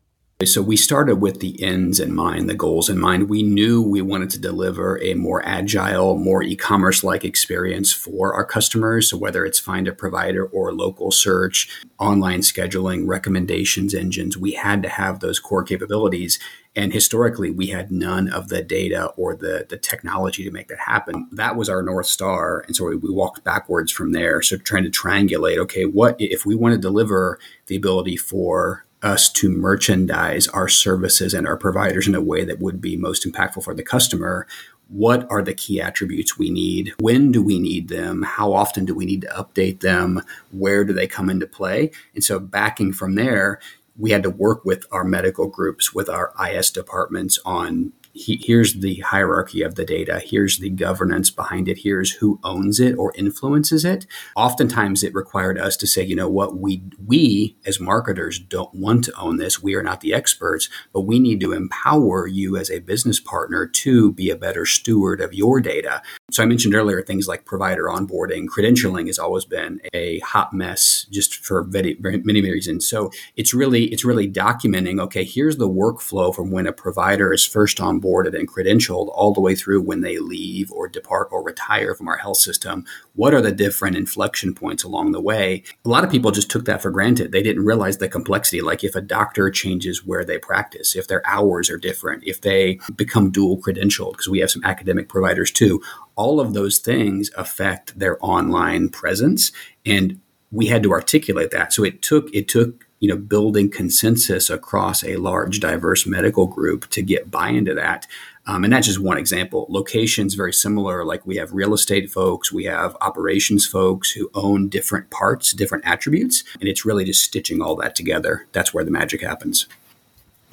So 0.44 0.61
we 0.61 0.77
started 0.77 1.16
with 1.16 1.40
the 1.40 1.62
ends 1.62 1.99
in 1.99 2.14
mind, 2.14 2.51
the 2.51 2.55
goals 2.55 2.90
in 2.90 2.99
mind. 2.99 3.31
We 3.31 3.42
knew 3.42 3.81
we 3.81 4.03
wanted 4.03 4.29
to 4.31 4.38
deliver 4.38 5.01
a 5.03 5.14
more 5.14 5.42
agile, 5.46 6.18
more 6.18 6.42
e-commerce 6.42 7.03
like 7.03 7.25
experience 7.25 7.90
for 7.90 8.35
our 8.35 8.44
customers. 8.44 9.09
So 9.09 9.16
whether 9.16 9.46
it's 9.46 9.59
find 9.59 9.88
a 9.88 9.94
provider 9.94 10.44
or 10.44 10.75
local 10.75 11.11
search, 11.11 11.70
online 11.99 12.40
scheduling, 12.40 13.09
recommendations 13.09 13.94
engines, 13.94 14.37
we 14.37 14.53
had 14.53 14.83
to 14.83 14.90
have 14.90 15.20
those 15.20 15.40
core 15.40 15.64
capabilities. 15.64 16.38
And 16.75 16.92
historically, 16.92 17.51
we 17.51 17.68
had 17.68 17.90
none 17.90 18.29
of 18.29 18.51
the 18.51 18.62
data 18.62 19.07
or 19.16 19.35
the, 19.35 19.64
the 19.66 19.79
technology 19.79 20.44
to 20.44 20.51
make 20.51 20.68
that 20.68 20.81
happen. 20.81 21.31
That 21.33 21.57
was 21.57 21.70
our 21.70 21.83
North 21.83 22.09
Star. 22.09 22.62
And 22.66 22.77
so 22.77 22.85
we, 22.85 22.96
we 22.96 23.11
walked 23.11 23.42
backwards 23.42 23.90
from 23.90 24.12
there. 24.12 24.42
So 24.42 24.59
trying 24.59 24.85
to 24.85 24.90
triangulate, 24.90 25.57
okay, 25.57 25.87
what 25.87 26.16
if 26.18 26.44
we 26.44 26.55
want 26.55 26.75
to 26.75 26.79
deliver 26.79 27.38
the 27.68 27.77
ability 27.77 28.18
for 28.18 28.85
us 29.02 29.30
to 29.30 29.50
merchandise 29.50 30.48
our 30.48 30.68
services 30.68 31.35
and 31.35 31.46
our 31.46 31.56
providers 31.56 32.09
in 32.09 32.14
a 32.14 32.20
way 32.20 32.44
that 32.44 32.61
would 32.61 32.80
be 32.80 32.96
most 32.96 33.26
impactful 33.26 33.62
for 33.62 33.74
the 33.74 33.82
customer. 33.82 34.46
What 34.88 35.26
are 35.30 35.42
the 35.42 35.54
key 35.54 35.80
attributes 35.80 36.38
we 36.38 36.50
need? 36.50 36.94
When 37.00 37.32
do 37.32 37.42
we 37.42 37.59
need 37.59 37.88
them? 37.88 38.22
How 38.22 38.52
often 38.52 38.85
do 38.85 38.94
we 38.94 39.04
need 39.04 39.22
to 39.22 39.28
update 39.28 39.80
them? 39.80 40.22
Where 40.52 40.85
do 40.85 40.92
they 40.92 41.06
come 41.06 41.28
into 41.28 41.46
play? 41.46 41.90
And 42.14 42.22
so, 42.22 42.38
backing 42.38 42.92
from 42.92 43.16
there, 43.16 43.61
we 43.98 44.11
had 44.11 44.22
to 44.22 44.30
work 44.30 44.64
with 44.64 44.87
our 44.92 45.04
medical 45.04 45.48
groups, 45.48 45.92
with 45.92 46.09
our 46.09 46.32
IS 46.40 46.70
departments 46.70 47.38
on 47.44 47.92
he, 48.16 48.40
here's 48.42 48.74
the 48.74 48.96
hierarchy 49.00 49.62
of 49.62 49.74
the 49.74 49.85
data, 49.85 50.20
here's 50.24 50.59
the 50.59 50.70
governance 50.70 51.31
behind 51.31 51.68
it, 51.68 51.79
here's 51.79 52.12
who 52.12 52.40
owns 52.42 52.81
it 52.81 52.96
or 52.96 53.12
influences 53.14 53.85
it. 53.85 54.07
Oftentimes 54.35 55.02
it 55.02 55.14
required 55.14 55.59
us 55.59 55.76
to 55.76 55.87
say, 55.87 56.02
you 56.02 56.16
know 56.16 56.29
what, 56.29 56.57
we 56.57 56.83
we 57.05 57.57
as 57.66 57.79
marketers 57.79 58.38
don't 58.38 58.74
want 58.74 59.05
to 59.05 59.18
own 59.18 59.37
this. 59.37 59.62
We 59.62 59.74
are 59.74 59.83
not 59.83 60.00
the 60.00 60.14
experts, 60.14 60.68
but 60.92 61.02
we 61.02 61.18
need 61.18 61.40
to 61.40 61.52
empower 61.52 62.26
you 62.26 62.57
as 62.57 62.70
a 62.70 62.81
business 62.81 63.20
partner 63.20 63.66
to 63.66 64.12
be 64.12 64.31
a 64.31 64.37
better 64.37 64.64
steward 64.64 65.20
of 65.20 65.35
your 65.35 65.61
data. 65.61 66.02
So 66.37 66.42
I 66.42 66.46
mentioned 66.46 66.75
earlier 66.75 67.01
things 67.01 67.27
like 67.27 67.46
provider 67.46 67.85
onboarding, 67.85 68.44
credentialing 68.46 69.07
has 69.07 69.18
always 69.18 69.46
been 69.46 69.81
a 69.94 70.18
hot 70.18 70.53
mess 70.53 71.07
just 71.11 71.37
for 71.37 71.62
very 71.62 71.96
many 72.03 72.42
reasons. 72.42 72.87
So 72.87 73.11
it's 73.37 73.55
really 73.55 73.85
it's 73.87 74.05
really 74.05 74.31
documenting. 74.31 75.01
Okay, 75.01 75.25
here's 75.25 75.57
the 75.57 75.66
workflow 75.66 76.35
from 76.35 76.51
when 76.51 76.66
a 76.66 76.75
provider 76.75 77.33
is 77.33 77.46
first 77.46 77.79
onboarded 77.79 78.38
and 78.38 78.46
credentialed 78.46 79.08
all 79.15 79.33
the 79.33 79.40
way 79.40 79.54
through 79.54 79.81
when 79.81 80.02
they 80.02 80.19
leave 80.19 80.71
or 80.73 80.88
depart 80.88 81.29
or 81.31 81.42
retire 81.42 81.94
from 81.94 82.06
our 82.06 82.19
health 82.19 82.37
system. 82.37 82.85
What 83.15 83.33
are 83.33 83.40
the 83.40 83.50
different 83.50 83.96
inflection 83.96 84.54
points 84.54 84.85
along 84.85 85.13
the 85.13 85.23
way? 85.23 85.63
A 85.87 85.88
lot 85.88 86.04
of 86.04 86.10
people 86.10 86.33
just 86.33 86.50
took 86.50 86.67
that 86.67 86.83
for 86.83 86.90
granted. 86.90 87.33
They 87.33 87.42
didn't 87.42 87.65
realize 87.65 87.96
the 87.96 88.10
complexity. 88.10 88.60
Like 88.60 88.85
if 88.85 88.94
a 88.94 89.00
doctor 89.00 89.48
changes 89.48 90.04
where 90.04 90.23
they 90.23 90.37
practice, 90.37 90.96
if 90.96 91.08
their 91.08 91.27
hours 91.27 91.71
are 91.71 91.79
different, 91.79 92.25
if 92.27 92.42
they 92.42 92.79
become 92.94 93.31
dual 93.31 93.56
credentialed, 93.56 94.13
because 94.13 94.29
we 94.29 94.40
have 94.40 94.50
some 94.50 94.65
academic 94.65 95.08
providers 95.08 95.50
too, 95.50 95.81
all 96.17 96.40
of 96.40 96.54
those 96.54 96.79
things 96.79 97.31
affect 97.37 97.98
their 97.98 98.19
online 98.25 98.88
presence. 98.88 99.52
And 99.85 100.21
we 100.50 100.67
had 100.67 100.83
to 100.83 100.92
articulate 100.92 101.50
that. 101.50 101.73
So 101.73 101.85
it 101.85 102.02
took, 102.02 102.35
it 102.35 102.48
took, 102.48 102.87
you 103.00 103.08
know, 103.08 103.17
building 103.17 103.71
consensus 103.71 104.48
across 104.48 105.04
a 105.04 105.17
large, 105.17 105.60
diverse 105.60 106.06
medical 106.06 106.46
group 106.46 106.88
to 106.90 107.02
get 107.02 107.31
buy 107.31 107.50
into 107.50 107.75
that. 107.75 108.06
Um, 108.46 108.64
and 108.64 108.73
that's 108.73 108.87
just 108.87 109.00
one 109.00 109.19
example. 109.19 109.67
Locations 109.69 110.35
very 110.35 110.52
similar. 110.52 111.04
Like 111.04 111.27
we 111.27 111.37
have 111.37 111.52
real 111.52 111.75
estate 111.75 112.10
folks, 112.10 112.52
we 112.52 112.64
have 112.64 112.96
operations 113.00 113.67
folks 113.67 114.10
who 114.12 114.31
own 114.35 114.69
different 114.69 115.10
parts, 115.10 115.52
different 115.52 115.85
attributes, 115.85 116.44
and 116.60 116.69
it's 116.69 116.85
really 116.85 117.04
just 117.04 117.25
stitching 117.25 117.60
all 117.60 117.77
that 117.77 117.96
together. 117.96 118.46
That's 118.52 118.73
where 118.73 118.85
the 118.85 118.90
magic 118.90 119.21
happens. 119.21 119.67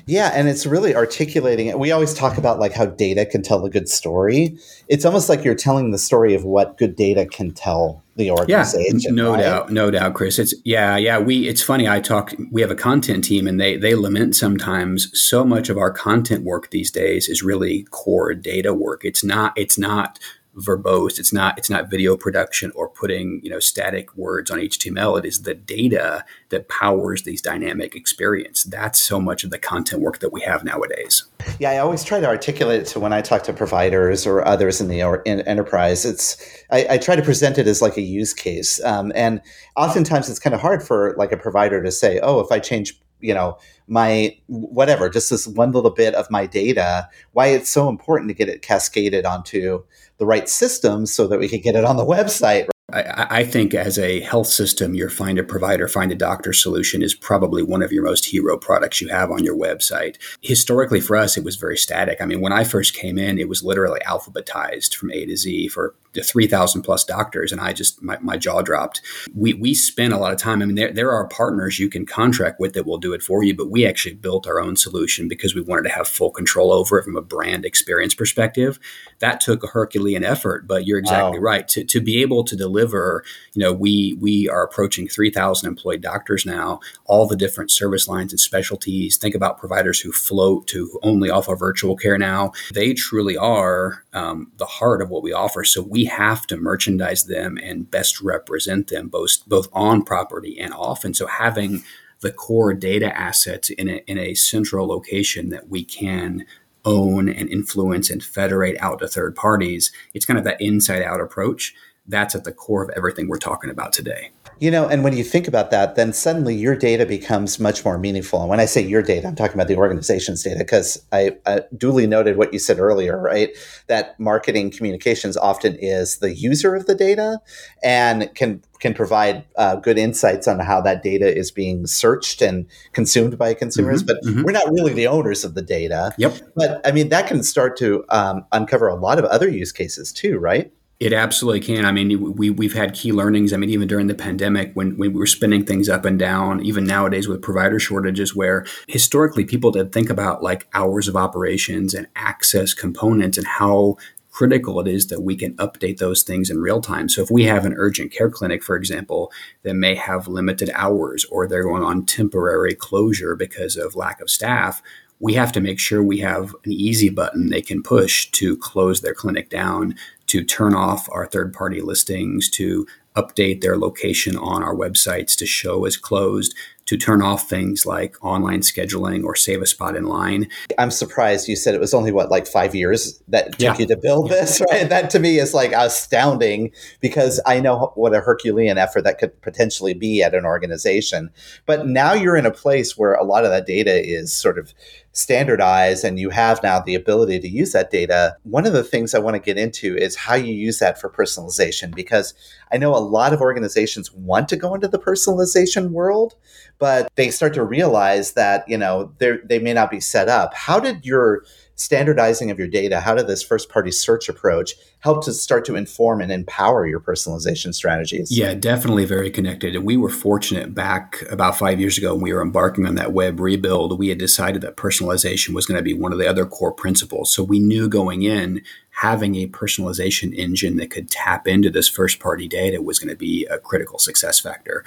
Yeah, 0.06 0.32
and 0.34 0.50
it's 0.50 0.66
really 0.66 0.96
articulating 0.96 1.68
it. 1.68 1.80
We 1.80 1.92
always 1.92 2.14
talk 2.14 2.38
about 2.38 2.60
like 2.60 2.74
how 2.74 2.88
data 2.88 3.26
can 3.26 3.42
tell 3.42 3.66
a 3.66 3.70
good 3.70 3.88
story. 3.88 4.58
It's 4.90 5.06
almost 5.06 5.30
like 5.30 5.44
you're 5.44 5.56
telling 5.56 5.92
the 5.92 5.98
story 5.98 6.36
of 6.36 6.44
what 6.44 6.78
good 6.78 6.96
data 6.96 7.26
can 7.26 7.52
tell 7.52 8.04
the 8.16 8.30
organization. 8.32 9.00
Yeah, 9.16 9.24
no 9.24 9.32
right? 9.32 9.42
doubt, 9.42 9.72
no 9.72 9.92
doubt, 9.92 10.14
Chris. 10.14 10.40
It's 10.40 10.54
yeah, 10.66 10.98
yeah. 10.98 11.20
We 11.20 11.48
it's 11.48 11.62
funny. 11.62 11.88
I 11.88 12.02
talk. 12.02 12.34
We 12.52 12.62
have 12.62 12.72
a 12.72 12.76
content 12.76 13.24
team, 13.24 13.48
and 13.48 13.60
they 13.60 13.78
they 13.78 13.96
lament 13.96 14.36
sometimes 14.36 15.10
so 15.20 15.46
much 15.46 15.70
of 15.70 15.78
our 15.78 15.92
content 15.92 16.44
work 16.44 16.72
these 16.72 16.92
days 16.92 17.30
is 17.30 17.42
really 17.42 17.84
core 17.92 18.34
data 18.34 18.74
work. 18.74 19.06
It's 19.06 19.24
not. 19.24 19.54
It's 19.56 19.78
not 19.78 20.20
verbose. 20.58 21.20
It's 21.20 21.34
not 21.34 21.58
it's 21.58 21.70
not 21.70 21.90
video 21.90 22.16
production 22.16 22.72
or 22.76 22.88
putting 22.88 23.42
you 23.44 23.50
know 23.50 23.60
static 23.60 24.16
words 24.16 24.52
on 24.52 24.60
HTML. 24.60 25.18
It 25.20 25.26
is 25.26 25.44
the 25.44 25.54
data 25.54 26.24
that 26.50 26.70
powers 26.70 27.24
these 27.24 27.42
dynamic 27.42 27.96
experience. 27.96 28.64
That's 28.64 29.00
so 29.00 29.20
much 29.20 29.44
of 29.44 29.50
the 29.50 29.60
content 29.60 30.02
work 30.02 30.20
that 30.20 30.32
we 30.32 30.42
have 30.42 30.64
nowadays. 30.64 31.24
Yeah, 31.60 31.72
I 31.72 31.78
always 31.80 32.04
try 32.04 32.20
to 32.20 32.28
articulate 32.28 32.82
it 32.82 32.88
to 32.88 33.00
when 33.00 33.14
I 33.14 33.22
talk 33.22 33.44
to 33.44 33.54
providers 33.54 34.26
or 34.26 34.46
others 34.48 34.80
in 34.80 34.88
the 34.88 35.22
in 35.26 35.42
enterprise. 35.42 36.06
It's 36.06 36.64
I, 36.72 36.88
I, 36.92 36.98
try 36.98 37.16
to 37.16 37.22
present 37.22 37.58
it 37.58 37.68
as 37.68 37.82
like 37.82 37.98
a 37.98 38.02
use 38.02 38.34
case, 38.34 38.84
um, 38.84 39.12
and 39.16 39.42
oftentimes 39.76 40.30
it's 40.30 40.40
kind 40.40 40.54
of 40.54 40.62
hard 40.62 40.84
for 40.84 41.16
like 41.18 41.32
a 41.32 41.38
provider 41.38 41.84
to 41.84 41.92
say, 41.92 42.20
"Oh, 42.22 42.40
if 42.40 42.52
I 42.52 42.60
change 42.60 43.00
you 43.24 43.34
know 43.34 43.58
my 43.88 44.36
whatever 44.48 45.10
just 45.10 45.30
this 45.30 45.48
one 45.48 45.72
little 45.72 45.92
bit 45.92 46.14
of 46.14 46.30
my 46.30 46.46
data 46.46 47.08
why 47.32 47.48
it's 47.48 47.70
so 47.70 47.90
important 47.90 48.30
to 48.30 48.34
get 48.34 48.50
it 48.50 48.62
cascaded 48.62 49.26
onto 49.26 49.84
the 50.18 50.26
right 50.26 50.50
system 50.50 51.06
so 51.06 51.26
that 51.26 51.40
we 51.40 51.48
can 51.48 51.62
get 51.62 51.76
it 51.76 51.86
on 51.86 51.98
the 51.98 52.06
website 52.06 52.68
I, 52.92 53.28
I, 53.30 53.44
think 53.44 53.74
as 53.74 53.98
a 53.98 54.20
health 54.20 54.48
system, 54.48 54.94
your 54.94 55.10
find 55.10 55.40
a 55.40 55.44
provider, 55.44 55.88
find 55.88 56.12
a 56.12 56.16
doctor 56.16 56.52
solution 56.52 57.02
is 57.02 57.16
probably 57.16 57.64
one 57.64 57.82
of 57.82 57.92
your 57.92 58.04
most 58.04 58.26
hero 58.26 58.58
products 58.58 59.02
you 59.02 59.08
have 59.08 59.32
on 59.32 59.44
your 59.44 59.56
website. 59.56 60.18
Historically, 60.42 61.00
for 61.00 61.16
us, 61.16 61.38
it 61.38 61.44
was 61.44 61.56
very 61.56 61.78
static. 61.78 62.22
I 62.22 62.26
mean, 62.26 62.42
when 62.42 62.52
I 62.52 62.66
first 62.66 62.94
came 62.94 63.18
in, 63.18 63.40
it 63.40 63.48
was 63.48 63.64
literally 63.64 64.02
alphabetized 64.06 64.96
from 64.96 65.12
A 65.12 65.26
to 65.26 65.38
Z 65.38 65.70
for 65.70 65.96
3,000 66.22 66.82
plus 66.82 67.04
doctors. 67.04 67.52
And 67.52 67.62
I 67.62 67.74
just, 67.74 68.02
my, 68.02 68.18
my 68.20 68.38
jaw 68.38 68.62
dropped. 68.62 69.02
We, 69.34 69.54
we 69.54 69.74
spent 69.74 70.14
a 70.14 70.18
lot 70.18 70.34
of 70.34 70.40
time. 70.40 70.62
I 70.62 70.66
mean, 70.66 70.76
there, 70.76 70.92
there 70.92 71.12
are 71.12 71.28
partners 71.28 71.80
you 71.80 71.90
can 71.90 72.06
contract 72.06 72.60
with 72.60 72.74
that 72.74 72.86
will 72.86 72.98
do 72.98 73.14
it 73.14 73.24
for 73.24 73.44
you, 73.44 73.56
but 73.56 73.70
we 73.70 73.86
actually 73.86 74.16
built 74.16 74.48
our 74.48 74.60
own 74.60 74.76
solution 74.76 75.28
because 75.28 75.56
we 75.56 75.62
wanted 75.62 75.84
to 75.84 75.90
have 75.90 76.08
full 76.08 76.32
control 76.32 76.72
over 76.72 77.00
it 77.00 77.04
from 77.04 77.18
a 77.18 77.22
brand 77.22 77.66
experience 77.66 78.14
perspective. 78.14 78.80
That 79.20 79.40
took 79.40 79.64
a 79.64 79.68
Herculean 79.68 80.24
effort, 80.24 80.68
but 80.68 80.86
you're 80.86 81.00
exactly 81.00 81.40
wow. 81.40 81.46
right. 81.46 81.68
To, 81.70 81.84
to 81.84 82.02
be 82.02 82.22
able 82.22 82.44
to 82.44 82.56
deliver, 82.56 83.24
you 83.54 83.64
know, 83.64 83.74
we, 83.74 84.18
we 84.20 84.50
are 84.50 84.64
approaching 84.64 85.08
3,000 85.08 85.68
employed 85.68 86.02
doctors 86.02 86.46
now, 86.46 86.80
all 87.06 87.28
the 87.28 87.36
different 87.36 87.72
service 87.72 88.08
lines 88.08 88.34
and 88.34 88.40
specialties. 88.40 89.18
Think 89.18 89.36
about 89.36 89.58
providers 89.58 90.00
who 90.00 90.12
float 90.12 90.68
to 90.68 91.00
only 91.04 91.30
offer 91.30 91.56
virtual 91.56 91.96
care 91.96 92.18
now. 92.18 92.52
They 92.74 92.94
truly 92.94 93.38
are 93.38 94.04
um, 94.14 94.52
the 94.58 94.66
heart 94.66 95.02
of 95.02 95.10
what 95.10 95.24
we 95.24 95.34
offer. 95.34 95.64
So 95.64 95.82
we 95.82 96.03
have 96.06 96.48
to 96.48 96.58
merchandise 96.58 97.26
them 97.26 97.58
and 97.58 97.90
best 97.90 98.22
represent 98.22 98.88
them 98.88 99.08
both 99.08 99.46
both 99.48 99.68
on 99.74 100.04
property 100.04 100.60
and 100.60 100.74
off. 100.74 101.04
And 101.04 101.16
so 101.16 101.28
having 101.28 101.84
the 102.22 102.32
core 102.32 102.74
data 102.74 103.16
assets 103.18 103.70
in 103.70 103.90
a, 103.90 104.04
in 104.08 104.18
a 104.18 104.34
central 104.34 104.88
location 104.88 105.50
that 105.50 105.70
we 105.70 105.84
can 105.84 106.46
own 106.86 107.30
and 107.30 107.50
influence 107.50 108.10
and 108.10 108.24
federate 108.24 108.78
out 108.80 109.00
to 109.00 109.08
third 109.08 109.36
parties, 109.36 109.92
it's 110.14 110.26
kind 110.26 110.40
of 110.40 110.46
that 110.46 110.60
inside 110.60 111.04
out 111.04 111.22
approach. 111.22 111.74
That's 112.08 112.36
at 112.36 112.44
the 112.44 112.52
core 112.52 112.84
of 112.84 112.90
everything 112.96 113.28
we're 113.28 113.38
talking 113.38 113.70
about 113.70 113.94
today. 113.94 114.32
You 114.60 114.72
know, 114.72 114.88
and 114.88 115.04
when 115.04 115.16
you 115.16 115.24
think 115.24 115.48
about 115.48 115.72
that, 115.72 115.96
then 115.96 116.14
suddenly 116.14 116.56
your 116.56 116.76
data 116.76 117.06
becomes 117.06 117.60
much 117.60 117.84
more 117.84 117.98
meaningful. 117.98 118.42
And 118.42 118.50
when 118.50 118.60
I 118.60 118.66
say 118.66 118.82
your 118.82 119.02
data, 119.02 119.28
I'm 119.28 119.36
talking 119.36 119.56
about 119.56 119.68
the 119.68 119.76
organization's 119.76 120.44
data 120.44 120.60
because 120.60 121.04
I, 121.12 121.38
I, 121.46 121.62
duly 121.76 122.08
noted 122.08 122.38
what 122.38 122.54
you 122.54 122.60
said 122.60 122.80
earlier, 122.80 123.20
right? 123.20 123.50
That 123.88 124.20
marketing 124.20 124.72
communications 124.72 125.36
often 125.36 125.76
is 125.76 126.18
the 126.18 126.34
user 126.34 126.76
of 126.76 126.86
the 126.86 126.96
data 126.96 127.40
and 127.84 128.34
can 128.36 128.62
can 128.80 128.94
provide 128.94 129.46
uh, 129.56 129.78
good 129.78 129.98
insights 129.98 130.46
on 130.46 130.60
how 130.60 130.82
that 130.82 131.04
data 131.04 131.34
is 131.34 131.52
being 131.52 131.88
searched 131.88 132.42
and 132.42 132.66
consumed 132.92 133.38
by 133.38 133.54
consumers. 133.54 134.04
Mm-hmm, 134.04 134.08
but 134.08 134.30
mm-hmm. 134.30 134.44
we're 134.44 134.52
not 134.52 134.70
really 134.72 134.94
the 134.94 135.08
owners 135.08 135.46
of 135.46 135.56
the 135.56 135.62
data. 135.62 136.14
Yep. 136.18 136.38
But 136.56 136.86
I 136.86 136.92
mean, 136.92 137.08
that 137.08 137.26
can 137.26 137.44
start 137.44 137.78
to 137.78 138.04
um, 138.10 138.46
uncover 138.52 138.90
a 138.90 138.96
lot 138.96 139.20
of 139.20 139.26
other 139.26 139.48
use 139.48 139.72
cases 139.72 140.12
too, 140.12 140.38
right? 140.38 140.72
It 141.00 141.12
absolutely 141.12 141.60
can. 141.60 141.86
I 141.86 141.92
mean, 141.92 142.34
we 142.36 142.50
we've 142.50 142.74
had 142.74 142.94
key 142.94 143.12
learnings. 143.12 143.52
I 143.52 143.58
mean, 143.58 143.70
even 143.72 143.88
during 143.88 144.08
the 144.08 144.16
pandemic, 144.16 144.72
when, 144.74 144.98
when 144.98 145.12
we 145.12 145.20
were 145.20 145.26
spinning 145.26 145.66
things 145.66 145.90
up 145.90 146.06
and 146.06 146.18
down, 146.18 146.64
even 146.64 146.86
nowadays 146.86 147.28
with 147.28 147.42
provider 147.42 147.80
shortages, 147.80 148.36
where 148.36 148.66
historically 148.88 149.44
people 149.44 149.72
did 149.72 149.92
think 149.92 150.10
about 150.10 150.44
like 150.44 150.68
hours 150.74 151.08
of 151.08 151.18
operations 151.18 151.94
and 151.94 152.08
access 152.16 152.74
components 152.74 153.38
and 153.38 153.48
how 153.48 153.98
critical 154.34 154.80
it 154.80 154.88
is 154.88 155.08
that 155.08 155.22
we 155.22 155.36
can 155.36 155.56
update 155.58 155.98
those 155.98 156.24
things 156.24 156.50
in 156.50 156.60
real 156.60 156.82
time. 156.82 157.08
So 157.08 157.22
if 157.22 157.30
we 157.30 157.44
have 157.44 157.66
an 157.66 157.76
urgent 157.78 158.12
care 158.12 158.32
clinic, 158.32 158.64
for 158.64 158.76
example, 158.76 159.32
that 159.62 159.76
may 159.76 159.94
have 159.96 160.28
limited 160.28 160.72
hours 160.74 161.24
or 161.26 161.48
they're 161.48 161.64
going 161.64 161.84
on 161.84 162.06
temporary 162.06 162.74
closure 162.74 163.36
because 163.36 163.78
of 163.78 163.96
lack 163.96 164.20
of 164.22 164.32
staff, 164.32 164.82
we 165.20 165.36
have 165.36 165.52
to 165.54 165.62
make 165.62 165.80
sure 165.80 166.04
we 166.04 166.20
have 166.20 166.56
an 166.66 166.72
easy 166.72 167.10
button 167.10 167.50
they 167.50 167.62
can 167.62 167.84
push 167.84 168.30
to 168.32 168.58
close 168.58 169.02
their 169.02 169.14
clinic 169.14 169.50
down, 169.50 169.96
to 170.34 170.44
turn 170.44 170.74
off 170.74 171.08
our 171.12 171.28
third 171.28 171.54
party 171.54 171.80
listings, 171.80 172.50
to 172.50 172.88
update 173.16 173.62
their 173.62 173.78
location 173.78 174.36
on 174.36 174.64
our 174.64 174.74
websites 174.74 175.38
to 175.38 175.46
show 175.46 175.86
as 175.86 175.96
closed, 175.96 176.56
to 176.88 176.98
turn 176.98 177.22
off 177.22 177.48
things 177.48 177.86
like 177.86 178.16
online 178.26 178.62
scheduling 178.62 179.24
or 179.24 179.36
save 179.36 179.62
a 179.62 179.68
spot 179.68 179.96
in 179.96 180.06
line. 180.06 180.48
I'm 180.80 180.90
surprised 180.90 181.48
you 181.48 181.56
said 181.56 181.76
it 181.76 181.80
was 181.80 181.94
only 181.94 182.12
what 182.12 182.32
like 182.32 182.48
5 182.48 182.74
years 182.74 183.22
that 183.28 183.52
took 183.52 183.62
yeah. 183.62 183.78
you 183.78 183.86
to 183.86 183.96
build 183.96 184.32
this, 184.32 184.60
right? 184.72 184.90
That 184.90 185.12
to 185.12 185.20
me 185.20 185.38
is 185.38 185.54
like 185.54 185.72
astounding 185.72 186.72
because 187.00 187.40
I 187.46 187.60
know 187.60 187.92
what 187.94 188.16
a 188.16 188.20
herculean 188.20 188.80
effort 188.80 189.04
that 189.04 189.20
could 189.20 189.40
potentially 189.44 189.94
be 189.94 190.24
at 190.24 190.34
an 190.34 190.46
organization. 190.46 191.30
But 191.68 191.86
now 191.86 192.14
you're 192.14 192.38
in 192.38 192.48
a 192.48 192.52
place 192.52 192.98
where 192.98 193.14
a 193.14 193.24
lot 193.24 193.46
of 193.46 193.52
that 193.52 193.68
data 193.68 194.04
is 194.04 194.34
sort 194.34 194.58
of 194.58 194.74
standardized 195.14 196.04
and 196.04 196.20
you 196.20 196.32
have 196.32 196.62
now 196.64 196.80
the 196.80 196.96
ability 196.96 197.40
to 197.40 197.48
use 197.48 197.72
that 197.72 197.92
data. 197.92 198.36
One 198.44 198.66
of 198.66 198.74
the 198.74 198.84
things 198.84 199.14
I 199.14 199.20
want 199.20 199.36
to 199.36 199.40
get 199.40 199.58
into 199.60 199.96
is 199.96 200.16
how 200.16 200.34
you 200.34 200.54
use 200.54 200.80
that 200.80 201.00
for 201.00 201.10
personalization 201.10 201.94
because 201.96 202.34
I 202.72 202.78
know 202.78 202.96
a 202.96 202.98
lot 202.98 203.32
of 203.32 203.40
organizations 203.40 204.12
want 204.12 204.50
to 204.50 204.58
go 204.58 204.74
into 204.74 204.88
the 204.88 204.98
personalization 204.98 205.92
world, 205.92 206.34
but 206.80 207.12
they 207.16 207.30
start 207.30 207.54
to 207.54 207.64
realize 207.64 208.34
that, 208.34 208.68
you 208.68 208.78
know, 208.78 209.14
they 209.20 209.60
may 209.60 209.74
not 209.74 209.92
be 209.92 210.00
set 210.00 210.30
up. 210.30 210.56
How 210.56 210.80
did 210.80 211.06
your 211.06 211.46
standardizing 211.76 212.52
of 212.52 212.60
your 212.60 212.68
data, 212.68 213.00
how 213.00 213.16
did 213.16 213.28
this 213.28 213.42
first 213.42 213.70
party 213.70 213.92
search 213.92 214.30
approach 214.30 214.76
help 215.00 215.24
to 215.26 215.34
start 215.34 215.66
to 215.66 215.76
inform 215.76 216.22
and 216.22 216.32
empower 216.32 216.86
your 216.86 217.00
personalization 217.00 217.74
strategies? 217.74 218.36
Yeah, 218.36 218.54
definitely 218.54 219.06
very 219.06 219.32
connected. 219.32 219.76
And 219.76 219.86
we 219.86 219.98
were 219.98 220.10
fortunate 220.10 220.74
back 220.74 221.24
about 221.30 221.58
five 221.58 221.80
years 221.80 221.98
ago 221.98 222.14
when 222.14 222.24
we 222.24 222.34
were 222.34 222.42
embarking 222.42 222.86
on 222.86 222.96
that 222.96 223.12
web 223.12 223.40
rebuild, 223.40 223.98
we 223.98 224.10
had 224.10 224.18
decided 224.18 224.62
that 224.62 224.78
personalization 224.78 225.54
was 225.54 225.66
going 225.66 225.78
to 225.78 225.84
be 225.84 225.94
one 225.94 226.14
of 226.14 226.20
the 226.20 226.30
other 226.30 226.46
core 226.46 226.72
principles. 226.72 227.34
So 227.34 227.44
we 227.44 227.60
knew 227.60 227.90
going 227.90 228.22
in, 228.22 228.62
having 228.92 229.36
a 229.36 229.48
personalization 229.48 230.34
engine 230.36 230.78
that 230.78 230.92
could 230.92 231.10
tap 231.10 231.48
into 231.48 231.70
this 231.70 231.88
first 231.88 232.20
party 232.20 232.48
data 232.48 232.82
was 232.82 233.00
going 233.00 233.10
to 233.10 233.16
be 233.16 233.46
a 233.48 233.58
critical 233.58 233.98
success 233.98 234.40
factor. 234.40 234.86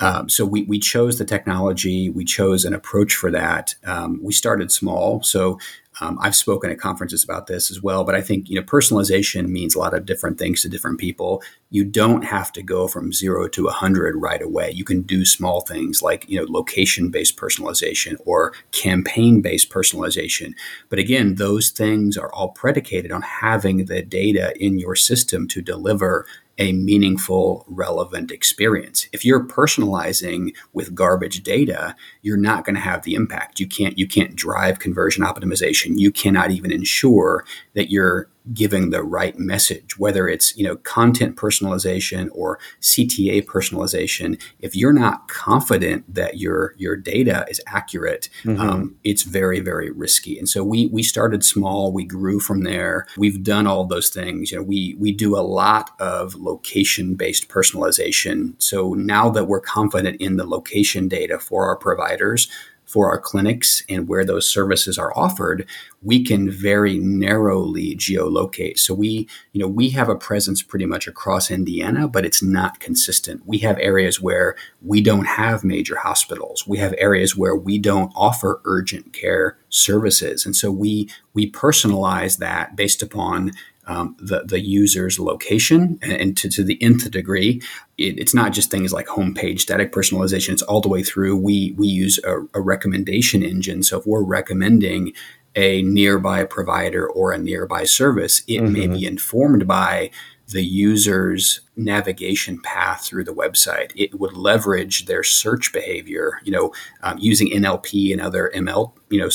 Um, 0.00 0.28
so 0.28 0.44
we, 0.44 0.62
we 0.62 0.78
chose 0.78 1.18
the 1.18 1.24
technology, 1.24 2.08
we 2.08 2.24
chose 2.24 2.64
an 2.64 2.72
approach 2.72 3.14
for 3.14 3.30
that. 3.32 3.74
Um, 3.84 4.20
we 4.22 4.32
started 4.32 4.70
small. 4.70 5.22
So 5.22 5.58
Um, 6.00 6.18
I've 6.20 6.36
spoken 6.36 6.70
at 6.70 6.78
conferences 6.78 7.24
about 7.24 7.46
this 7.46 7.70
as 7.70 7.82
well, 7.82 8.04
but 8.04 8.14
I 8.14 8.20
think 8.20 8.48
you 8.48 8.56
know 8.56 8.62
personalization 8.62 9.48
means 9.48 9.74
a 9.74 9.78
lot 9.78 9.94
of 9.94 10.06
different 10.06 10.38
things 10.38 10.62
to 10.62 10.68
different 10.68 10.98
people. 10.98 11.42
You 11.70 11.84
don't 11.84 12.24
have 12.24 12.52
to 12.52 12.62
go 12.62 12.88
from 12.88 13.12
zero 13.12 13.48
to 13.48 13.66
hundred 13.68 14.16
right 14.16 14.42
away. 14.42 14.70
You 14.70 14.84
can 14.84 15.02
do 15.02 15.24
small 15.24 15.60
things 15.60 16.02
like 16.02 16.28
you 16.28 16.38
know 16.38 16.46
location 16.48 17.10
based 17.10 17.36
personalization 17.36 18.16
or 18.24 18.52
campaign 18.70 19.40
based 19.40 19.70
personalization. 19.70 20.54
But 20.88 20.98
again, 20.98 21.36
those 21.36 21.70
things 21.70 22.16
are 22.16 22.32
all 22.32 22.50
predicated 22.50 23.12
on 23.12 23.22
having 23.22 23.86
the 23.86 24.02
data 24.02 24.54
in 24.62 24.78
your 24.78 24.96
system 24.96 25.48
to 25.48 25.62
deliver 25.62 26.26
a 26.58 26.72
meaningful, 26.72 27.64
relevant 27.68 28.30
experience. 28.30 29.06
If 29.12 29.24
you're 29.24 29.46
personalizing 29.46 30.54
with 30.72 30.94
garbage 30.94 31.42
data, 31.42 31.94
you're 32.22 32.36
not 32.36 32.64
going 32.64 32.74
to 32.74 32.80
have 32.80 33.04
the 33.04 33.14
impact. 33.14 33.60
You 33.60 33.68
can't 33.68 33.98
you 33.98 34.06
can't 34.06 34.34
drive 34.34 34.80
conversion 34.80 35.24
optimization. 35.24 35.98
You 35.98 36.10
cannot 36.10 36.50
even 36.50 36.72
ensure 36.72 37.44
that 37.74 37.90
you're 37.90 38.28
giving 38.52 38.90
the 38.90 39.02
right 39.02 39.38
message, 39.38 39.98
whether 39.98 40.28
it's 40.28 40.56
you 40.56 40.64
know 40.64 40.76
content 40.76 41.36
personalization 41.36 42.28
or 42.32 42.58
CTA 42.80 43.44
personalization. 43.44 44.40
If 44.60 44.76
you're 44.76 44.92
not 44.92 45.28
confident 45.28 46.12
that 46.12 46.38
your 46.38 46.74
your 46.76 46.96
data 46.96 47.46
is 47.48 47.60
accurate, 47.66 48.28
mm-hmm. 48.44 48.60
um, 48.60 48.96
it's 49.04 49.22
very 49.22 49.60
very 49.60 49.90
risky. 49.90 50.38
And 50.38 50.48
so 50.48 50.64
we 50.64 50.86
we 50.88 51.02
started 51.02 51.44
small, 51.44 51.92
we 51.92 52.04
grew 52.04 52.40
from 52.40 52.62
there. 52.62 53.06
We've 53.16 53.42
done 53.42 53.66
all 53.66 53.84
those 53.84 54.10
things. 54.10 54.50
You 54.50 54.58
know, 54.58 54.64
we 54.64 54.96
we 54.98 55.12
do 55.12 55.36
a 55.36 55.40
lot 55.40 55.90
of 56.00 56.34
location 56.34 57.14
based 57.14 57.48
personalization. 57.48 58.54
So 58.58 58.94
now 58.94 59.30
that 59.30 59.44
we're 59.44 59.60
confident 59.60 60.20
in 60.20 60.36
the 60.36 60.46
location 60.46 61.08
data 61.08 61.38
for 61.38 61.66
our 61.66 61.76
providers 61.76 62.48
for 62.88 63.10
our 63.10 63.20
clinics 63.20 63.82
and 63.90 64.08
where 64.08 64.24
those 64.24 64.48
services 64.48 64.96
are 64.96 65.12
offered, 65.14 65.68
we 66.02 66.24
can 66.24 66.50
very 66.50 66.98
narrowly 66.98 67.94
geolocate. 67.94 68.78
So 68.78 68.94
we, 68.94 69.28
you 69.52 69.60
know, 69.60 69.68
we 69.68 69.90
have 69.90 70.08
a 70.08 70.16
presence 70.16 70.62
pretty 70.62 70.86
much 70.86 71.06
across 71.06 71.50
Indiana, 71.50 72.08
but 72.08 72.24
it's 72.24 72.42
not 72.42 72.80
consistent. 72.80 73.42
We 73.44 73.58
have 73.58 73.78
areas 73.78 74.22
where 74.22 74.56
we 74.80 75.02
don't 75.02 75.26
have 75.26 75.64
major 75.64 75.96
hospitals. 75.96 76.66
We 76.66 76.78
have 76.78 76.94
areas 76.96 77.36
where 77.36 77.54
we 77.54 77.78
don't 77.78 78.10
offer 78.16 78.62
urgent 78.64 79.12
care 79.12 79.58
services. 79.68 80.46
And 80.46 80.56
so 80.56 80.72
we 80.72 81.10
we 81.34 81.50
personalize 81.50 82.38
that 82.38 82.74
based 82.74 83.02
upon 83.02 83.52
um, 83.88 84.14
the, 84.20 84.44
the 84.44 84.60
user's 84.60 85.18
location 85.18 85.98
and, 86.02 86.36
to, 86.36 86.48
to 86.50 86.62
the 86.62 86.80
nth 86.82 87.10
degree. 87.10 87.60
It, 87.96 88.18
it's 88.18 88.34
not 88.34 88.52
just 88.52 88.70
things 88.70 88.92
like 88.92 89.06
homepage 89.06 89.60
static 89.60 89.92
personalization, 89.92 90.50
it's 90.50 90.62
all 90.62 90.80
the 90.80 90.88
way 90.88 91.02
through. 91.02 91.36
We, 91.38 91.74
we 91.76 91.88
use 91.88 92.20
a, 92.22 92.42
a 92.54 92.60
recommendation 92.60 93.42
engine. 93.42 93.82
So 93.82 93.98
if 93.98 94.06
we're 94.06 94.22
recommending 94.22 95.14
a 95.56 95.82
nearby 95.82 96.44
provider 96.44 97.08
or 97.08 97.32
a 97.32 97.38
nearby 97.38 97.84
service, 97.84 98.42
it 98.46 98.60
mm-hmm. 98.60 98.72
may 98.72 98.86
be 98.86 99.06
informed 99.06 99.66
by 99.66 100.10
the 100.48 100.64
user's 100.64 101.60
navigation 101.76 102.60
path 102.60 103.04
through 103.04 103.24
the 103.24 103.34
website. 103.34 103.92
It 103.94 104.18
would 104.18 104.34
leverage 104.34 105.06
their 105.06 105.22
search 105.22 105.72
behavior, 105.72 106.40
you 106.44 106.52
know, 106.52 106.72
um, 107.02 107.18
using 107.18 107.50
NLP 107.50 108.12
and 108.12 108.20
other 108.20 108.50
ML, 108.54 108.92
you 109.10 109.20
know, 109.20 109.28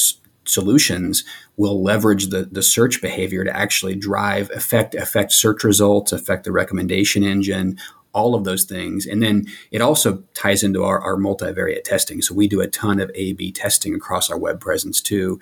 solutions 0.45 1.23
will 1.57 1.83
leverage 1.83 2.27
the, 2.27 2.45
the 2.51 2.63
search 2.63 3.01
behavior 3.01 3.43
to 3.43 3.55
actually 3.55 3.95
drive 3.95 4.49
affect 4.51 4.95
affect 4.95 5.31
search 5.31 5.63
results 5.63 6.11
affect 6.11 6.43
the 6.43 6.51
recommendation 6.51 7.23
engine 7.23 7.77
all 8.13 8.35
of 8.35 8.43
those 8.43 8.63
things. 8.63 9.05
And 9.05 9.23
then 9.23 9.47
it 9.71 9.81
also 9.81 10.23
ties 10.35 10.63
into 10.63 10.83
our, 10.83 11.01
our 11.01 11.15
multivariate 11.15 11.83
testing. 11.83 12.21
So 12.21 12.35
we 12.35 12.47
do 12.47 12.61
a 12.61 12.67
ton 12.67 12.99
of 12.99 13.11
a 13.15 13.33
b 13.33 13.51
testing 13.51 13.95
across 13.95 14.29
our 14.29 14.37
web 14.37 14.59
presence 14.59 15.01
too. 15.01 15.39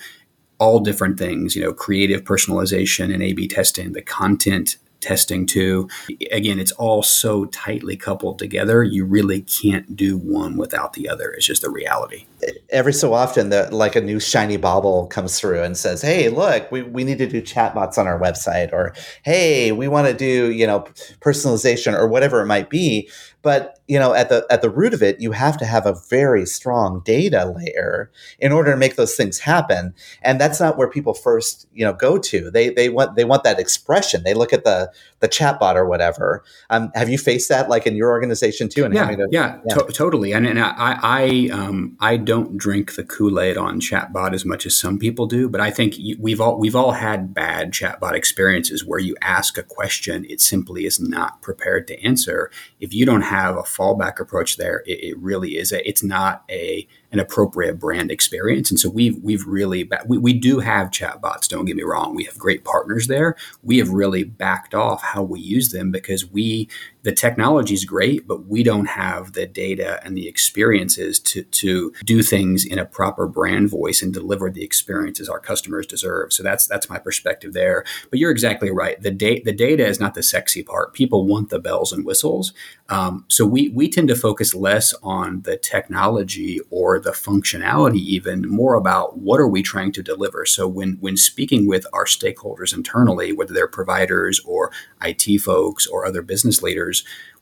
All 0.58 0.80
different 0.80 1.18
things 1.18 1.56
you 1.56 1.64
know 1.64 1.74
creative 1.74 2.24
personalization 2.24 3.14
and 3.14 3.24
a 3.24 3.34
b 3.34 3.48
testing 3.48 3.94
the 3.94 4.02
content 4.02 4.78
testing 5.02 5.46
too. 5.46 5.90
Again, 6.32 6.60
it's 6.60 6.72
all 6.74 7.04
so 7.04 7.46
tightly 7.46 7.98
coupled 7.98 8.40
together. 8.40 8.84
You 8.84 9.06
really 9.06 9.42
can't 9.42 9.96
do 9.96 10.18
one 10.18 10.58
without 10.58 10.94
the 10.94 11.10
other. 11.10 11.32
It's 11.32 11.46
just 11.46 11.62
the 11.62 11.70
reality. 11.70 12.26
Every 12.70 12.94
so 12.94 13.14
often, 13.14 13.50
the 13.50 13.70
like 13.72 13.96
a 13.96 14.02
new 14.02 14.20
shiny 14.20 14.58
bauble 14.58 15.08
comes 15.08 15.40
through 15.40 15.62
and 15.64 15.78
says, 15.78 16.02
"Hey, 16.02 16.30
look, 16.30 16.72
we, 16.72 16.82
we 16.84 17.04
need 17.04 17.18
to 17.20 17.28
do 17.28 17.42
chatbots 17.42 17.98
on 17.98 18.08
our 18.08 18.20
website," 18.20 18.72
or 18.74 18.94
"Hey, 19.24 19.72
we 19.72 19.88
want 19.88 20.08
to 20.08 20.14
do 20.14 20.52
you 20.52 20.66
know 20.66 20.86
personalization 21.20 21.94
or 21.94 22.08
whatever 22.08 22.42
it 22.42 22.48
might 22.48 22.70
be." 22.70 23.10
But 23.42 23.80
you 23.92 24.00
know, 24.00 24.14
at 24.14 24.30
the 24.30 24.46
at 24.50 24.62
the 24.62 24.70
root 24.70 24.94
of 24.94 25.04
it, 25.04 25.20
you 25.20 25.34
have 25.34 25.58
to 25.58 25.66
have 25.66 25.86
a 25.86 26.00
very 26.10 26.46
strong 26.46 27.02
data 27.04 27.54
layer 27.58 28.10
in 28.40 28.54
order 28.54 28.72
to 28.72 28.78
make 28.78 28.96
those 28.96 29.16
things 29.16 29.40
happen. 29.40 29.94
And 30.22 30.40
that's 30.40 30.62
not 30.62 30.78
where 30.78 30.88
people 30.88 31.14
first, 31.14 31.68
you 31.74 31.84
know, 31.84 31.92
go 31.92 32.18
to. 32.18 32.50
They 32.50 32.70
they 32.70 32.88
want 32.88 33.18
they 33.18 33.26
want 33.26 33.44
that 33.44 33.60
expression. 33.60 34.24
They 34.24 34.34
look 34.34 34.54
at 34.54 34.64
the 34.64 34.94
the 35.20 35.28
chatbot 35.28 35.76
or 35.76 35.86
whatever. 35.86 36.42
Um, 36.70 36.90
have 36.96 37.10
you 37.10 37.18
faced 37.18 37.50
that 37.50 37.68
like 37.68 37.86
in 37.86 37.98
your 37.98 38.12
organization 38.12 38.70
too? 38.70 38.86
And 38.86 38.94
yeah, 38.94 39.14
to, 39.14 39.28
yeah, 39.30 39.58
yeah. 39.68 39.76
To- 39.76 39.92
totally. 39.92 40.32
And, 40.32 40.48
and 40.48 40.58
I 40.58 40.98
I 41.02 41.50
um, 41.52 41.98
I 42.00 42.16
don't 42.16 42.58
drink 42.58 42.96
the 42.96 43.04
Kool 43.04 43.42
Aid 43.42 43.58
on 43.58 43.82
chatbot 43.82 44.34
as 44.34 44.46
much 44.46 44.66
as 44.66 44.80
some 44.80 45.00
people 45.00 45.26
do, 45.26 45.50
but 45.50 45.60
I 45.60 45.70
think 45.70 45.96
we've 46.18 46.40
all 46.40 46.58
we've 46.58 46.78
all 46.78 46.94
had 46.94 47.34
bad 47.34 47.74
chatbot 47.74 48.14
experiences 48.14 48.86
where 48.86 49.00
you 49.00 49.18
ask 49.22 49.58
a 49.58 49.64
question, 49.64 50.26
it 50.30 50.40
simply 50.40 50.86
is 50.86 50.98
not 50.98 51.42
prepared 51.42 51.88
to 51.88 52.02
answer. 52.02 52.50
If 52.80 52.94
you 52.94 53.06
don't 53.06 53.24
have 53.24 53.58
a 53.58 53.64
fallback 53.82 54.20
approach 54.20 54.58
there, 54.58 54.84
it, 54.86 55.04
it 55.04 55.18
really 55.18 55.58
is 55.58 55.72
a, 55.72 55.88
it's 55.88 56.04
not 56.04 56.44
a 56.50 56.88
an 57.12 57.20
appropriate 57.20 57.78
brand 57.78 58.10
experience. 58.10 58.70
And 58.70 58.80
so 58.80 58.90
we've 58.90 59.18
we've 59.22 59.46
really 59.46 59.90
we, 60.06 60.18
we 60.18 60.34
do 60.34 60.60
have 60.60 60.92
chatbots. 60.92 61.48
Don't 61.48 61.66
get 61.66 61.76
me 61.76 61.84
wrong. 61.84 62.16
We 62.16 62.24
have 62.26 62.38
great 62.38 62.64
partners 62.64 63.08
there. 63.08 63.36
We 63.64 63.80
have 63.80 63.90
really 63.90 64.24
backed 64.24 64.74
off 64.74 65.02
how 65.02 65.24
we 65.24 65.40
use 65.40 65.72
them 65.72 65.92
because 65.92 66.30
we 66.32 66.70
the 67.04 67.12
technology 67.12 67.74
is 67.74 67.86
great, 67.86 68.28
but 68.28 68.46
we 68.46 68.64
don't 68.64 68.86
have 68.86 69.34
the 69.34 69.48
data 69.48 70.00
and 70.04 70.16
the 70.16 70.28
experiences 70.28 71.20
to, 71.20 71.44
to 71.44 71.94
do 72.06 72.22
things 72.22 72.66
in 72.66 72.78
a 72.78 72.86
proper 72.86 73.28
brand 73.28 73.70
voice 73.70 74.02
and 74.02 74.14
deliver 74.14 74.50
the 74.50 74.64
experiences 74.64 75.28
our 75.28 75.40
customers 75.40 75.88
deserve. 75.88 76.32
So 76.32 76.44
that's 76.44 76.68
that's 76.68 76.90
my 76.90 77.00
perspective 77.00 77.54
there. 77.54 77.84
But 78.10 78.20
you're 78.20 78.32
exactly 78.32 78.72
right. 78.72 79.02
The 79.02 79.12
data 79.12 79.42
the 79.46 79.54
data 79.54 79.86
is 79.86 80.00
not 80.00 80.14
the 80.14 80.24
sexy 80.24 80.64
part. 80.64 80.94
People 80.94 81.26
want 81.26 81.50
the 81.50 81.60
bells 81.60 81.92
and 81.92 82.06
whistles. 82.06 82.54
Um, 82.90 83.26
so 83.30 83.46
we 83.46 83.70
we 83.70 83.90
tend 83.90 84.10
to 84.10 84.16
focus 84.16 84.54
less 84.54 84.94
on 85.02 85.42
the 85.42 85.58
technology 85.58 86.60
or 86.70 87.00
the 87.00 87.12
functionality, 87.12 88.00
even 88.00 88.48
more 88.48 88.76
about 88.76 89.18
what 89.18 89.40
are 89.40 89.48
we 89.48 89.64
trying 89.64 89.92
to 89.94 90.04
deliver. 90.04 90.46
So 90.46 90.68
when 90.68 90.98
when 91.00 91.18
speaking 91.18 91.68
with 91.68 91.86
our 91.94 92.06
stakeholders 92.06 92.76
internally, 92.76 93.32
whether 93.32 93.54
they're 93.54 93.68
providers 93.68 94.40
or 94.46 94.72
IT 95.02 95.40
folks 95.40 95.88
or 95.88 96.06
other 96.06 96.22
business 96.22 96.62
leaders, 96.62 96.91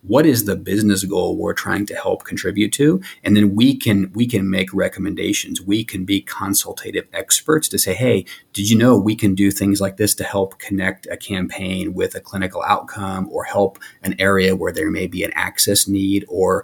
what 0.02 0.26
is 0.26 0.46
the 0.46 0.56
business 0.56 1.04
goal 1.04 1.36
we're 1.36 1.54
trying 1.54 1.86
to 1.86 1.96
help 1.96 2.24
contribute 2.24 2.72
to 2.72 3.02
and 3.24 3.36
then 3.36 3.56
we 3.56 3.76
can 3.76 4.12
we 4.14 4.26
can 4.26 4.50
make 4.50 4.74
recommendations 4.74 5.62
we 5.62 5.84
can 5.84 6.06
be 6.06 6.22
consultative 6.22 7.08
experts 7.14 7.68
to 7.68 7.78
say 7.78 7.94
hey 7.94 8.26
did 8.54 8.70
you 8.70 8.78
know 8.78 8.98
we 8.98 9.16
can 9.16 9.36
do 9.36 9.52
things 9.52 9.82
like 9.82 9.98
this 9.98 10.16
to 10.16 10.24
help 10.24 10.58
connect 10.60 11.08
a 11.08 11.18
campaign 11.18 11.94
with 11.94 12.16
a 12.16 12.22
clinical 12.22 12.64
outcome 12.64 13.28
or 13.32 13.44
help 13.44 13.78
an 14.04 14.16
area 14.20 14.56
where 14.56 14.72
there 14.72 14.92
may 14.92 15.08
be 15.08 15.24
an 15.24 15.32
access 15.36 15.88
need 15.88 16.26
or 16.30 16.64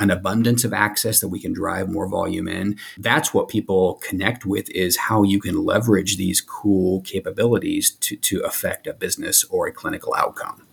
an 0.00 0.10
abundance 0.10 0.64
of 0.64 0.72
access 0.72 1.20
that 1.20 1.28
we 1.28 1.40
can 1.40 1.52
drive 1.52 1.88
more 1.88 2.08
volume 2.08 2.48
in. 2.48 2.76
That's 2.98 3.32
what 3.32 3.48
people 3.48 3.94
connect 4.06 4.44
with 4.44 4.70
is 4.70 4.96
how 4.96 5.22
you 5.22 5.40
can 5.40 5.64
leverage 5.64 6.16
these 6.16 6.40
cool 6.40 7.00
capabilities 7.02 7.92
to, 8.00 8.16
to 8.16 8.40
affect 8.40 8.86
a 8.86 8.92
business 8.92 9.44
or 9.44 9.66
a 9.66 9.72
clinical 9.72 10.14
outcome. 10.14 10.67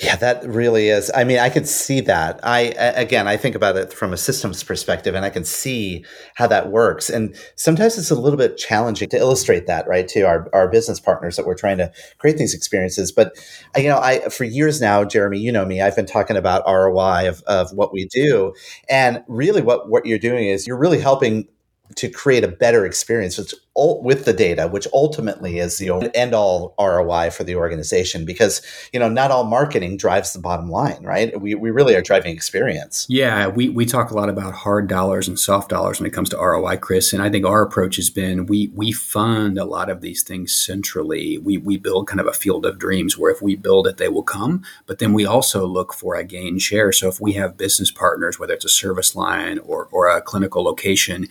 Yeah, 0.00 0.14
that 0.16 0.46
really 0.48 0.90
is. 0.90 1.10
I 1.12 1.24
mean, 1.24 1.38
I 1.40 1.50
could 1.50 1.66
see 1.66 2.00
that. 2.02 2.38
I 2.44 2.60
again, 2.78 3.26
I 3.26 3.36
think 3.36 3.56
about 3.56 3.76
it 3.76 3.92
from 3.92 4.12
a 4.12 4.16
systems 4.16 4.62
perspective, 4.62 5.16
and 5.16 5.24
I 5.24 5.30
can 5.30 5.42
see 5.44 6.04
how 6.36 6.46
that 6.46 6.70
works. 6.70 7.10
And 7.10 7.34
sometimes 7.56 7.98
it's 7.98 8.10
a 8.12 8.14
little 8.14 8.36
bit 8.36 8.56
challenging 8.56 9.08
to 9.08 9.16
illustrate 9.16 9.66
that, 9.66 9.88
right, 9.88 10.06
to 10.08 10.22
our, 10.22 10.48
our 10.52 10.68
business 10.68 11.00
partners 11.00 11.34
that 11.34 11.46
we're 11.46 11.56
trying 11.56 11.78
to 11.78 11.90
create 12.18 12.36
these 12.38 12.54
experiences. 12.54 13.10
But 13.10 13.32
you 13.76 13.88
know, 13.88 13.98
I 13.98 14.20
for 14.28 14.44
years 14.44 14.80
now, 14.80 15.02
Jeremy, 15.04 15.40
you 15.40 15.50
know 15.50 15.64
me, 15.66 15.80
I've 15.82 15.96
been 15.96 16.06
talking 16.06 16.36
about 16.36 16.62
ROI 16.64 17.28
of, 17.28 17.42
of 17.48 17.72
what 17.72 17.92
we 17.92 18.06
do, 18.06 18.54
and 18.88 19.24
really, 19.26 19.62
what 19.62 19.88
what 19.88 20.06
you're 20.06 20.18
doing 20.20 20.46
is 20.46 20.64
you're 20.64 20.78
really 20.78 21.00
helping 21.00 21.48
to 21.96 22.08
create 22.08 22.44
a 22.44 22.48
better 22.48 22.84
experience 22.84 23.38
with, 23.38 23.54
with 23.74 24.24
the 24.24 24.32
data, 24.32 24.68
which 24.68 24.86
ultimately 24.92 25.58
is 25.58 25.78
the 25.78 26.10
end 26.14 26.34
all 26.34 26.74
ROI 26.78 27.30
for 27.30 27.44
the 27.44 27.54
organization. 27.54 28.24
Because 28.24 28.60
you 28.92 29.00
know, 29.00 29.08
not 29.08 29.30
all 29.30 29.44
marketing 29.44 29.96
drives 29.96 30.32
the 30.32 30.38
bottom 30.38 30.70
line, 30.70 31.02
right? 31.02 31.40
We, 31.40 31.54
we 31.54 31.70
really 31.70 31.94
are 31.94 32.02
driving 32.02 32.34
experience. 32.34 33.06
Yeah, 33.08 33.46
we 33.48 33.68
we 33.68 33.86
talk 33.86 34.10
a 34.10 34.14
lot 34.14 34.28
about 34.28 34.54
hard 34.54 34.88
dollars 34.88 35.28
and 35.28 35.38
soft 35.38 35.70
dollars 35.70 36.00
when 36.00 36.06
it 36.06 36.12
comes 36.12 36.28
to 36.30 36.36
ROI, 36.36 36.78
Chris. 36.78 37.12
And 37.12 37.22
I 37.22 37.30
think 37.30 37.46
our 37.46 37.62
approach 37.62 37.96
has 37.96 38.10
been 38.10 38.46
we 38.46 38.68
we 38.74 38.92
fund 38.92 39.58
a 39.58 39.64
lot 39.64 39.90
of 39.90 40.00
these 40.00 40.22
things 40.22 40.54
centrally. 40.54 41.38
We 41.38 41.58
we 41.58 41.76
build 41.76 42.08
kind 42.08 42.20
of 42.20 42.26
a 42.26 42.32
field 42.32 42.66
of 42.66 42.78
dreams 42.78 43.16
where 43.16 43.30
if 43.30 43.40
we 43.42 43.56
build 43.56 43.86
it, 43.86 43.96
they 43.96 44.08
will 44.08 44.22
come. 44.22 44.62
But 44.86 44.98
then 44.98 45.12
we 45.12 45.24
also 45.24 45.66
look 45.66 45.94
for 45.94 46.14
a 46.16 46.24
gain 46.24 46.58
share. 46.58 46.92
So 46.92 47.08
if 47.08 47.20
we 47.20 47.32
have 47.34 47.56
business 47.56 47.90
partners, 47.90 48.38
whether 48.38 48.54
it's 48.54 48.64
a 48.64 48.68
service 48.68 49.14
line 49.14 49.58
or 49.60 49.88
or 49.90 50.08
a 50.08 50.20
clinical 50.20 50.62
location 50.62 51.28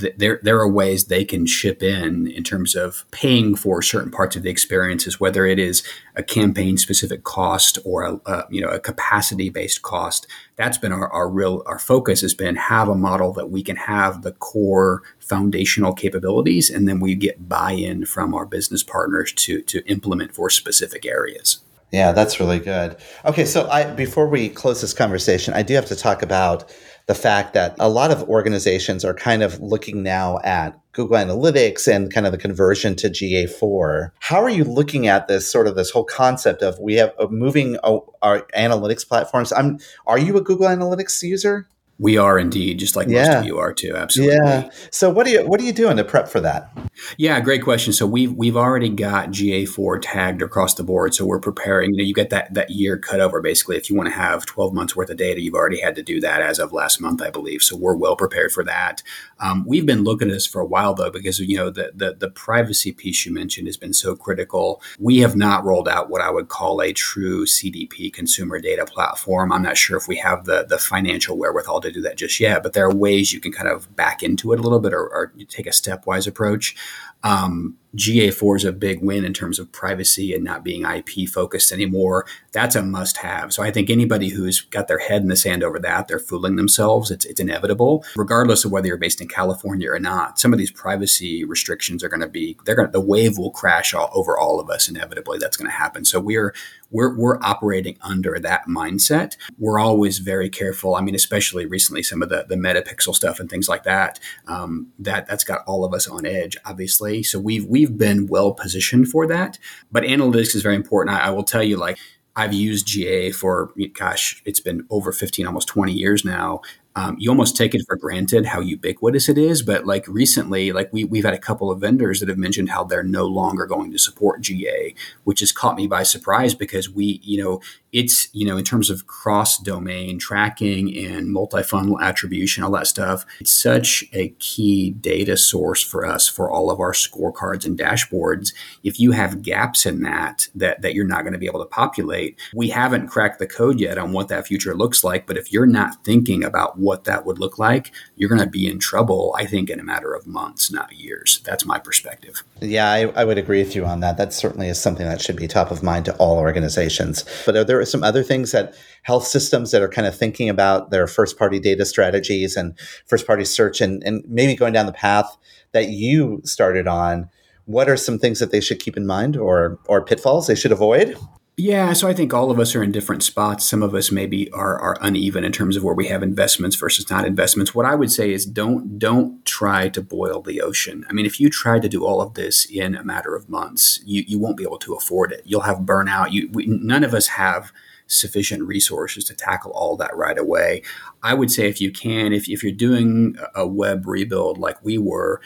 th- 0.00 0.14
there 0.16 0.40
there 0.42 0.58
are 0.58 0.70
ways 0.70 1.04
they 1.04 1.24
can 1.24 1.46
chip 1.46 1.82
in 1.82 2.26
in 2.26 2.42
terms 2.42 2.74
of 2.74 3.04
paying 3.10 3.54
for 3.54 3.82
certain 3.82 4.10
parts 4.10 4.36
of 4.36 4.42
the 4.42 4.50
experiences, 4.50 5.20
whether 5.20 5.46
it 5.46 5.58
is 5.58 5.82
a 6.16 6.22
campaign 6.22 6.76
specific 6.76 7.24
cost 7.24 7.78
or 7.84 8.04
a, 8.04 8.20
a 8.26 8.44
you 8.50 8.60
know 8.60 8.68
a 8.68 8.80
capacity 8.80 9.50
based 9.50 9.82
cost. 9.82 10.26
That's 10.56 10.78
been 10.78 10.92
our, 10.92 11.08
our 11.12 11.28
real 11.28 11.62
our 11.66 11.78
focus 11.78 12.20
has 12.22 12.34
been 12.34 12.56
have 12.56 12.88
a 12.88 12.94
model 12.94 13.32
that 13.34 13.50
we 13.50 13.62
can 13.62 13.76
have 13.76 14.22
the 14.22 14.32
core 14.32 15.02
foundational 15.18 15.92
capabilities, 15.92 16.70
and 16.70 16.88
then 16.88 17.00
we 17.00 17.14
get 17.14 17.48
buy 17.48 17.72
in 17.72 18.06
from 18.06 18.34
our 18.34 18.46
business 18.46 18.82
partners 18.82 19.32
to 19.32 19.62
to 19.62 19.86
implement 19.86 20.34
for 20.34 20.50
specific 20.50 21.04
areas. 21.06 21.60
Yeah, 21.90 22.12
that's 22.12 22.38
really 22.38 22.58
good. 22.58 22.96
Okay, 23.24 23.46
so 23.46 23.68
I 23.70 23.84
before 23.94 24.28
we 24.28 24.50
close 24.50 24.80
this 24.80 24.92
conversation, 24.92 25.54
I 25.54 25.62
do 25.62 25.74
have 25.74 25.86
to 25.86 25.96
talk 25.96 26.22
about 26.22 26.70
the 27.08 27.14
fact 27.14 27.54
that 27.54 27.74
a 27.80 27.88
lot 27.88 28.10
of 28.10 28.22
organizations 28.28 29.02
are 29.02 29.14
kind 29.14 29.42
of 29.42 29.58
looking 29.60 30.02
now 30.02 30.38
at 30.44 30.78
Google 30.92 31.16
Analytics 31.16 31.88
and 31.88 32.12
kind 32.12 32.26
of 32.26 32.32
the 32.32 32.38
conversion 32.38 32.94
to 32.96 33.08
GA4. 33.08 34.10
How 34.20 34.42
are 34.42 34.50
you 34.50 34.64
looking 34.64 35.06
at 35.06 35.26
this 35.26 35.50
sort 35.50 35.66
of 35.66 35.74
this 35.74 35.90
whole 35.90 36.04
concept 36.04 36.62
of 36.62 36.78
we 36.78 36.94
have 36.96 37.14
moving 37.30 37.78
uh, 37.82 37.98
our 38.20 38.42
analytics 38.54 39.08
platforms? 39.08 39.52
I'm 39.52 39.78
are 40.06 40.18
you 40.18 40.36
a 40.36 40.42
Google 40.42 40.66
Analytics 40.66 41.22
user? 41.22 41.66
We 42.00 42.16
are 42.16 42.38
indeed, 42.38 42.78
just 42.78 42.94
like 42.94 43.08
yeah. 43.08 43.26
most 43.26 43.36
of 43.38 43.44
you 43.46 43.58
are 43.58 43.72
too. 43.72 43.96
Absolutely. 43.96 44.36
Yeah. 44.36 44.70
So 44.92 45.10
what 45.10 45.26
are 45.26 45.30
you 45.30 45.46
what 45.46 45.60
are 45.60 45.64
you 45.64 45.72
doing 45.72 45.96
to 45.96 46.04
prep 46.04 46.28
for 46.28 46.40
that? 46.40 46.70
Yeah, 47.16 47.40
great 47.40 47.62
question. 47.64 47.92
So 47.92 48.06
we've 48.06 48.32
we've 48.32 48.56
already 48.56 48.88
got 48.88 49.30
GA4 49.30 49.98
tagged 50.00 50.40
across 50.40 50.74
the 50.74 50.84
board. 50.84 51.14
So 51.14 51.26
we're 51.26 51.40
preparing. 51.40 51.90
You 51.90 51.98
know, 51.98 52.04
you 52.04 52.14
get 52.14 52.30
that 52.30 52.54
that 52.54 52.70
year 52.70 52.98
cut 52.98 53.20
over 53.20 53.40
basically. 53.40 53.76
If 53.76 53.90
you 53.90 53.96
want 53.96 54.08
to 54.08 54.14
have 54.14 54.46
12 54.46 54.72
months 54.72 54.94
worth 54.94 55.10
of 55.10 55.16
data, 55.16 55.40
you've 55.40 55.54
already 55.54 55.80
had 55.80 55.96
to 55.96 56.02
do 56.02 56.20
that 56.20 56.40
as 56.40 56.60
of 56.60 56.72
last 56.72 57.00
month, 57.00 57.20
I 57.20 57.30
believe. 57.30 57.62
So 57.62 57.76
we're 57.76 57.96
well 57.96 58.14
prepared 58.14 58.52
for 58.52 58.62
that. 58.64 59.02
Um, 59.40 59.64
we've 59.66 59.86
been 59.86 60.04
looking 60.04 60.28
at 60.28 60.34
this 60.34 60.46
for 60.46 60.60
a 60.60 60.66
while 60.66 60.94
though, 60.94 61.10
because 61.10 61.40
you 61.40 61.56
know 61.56 61.70
the, 61.70 61.90
the 61.94 62.14
the 62.14 62.30
privacy 62.30 62.92
piece 62.92 63.26
you 63.26 63.32
mentioned 63.32 63.66
has 63.66 63.76
been 63.76 63.92
so 63.94 64.14
critical. 64.14 64.80
We 65.00 65.18
have 65.18 65.34
not 65.34 65.64
rolled 65.64 65.88
out 65.88 66.10
what 66.10 66.22
I 66.22 66.30
would 66.30 66.48
call 66.48 66.80
a 66.80 66.92
true 66.92 67.44
CDP 67.44 68.12
consumer 68.12 68.60
data 68.60 68.86
platform. 68.86 69.52
I'm 69.52 69.62
not 69.62 69.76
sure 69.76 69.96
if 69.96 70.06
we 70.06 70.16
have 70.16 70.44
the 70.44 70.64
the 70.64 70.78
financial 70.78 71.36
wherewithal 71.36 71.80
to 71.80 71.87
do 71.92 72.02
that 72.02 72.16
just 72.16 72.40
yet, 72.40 72.62
but 72.62 72.72
there 72.72 72.84
are 72.84 72.94
ways 72.94 73.32
you 73.32 73.40
can 73.40 73.52
kind 73.52 73.68
of 73.68 73.94
back 73.96 74.22
into 74.22 74.52
it 74.52 74.58
a 74.58 74.62
little 74.62 74.80
bit 74.80 74.92
or, 74.92 75.02
or 75.08 75.32
take 75.48 75.66
a 75.66 75.70
stepwise 75.70 76.26
approach. 76.26 76.76
Um, 77.22 77.78
GA4 77.96 78.56
is 78.56 78.64
a 78.64 78.72
big 78.72 79.02
win 79.02 79.24
in 79.24 79.32
terms 79.32 79.58
of 79.58 79.72
privacy 79.72 80.34
and 80.34 80.44
not 80.44 80.62
being 80.62 80.84
IP 80.84 81.28
focused 81.28 81.72
anymore. 81.72 82.26
That's 82.52 82.76
a 82.76 82.82
must 82.82 83.18
have. 83.18 83.52
So 83.52 83.62
I 83.62 83.70
think 83.70 83.88
anybody 83.88 84.28
who's 84.28 84.60
got 84.60 84.88
their 84.88 84.98
head 84.98 85.22
in 85.22 85.28
the 85.28 85.36
sand 85.36 85.64
over 85.64 85.78
that, 85.78 86.06
they're 86.06 86.18
fooling 86.18 86.56
themselves. 86.56 87.10
It's, 87.10 87.24
it's 87.24 87.40
inevitable, 87.40 88.04
regardless 88.14 88.64
of 88.64 88.72
whether 88.72 88.86
you're 88.86 88.98
based 88.98 89.20
in 89.20 89.28
California 89.28 89.90
or 89.90 89.98
not. 89.98 90.38
Some 90.38 90.52
of 90.52 90.58
these 90.58 90.70
privacy 90.70 91.44
restrictions 91.44 92.04
are 92.04 92.08
going 92.08 92.20
to 92.20 92.28
be, 92.28 92.58
they're 92.64 92.76
going 92.76 92.88
to, 92.88 92.92
the 92.92 93.00
wave 93.00 93.38
will 93.38 93.50
crash 93.50 93.94
all, 93.94 94.10
over 94.12 94.38
all 94.38 94.60
of 94.60 94.68
us 94.68 94.88
inevitably. 94.88 95.38
That's 95.38 95.56
going 95.56 95.70
to 95.70 95.76
happen. 95.76 96.04
So 96.04 96.20
we're, 96.20 96.54
we're, 96.90 97.16
we're 97.16 97.38
operating 97.42 97.96
under 98.02 98.38
that 98.38 98.66
mindset. 98.66 99.36
We're 99.58 99.78
always 99.78 100.18
very 100.18 100.50
careful. 100.50 100.94
I 100.94 101.00
mean, 101.00 101.14
especially 101.14 101.64
recently, 101.64 102.02
some 102.02 102.22
of 102.22 102.28
the, 102.28 102.44
the 102.48 102.56
metapixel 102.56 103.14
stuff 103.14 103.40
and 103.40 103.48
things 103.48 103.68
like 103.68 103.84
that, 103.84 104.20
um, 104.46 104.88
that 104.98 105.26
that's 105.26 105.44
got 105.44 105.64
all 105.66 105.84
of 105.84 105.94
us 105.94 106.06
on 106.06 106.26
edge, 106.26 106.56
obviously. 106.64 107.07
So 107.22 107.38
we've, 107.38 107.64
we've 107.66 107.96
been 107.96 108.26
well 108.26 108.52
positioned 108.52 109.08
for 109.08 109.26
that. 109.26 109.58
But 109.90 110.04
analytics 110.04 110.54
is 110.54 110.62
very 110.62 110.76
important. 110.76 111.16
I, 111.16 111.26
I 111.26 111.30
will 111.30 111.44
tell 111.44 111.62
you, 111.62 111.76
like, 111.76 111.98
I've 112.36 112.54
used 112.54 112.86
GA 112.86 113.32
for, 113.32 113.72
gosh, 113.94 114.40
it's 114.44 114.60
been 114.60 114.86
over 114.90 115.10
15, 115.10 115.44
almost 115.44 115.66
20 115.66 115.92
years 115.92 116.24
now 116.24 116.60
um, 116.98 117.14
you 117.16 117.30
almost 117.30 117.56
take 117.56 117.76
it 117.76 117.82
for 117.86 117.96
granted 117.96 118.44
how 118.44 118.58
ubiquitous 118.58 119.28
it 119.28 119.38
is. 119.38 119.62
But 119.62 119.86
like 119.86 120.04
recently, 120.08 120.72
like 120.72 120.92
we, 120.92 121.04
we've 121.04 121.24
had 121.24 121.32
a 121.32 121.38
couple 121.38 121.70
of 121.70 121.80
vendors 121.80 122.18
that 122.18 122.28
have 122.28 122.38
mentioned 122.38 122.70
how 122.70 122.82
they're 122.82 123.04
no 123.04 123.24
longer 123.24 123.66
going 123.66 123.92
to 123.92 123.98
support 123.98 124.40
GA, 124.40 124.96
which 125.22 125.38
has 125.38 125.52
caught 125.52 125.76
me 125.76 125.86
by 125.86 126.02
surprise 126.02 126.54
because 126.54 126.90
we, 126.90 127.20
you 127.22 127.40
know, 127.40 127.60
it's, 127.92 128.28
you 128.34 128.44
know, 128.44 128.56
in 128.56 128.64
terms 128.64 128.90
of 128.90 129.06
cross 129.06 129.58
domain 129.58 130.18
tracking 130.18 130.94
and 131.06 131.32
multi-funnel 131.32 132.00
attribution, 132.00 132.64
all 132.64 132.72
that 132.72 132.86
stuff, 132.86 133.24
it's 133.40 133.52
such 133.52 134.04
a 134.12 134.30
key 134.40 134.90
data 134.90 135.36
source 135.36 135.82
for 135.82 136.04
us 136.04 136.28
for 136.28 136.50
all 136.50 136.70
of 136.70 136.80
our 136.80 136.92
scorecards 136.92 137.64
and 137.64 137.78
dashboards. 137.78 138.52
If 138.82 138.98
you 139.00 139.12
have 139.12 139.42
gaps 139.42 139.86
in 139.86 140.02
that, 140.02 140.48
that, 140.56 140.82
that 140.82 140.94
you're 140.94 141.06
not 141.06 141.22
going 141.22 141.32
to 141.32 141.38
be 141.38 141.46
able 141.46 141.60
to 141.60 141.70
populate, 141.70 142.38
we 142.52 142.68
haven't 142.70 143.08
cracked 143.08 143.38
the 143.38 143.46
code 143.46 143.80
yet 143.80 143.98
on 143.98 144.12
what 144.12 144.28
that 144.28 144.46
future 144.46 144.74
looks 144.74 145.04
like. 145.04 145.26
But 145.26 145.38
if 145.38 145.52
you're 145.52 145.64
not 145.64 146.04
thinking 146.04 146.42
about 146.44 146.78
what 146.78 146.87
that 147.04 147.26
would 147.26 147.38
look 147.38 147.58
like, 147.58 147.92
you're 148.16 148.28
going 148.28 148.40
to 148.40 148.46
be 148.46 148.68
in 148.68 148.78
trouble, 148.78 149.34
I 149.38 149.46
think, 149.46 149.70
in 149.70 149.80
a 149.80 149.84
matter 149.84 150.14
of 150.14 150.26
months, 150.26 150.70
not 150.70 150.92
years. 150.92 151.40
That's 151.44 151.64
my 151.64 151.78
perspective. 151.78 152.42
Yeah, 152.60 152.90
I, 152.90 153.06
I 153.14 153.24
would 153.24 153.38
agree 153.38 153.62
with 153.62 153.74
you 153.76 153.84
on 153.84 154.00
that. 154.00 154.16
That 154.16 154.32
certainly 154.32 154.68
is 154.68 154.80
something 154.80 155.06
that 155.06 155.20
should 155.20 155.36
be 155.36 155.48
top 155.48 155.70
of 155.70 155.82
mind 155.82 156.04
to 156.06 156.16
all 156.16 156.38
organizations. 156.38 157.24
But 157.44 157.56
are 157.56 157.64
there 157.64 157.84
some 157.84 158.02
other 158.02 158.22
things 158.22 158.52
that 158.52 158.74
health 159.02 159.26
systems 159.26 159.70
that 159.70 159.82
are 159.82 159.88
kind 159.88 160.06
of 160.06 160.16
thinking 160.16 160.48
about 160.48 160.90
their 160.90 161.06
first 161.06 161.38
party 161.38 161.58
data 161.58 161.84
strategies 161.84 162.56
and 162.56 162.78
first 163.06 163.26
party 163.26 163.44
search 163.44 163.80
and, 163.80 164.02
and 164.04 164.24
maybe 164.28 164.54
going 164.54 164.72
down 164.72 164.86
the 164.86 164.92
path 164.92 165.36
that 165.72 165.88
you 165.88 166.40
started 166.44 166.86
on? 166.86 167.28
What 167.66 167.88
are 167.88 167.96
some 167.96 168.18
things 168.18 168.38
that 168.38 168.50
they 168.50 168.60
should 168.60 168.80
keep 168.80 168.96
in 168.96 169.06
mind 169.06 169.36
or 169.36 169.78
or 169.86 170.02
pitfalls 170.02 170.46
they 170.46 170.54
should 170.54 170.72
avoid? 170.72 171.16
Yeah, 171.60 171.92
so 171.92 172.06
I 172.06 172.14
think 172.14 172.32
all 172.32 172.52
of 172.52 172.60
us 172.60 172.76
are 172.76 172.84
in 172.84 172.92
different 172.92 173.24
spots. 173.24 173.64
Some 173.64 173.82
of 173.82 173.92
us 173.92 174.12
maybe 174.12 174.48
are, 174.52 174.78
are 174.78 174.96
uneven 175.00 175.42
in 175.42 175.50
terms 175.50 175.74
of 175.74 175.82
where 175.82 175.94
we 175.94 176.06
have 176.06 176.22
investments 176.22 176.76
versus 176.76 177.10
not 177.10 177.26
investments. 177.26 177.74
What 177.74 177.84
I 177.84 177.96
would 177.96 178.12
say 178.12 178.32
is 178.32 178.46
don't 178.46 178.96
don't 178.96 179.44
try 179.44 179.88
to 179.88 180.00
boil 180.00 180.40
the 180.40 180.60
ocean. 180.60 181.04
I 181.10 181.12
mean, 181.12 181.26
if 181.26 181.40
you 181.40 181.50
try 181.50 181.80
to 181.80 181.88
do 181.88 182.06
all 182.06 182.20
of 182.20 182.34
this 182.34 182.64
in 182.66 182.94
a 182.94 183.02
matter 183.02 183.34
of 183.34 183.48
months, 183.48 183.98
you, 184.06 184.22
you 184.28 184.38
won't 184.38 184.56
be 184.56 184.62
able 184.62 184.78
to 184.78 184.94
afford 184.94 185.32
it. 185.32 185.42
You'll 185.44 185.62
have 185.62 185.78
burnout. 185.78 186.30
You 186.30 186.48
we, 186.52 186.66
none 186.66 187.02
of 187.02 187.12
us 187.12 187.26
have 187.26 187.72
sufficient 188.06 188.62
resources 188.62 189.24
to 189.24 189.34
tackle 189.34 189.72
all 189.72 189.96
that 189.96 190.16
right 190.16 190.38
away. 190.38 190.82
I 191.24 191.34
would 191.34 191.50
say 191.50 191.68
if 191.68 191.80
you 191.80 191.90
can, 191.90 192.32
if, 192.32 192.48
if 192.48 192.62
you're 192.62 192.70
doing 192.70 193.36
a 193.56 193.66
web 193.66 194.06
rebuild 194.06 194.58
like 194.58 194.82
we 194.84 194.96
were, 194.96 195.40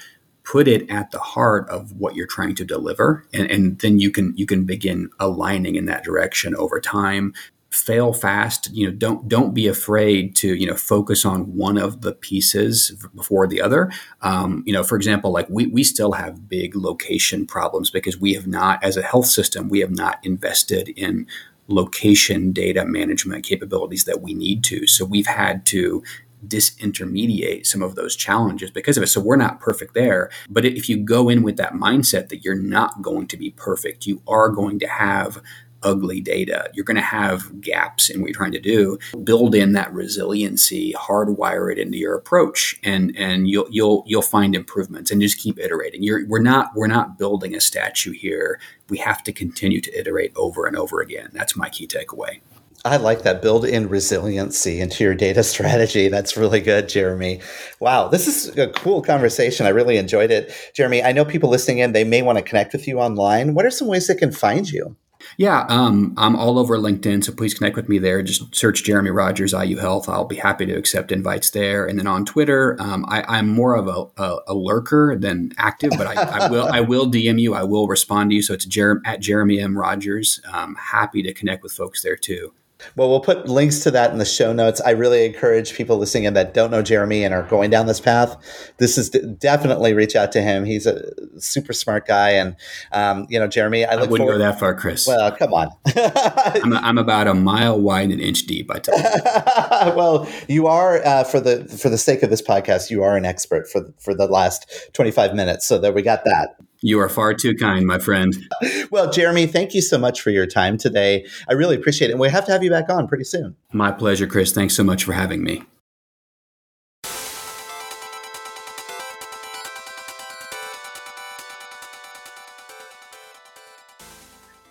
put 0.53 0.69
it 0.69 0.89
at 0.91 1.11
the 1.13 1.19
heart 1.19 1.67
of 1.71 1.93
what 1.93 2.15
you're 2.15 2.27
trying 2.27 2.55
to 2.55 2.63
deliver 2.63 3.27
and, 3.33 3.51
and 3.51 3.79
then 3.79 3.99
you 3.99 4.11
can 4.11 4.37
you 4.37 4.45
can 4.45 4.65
begin 4.67 5.09
aligning 5.19 5.77
in 5.77 5.87
that 5.87 6.05
direction 6.05 6.55
over 6.57 6.79
time. 6.79 7.33
Fail 7.71 8.13
fast 8.13 8.71
you 8.71 8.87
know 8.87 8.95
don't 8.95 9.29
don't 9.29 9.55
be 9.55 9.67
afraid 9.67 10.37
to 10.37 10.55
you 10.55 10.67
know 10.67 10.77
focus 10.77 11.25
on 11.25 11.57
one 11.57 11.79
of 11.79 12.03
the 12.03 12.13
pieces 12.13 12.91
before 13.15 13.47
the 13.47 13.63
other. 13.63 13.91
Um, 14.21 14.63
you 14.67 14.75
know 14.75 14.85
for 14.85 14.95
example 14.95 15.33
like 15.33 15.49
we, 15.49 15.69
we 15.69 15.83
still 15.83 16.13
have 16.13 16.51
big 16.51 16.77
location 16.77 17.47
problems 17.47 17.91
because 17.91 18.21
we 18.21 18.35
have 18.35 18.47
not 18.47 18.85
as 18.85 18.99
a 18.99 19.03
health 19.03 19.29
system 19.29 19.71
we 19.71 19.81
have 19.81 19.97
not 19.97 20.19
invested 20.23 20.91
in 20.91 21.27
location 21.69 22.53
data 22.53 22.85
management 22.85 23.47
capabilities 23.47 24.05
that 24.05 24.21
we 24.21 24.35
need 24.35 24.63
to. 24.65 24.87
So 24.87 25.07
we've 25.07 25.27
had 25.27 25.65
to 25.67 26.03
disintermediate 26.47 27.67
some 27.67 27.83
of 27.83 27.95
those 27.95 28.17
challenges 28.17 28.71
because 28.71 28.97
of 28.97 29.03
it. 29.03 29.09
So 29.09 29.21
we're 29.21 29.37
not 29.37 29.61
perfect 29.61 29.95
there. 29.95 30.31
But 30.49 30.65
if 30.65 30.89
you 30.89 30.97
go 30.97 31.29
in 31.29 31.43
with 31.43 31.57
that 31.57 31.75
mindset 31.75 32.29
that 32.29 32.45
you're 32.45 32.55
not 32.55 33.03
going 33.03 33.29
to 33.29 33.37
be 33.37 33.51
perfect, 33.51 34.07
you 34.07 34.23
are 34.27 34.49
going 34.49 34.79
to 34.81 34.87
have 34.89 35.43
ugly 35.83 36.21
data. 36.21 36.71
You're 36.75 36.85
going 36.85 36.97
to 36.97 37.03
have 37.03 37.61
gaps 37.61 38.09
in 38.09 38.21
what 38.21 38.29
you're 38.29 38.37
trying 38.37 38.53
to 38.53 38.61
do. 38.61 38.99
Build 39.25 39.55
in 39.55 39.73
that 39.73 39.93
resiliency, 39.93 40.93
hardwire 40.93 41.73
it 41.73 41.79
into 41.79 41.99
your 41.99 42.15
approach, 42.15 42.79
and 42.83 43.15
and 43.17 43.49
you'll 43.49 43.67
you'll 43.71 44.05
you'll 44.07 44.23
find 44.23 44.55
improvements 44.55 45.11
and 45.11 45.21
just 45.21 45.39
keep 45.39 45.59
iterating. 45.59 46.03
You're, 46.03 46.27
we're 46.27 46.41
not 46.41 46.71
we're 46.75 46.87
not 46.87 47.19
building 47.19 47.55
a 47.55 47.61
statue 47.61 48.13
here. 48.13 48.61
We 48.89 48.99
have 48.99 49.23
to 49.25 49.33
continue 49.33 49.81
to 49.81 49.99
iterate 49.99 50.33
over 50.37 50.67
and 50.67 50.77
over 50.77 51.01
again. 51.01 51.31
That's 51.33 51.57
my 51.57 51.69
key 51.69 51.87
takeaway. 51.87 52.41
I 52.85 52.97
like 52.97 53.23
that 53.23 53.43
build 53.43 53.65
in 53.65 53.89
resiliency 53.89 54.81
into 54.81 55.05
your 55.05 55.15
data 55.15 55.43
strategy. 55.45 56.09
That's 56.09 56.37
really 56.37 56.61
good, 56.61 56.89
Jeremy. 56.89 57.41
Wow, 57.81 58.09
this 58.09 58.27
is 58.27 58.57
a 58.59 58.69
cool 58.69 59.03
conversation. 59.03 59.67
I 59.67 59.71
really 59.71 59.97
enjoyed 59.97 60.31
it. 60.31 60.53
Jeremy, 60.75 61.03
I 61.03 61.13
know 61.13 61.25
people 61.25 61.49
listening 61.49 61.79
in, 61.79 61.93
they 61.93 62.05
may 62.05 62.23
want 62.23 62.39
to 62.39 62.45
connect 62.45 62.73
with 62.73 62.89
you 62.89 62.99
online. 62.99 63.55
What 63.55 63.67
are 63.67 63.71
some 63.71 63.89
ways 63.89 64.07
they 64.07 64.15
can 64.15 64.33
find 64.33 64.69
you? 64.69 64.97
Yeah, 65.37 65.67
um, 65.69 66.15
I'm 66.17 66.35
all 66.35 66.59
over 66.59 66.77
LinkedIn, 66.77 67.25
so 67.25 67.33
please 67.33 67.55
connect 67.55 67.77
with 67.77 67.89
me 67.89 67.99
there. 67.99 68.23
Just 68.23 68.55
search 68.55 68.83
Jeremy 68.83 69.11
Rogers 69.11 69.53
IU 69.53 69.77
Health. 69.77 70.09
I'll 70.09 70.25
be 70.25 70.37
happy 70.37 70.67
to 70.67 70.75
accept 70.75 71.13
invites 71.13 71.51
there. 71.51 71.87
And 71.87 71.97
then 71.99 72.09
on 72.09 72.25
Twitter, 72.25 72.77
um, 72.81 73.05
I, 73.09 73.39
am 73.39 73.49
more 73.49 73.77
of 73.77 73.87
a, 73.87 74.23
a, 74.23 74.39
a, 74.49 74.55
lurker 74.55 75.17
than 75.17 75.53
active, 75.59 75.93
but 75.97 76.09
I, 76.09 76.47
I, 76.47 76.51
will 76.51 76.67
I 76.67 76.81
will 76.81 77.07
DM 77.11 77.41
you. 77.41 77.55
I 77.55 77.63
will 77.63 77.87
respond 77.87 78.31
to 78.31 78.37
you. 78.37 78.43
So 78.43 78.53
it's 78.53 78.65
Jer- 78.65 79.01
at 79.07 79.21
Jeremy 79.21 79.61
M 79.61 79.79
Rogers. 79.79 80.41
Um, 80.53 80.75
happy 80.75 81.23
to 81.23 81.33
connect 81.33 81.63
with 81.63 81.73
folks 81.73 82.03
there 82.03 82.17
too. 82.17 82.53
Well, 82.97 83.09
we'll 83.09 83.21
put 83.21 83.49
links 83.49 83.81
to 83.81 83.91
that 83.93 84.11
in 84.13 84.19
the 84.19 84.25
show 84.25 84.53
notes. 84.53 84.81
I 84.81 84.91
really 84.91 85.25
encourage 85.25 85.75
people 85.75 85.99
listening 85.99 86.25
in 86.25 86.35
that 86.35 86.55
don't 86.55 86.71
know 86.71 86.83
Jeremy 86.83 87.25
and 87.25 87.35
are 87.35 87.43
going 87.45 87.71
down 87.71 87.87
this 87.87 88.01
path. 88.01 88.37
This 88.79 88.99
is 88.99 89.11
definitely 89.11 89.95
reach 89.95 90.17
out 90.17 90.33
to 90.33 90.43
him. 90.43 90.65
He's 90.65 90.87
a 90.87 91.03
super 91.41 91.73
smart 91.73 92.07
guy, 92.07 92.31
and 92.31 92.57
um, 92.93 93.27
you 93.29 93.39
know, 93.39 93.47
Jeremy. 93.47 93.85
I, 93.85 93.93
I 93.93 93.97
wouldn't 93.97 94.17
forward- 94.17 94.33
go 94.33 94.39
that 94.39 94.59
far, 94.59 94.75
Chris. 94.75 95.07
Well, 95.07 95.33
come 95.33 95.55
on. 95.55 95.69
I'm, 95.97 96.73
I'm, 96.73 96.99
about 96.99 97.27
a 97.27 97.35
mile 97.35 97.81
wide 97.81 98.05
and 98.05 98.15
an 98.15 98.21
inch 98.21 98.47
deep. 98.47 98.71
I 98.71 98.79
tell 98.79 98.99
you. 98.99 99.05
well, 99.97 100.29
you 100.49 100.67
are 100.67 101.05
uh, 101.05 101.25
for 101.25 101.41
the 101.41 101.65
for 101.65 101.89
the 101.89 101.99
sake 101.99 102.23
of 102.23 102.31
this 102.31 102.43
podcast, 102.43 102.91
you 102.91 103.03
are 103.03 103.17
an 103.17 103.25
expert 103.25 103.69
for 103.69 103.93
for 103.99 104.15
the 104.15 104.27
last 104.27 104.91
25 104.93 105.35
minutes. 105.35 105.67
So 105.67 105.79
there 105.79 105.93
we 105.93 106.03
got 106.03 106.25
that. 106.25 106.57
You 106.85 106.99
are 106.99 107.09
far 107.09 107.33
too 107.33 107.55
kind, 107.55 107.87
my 107.87 108.01
friend. 108.01 108.35
well, 108.91 109.11
Jeremy, 109.11 109.47
thank 109.47 109.73
you 109.73 109.81
so 109.81 109.99
much 109.99 110.21
for 110.21 110.31
your 110.31 110.47
time 110.47 110.77
today. 110.77 111.25
I 111.49 111.53
really 111.53 111.77
appreciate 111.77 112.09
it. 112.09 112.13
And 112.13 112.21
we 112.21 112.29
have 112.29 112.45
to 112.47 112.53
have 112.53 112.65
you 112.65 112.71
back 112.71 112.91
on 112.91 113.07
pretty 113.07 113.25
soon. 113.25 113.57
My 113.73 113.93
pleasure, 113.93 114.27
Chris. 114.27 114.53
Thanks 114.53 114.75
so 114.75 114.83
much 114.83 115.05
for 115.05 115.13
having 115.13 115.45
me. 115.45 115.63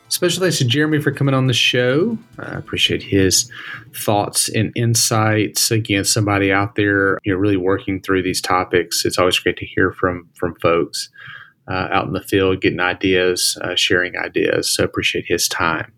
Special 0.09 0.41
thanks 0.41 0.57
to 0.59 0.66
Jeremy 0.66 0.99
for 0.99 1.12
coming 1.12 1.34
on 1.34 1.47
the 1.47 1.53
show. 1.53 2.18
I 2.38 2.51
appreciate 2.51 3.01
his 3.01 3.49
thoughts 3.95 4.49
and 4.49 4.72
insights. 4.76 5.72
Again, 5.72 6.03
somebody 6.03 6.51
out 6.51 6.76
there, 6.76 7.18
you 7.24 7.34
know, 7.34 7.39
really 7.39 7.57
working 7.57 8.01
through 8.01 8.22
these 8.22 8.41
topics. 8.41 9.03
It's 9.05 9.18
always 9.18 9.39
great 9.39 9.57
to 9.57 9.66
hear 9.66 9.93
from 9.93 10.30
from 10.36 10.55
folks 10.62 11.09
uh, 11.72 11.88
out 11.91 12.05
in 12.05 12.13
the 12.13 12.22
field, 12.22 12.61
getting 12.61 12.82
ideas, 12.82 13.57
uh, 13.61 13.76
sharing 13.76 14.17
ideas. 14.17 14.69
So 14.69 14.84
appreciate 14.84 15.26
his 15.28 15.47
time. 15.47 15.93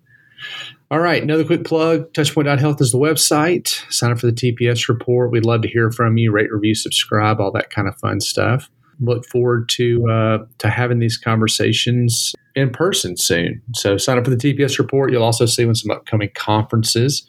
All 0.91 0.99
right, 0.99 1.23
another 1.23 1.43
quick 1.43 1.63
plug 1.63 2.13
touchpoint.health 2.13 2.79
is 2.79 2.91
the 2.91 2.99
website. 2.99 3.81
Sign 3.91 4.11
up 4.11 4.19
for 4.19 4.27
the 4.27 4.31
TPS 4.31 4.87
report. 4.87 5.31
We'd 5.31 5.45
love 5.45 5.63
to 5.63 5.67
hear 5.67 5.89
from 5.89 6.17
you. 6.17 6.31
Rate, 6.31 6.53
review, 6.53 6.75
subscribe, 6.75 7.39
all 7.39 7.51
that 7.53 7.71
kind 7.71 7.87
of 7.87 7.97
fun 7.97 8.19
stuff. 8.19 8.69
Look 8.99 9.25
forward 9.25 9.69
to 9.69 10.07
uh, 10.07 10.37
to 10.59 10.69
having 10.69 10.99
these 10.99 11.17
conversations 11.17 12.35
in 12.55 12.69
person 12.69 13.17
soon. 13.17 13.63
So 13.73 13.97
sign 13.97 14.19
up 14.19 14.25
for 14.25 14.29
the 14.29 14.35
TPS 14.35 14.77
report. 14.77 15.11
You'll 15.11 15.23
also 15.23 15.47
see 15.47 15.65
when 15.65 15.73
some 15.73 15.89
upcoming 15.89 16.29
conferences 16.35 17.25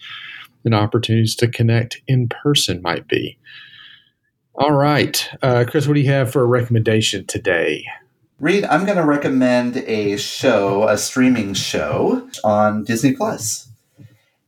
and 0.67 0.75
opportunities 0.75 1.35
to 1.37 1.49
connect 1.49 2.03
in 2.07 2.29
person 2.29 2.83
might 2.83 3.09
be. 3.09 3.39
All 4.57 4.73
right, 4.73 5.27
uh, 5.43 5.65
Chris, 5.67 5.89
what 5.89 5.95
do 5.95 6.01
you 6.01 6.11
have 6.11 6.31
for 6.31 6.43
a 6.43 6.47
recommendation 6.47 7.27
today? 7.27 7.87
Reed, 8.41 8.65
I'm 8.65 8.85
going 8.85 8.99
to 8.99 9.05
recommend 9.05 9.77
a 9.77 10.17
show, 10.17 10.89
a 10.89 10.99
streaming 10.99 11.55
show 11.55 12.29
on 12.43 12.83
Disney 12.83 13.13
Plus, 13.13 13.69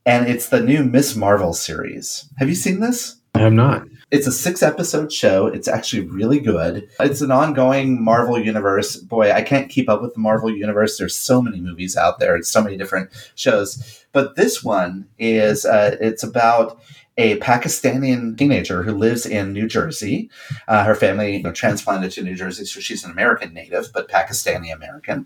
and 0.05 0.27
it's 0.27 0.49
the 0.49 0.59
new 0.59 0.83
Miss 0.83 1.15
Marvel 1.15 1.53
series. 1.53 2.29
Have 2.37 2.49
you 2.49 2.55
seen 2.55 2.81
this? 2.81 3.15
I 3.33 3.39
have 3.39 3.53
not. 3.53 3.87
It's 4.11 4.27
a 4.27 4.31
six 4.31 4.61
episode 4.61 5.11
show. 5.13 5.47
It's 5.47 5.69
actually 5.69 6.01
really 6.01 6.39
good. 6.39 6.89
It's 6.99 7.21
an 7.21 7.31
ongoing 7.31 8.03
Marvel 8.03 8.37
universe. 8.37 8.97
Boy, 8.97 9.31
I 9.31 9.41
can't 9.41 9.69
keep 9.69 9.89
up 9.89 10.01
with 10.01 10.13
the 10.13 10.19
Marvel 10.19 10.49
universe. 10.53 10.97
There's 10.97 11.15
so 11.15 11.41
many 11.41 11.61
movies 11.61 11.95
out 11.95 12.19
there. 12.19 12.35
It's 12.35 12.49
so 12.49 12.61
many 12.61 12.75
different 12.77 13.09
shows. 13.35 14.05
But 14.11 14.35
this 14.35 14.63
one 14.63 15.07
is 15.17 15.65
uh, 15.65 15.95
it's 16.01 16.23
about 16.23 16.79
a 17.17 17.37
Pakistani 17.39 18.37
teenager 18.37 18.83
who 18.83 18.93
lives 18.93 19.25
in 19.25 19.53
New 19.53 19.67
Jersey. 19.67 20.29
Uh, 20.67 20.83
her 20.83 20.95
family 20.95 21.37
you 21.37 21.43
know, 21.43 21.51
transplanted 21.51 22.11
to 22.11 22.23
New 22.23 22.35
Jersey, 22.35 22.65
so 22.65 22.79
she's 22.79 23.03
an 23.03 23.11
American 23.11 23.53
native, 23.53 23.91
but 23.93 24.09
Pakistani 24.09 24.73
American. 24.73 25.25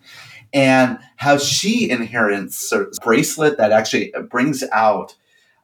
And 0.54 1.00
how 1.18 1.38
she 1.38 1.89
inherits 1.89 2.72
a 2.72 2.86
bracelet 3.04 3.58
that 3.58 3.72
actually 3.72 4.14
brings 4.30 4.64
out 4.72 5.16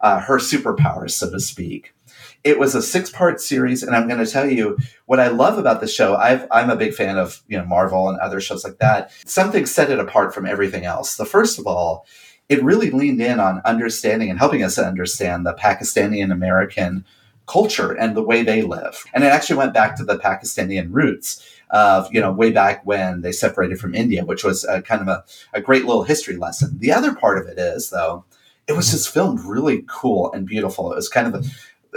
uh, 0.02 0.20
her 0.20 0.38
superpowers, 0.38 1.12
so 1.12 1.30
to 1.32 1.40
speak. 1.40 1.94
It 2.44 2.60
was 2.60 2.76
a 2.76 2.82
six-part 2.82 3.42
series, 3.42 3.84
and 3.84 3.96
I'm 3.96 4.08
going 4.08 4.24
to 4.24 4.32
tell 4.32 4.50
you 4.50 4.78
what 5.06 5.20
I 5.20 5.28
love 5.28 5.58
about 5.58 5.82
the 5.82 5.88
show. 5.88 6.14
i 6.14 6.62
am 6.62 6.70
a 6.70 6.76
big 6.76 6.94
fan 6.94 7.18
of 7.18 7.42
you 7.48 7.58
know 7.58 7.66
Marvel 7.66 8.08
and 8.08 8.20
other 8.20 8.40
shows 8.40 8.64
like 8.64 8.78
that. 8.78 9.12
Something 9.26 9.66
set 9.66 9.90
it 9.90 10.00
apart 10.00 10.34
from 10.34 10.46
everything 10.46 10.86
else. 10.86 11.18
The 11.18 11.26
first 11.26 11.60
of 11.60 11.68
all 11.68 12.06
it 12.50 12.64
really 12.64 12.92
leaned 12.92 13.22
in 13.22 13.40
on 13.40 13.62
understanding 13.66 14.30
and 14.30 14.40
helping 14.40 14.64
us 14.64 14.78
understand 14.78 15.46
the 15.46 15.54
Pakistani 15.54 16.24
and 16.24 16.32
American 16.32 17.06
culture 17.46 17.94
and 17.94 18.16
the 18.16 18.24
way 18.24 18.44
they 18.44 18.62
live. 18.62 19.04
And 19.14 19.24
it 19.24 19.28
actually 19.28 19.58
went 19.58 19.74
back 19.74 19.96
to 19.96 20.04
the 20.04 20.18
Pakistani 20.18 20.86
roots 20.90 21.46
of, 21.72 22.14
you 22.14 22.22
know, 22.22 22.32
way 22.32 22.52
back 22.52 22.86
when 22.86 23.22
they 23.22 23.32
separated 23.32 23.80
from 23.80 23.96
India, 23.96 24.26
which 24.26 24.44
was 24.44 24.64
a, 24.66 24.82
kind 24.82 25.02
of 25.02 25.08
a, 25.08 25.24
a 25.54 25.62
great 25.62 25.86
little 25.86 26.04
history 26.04 26.38
lesson. 26.38 26.78
The 26.78 26.92
other 26.92 27.14
part 27.14 27.38
of 27.38 27.48
it 27.48 27.58
is, 27.58 27.90
though, 27.90 28.26
it 28.68 28.74
was 28.74 28.92
just 28.92 29.14
filmed 29.14 29.40
really 29.42 29.84
cool 29.88 30.32
and 30.34 30.46
beautiful. 30.46 30.92
It 30.92 30.96
was 30.96 31.10
kind 31.10 31.28
of 31.28 31.36
a, 31.36 31.48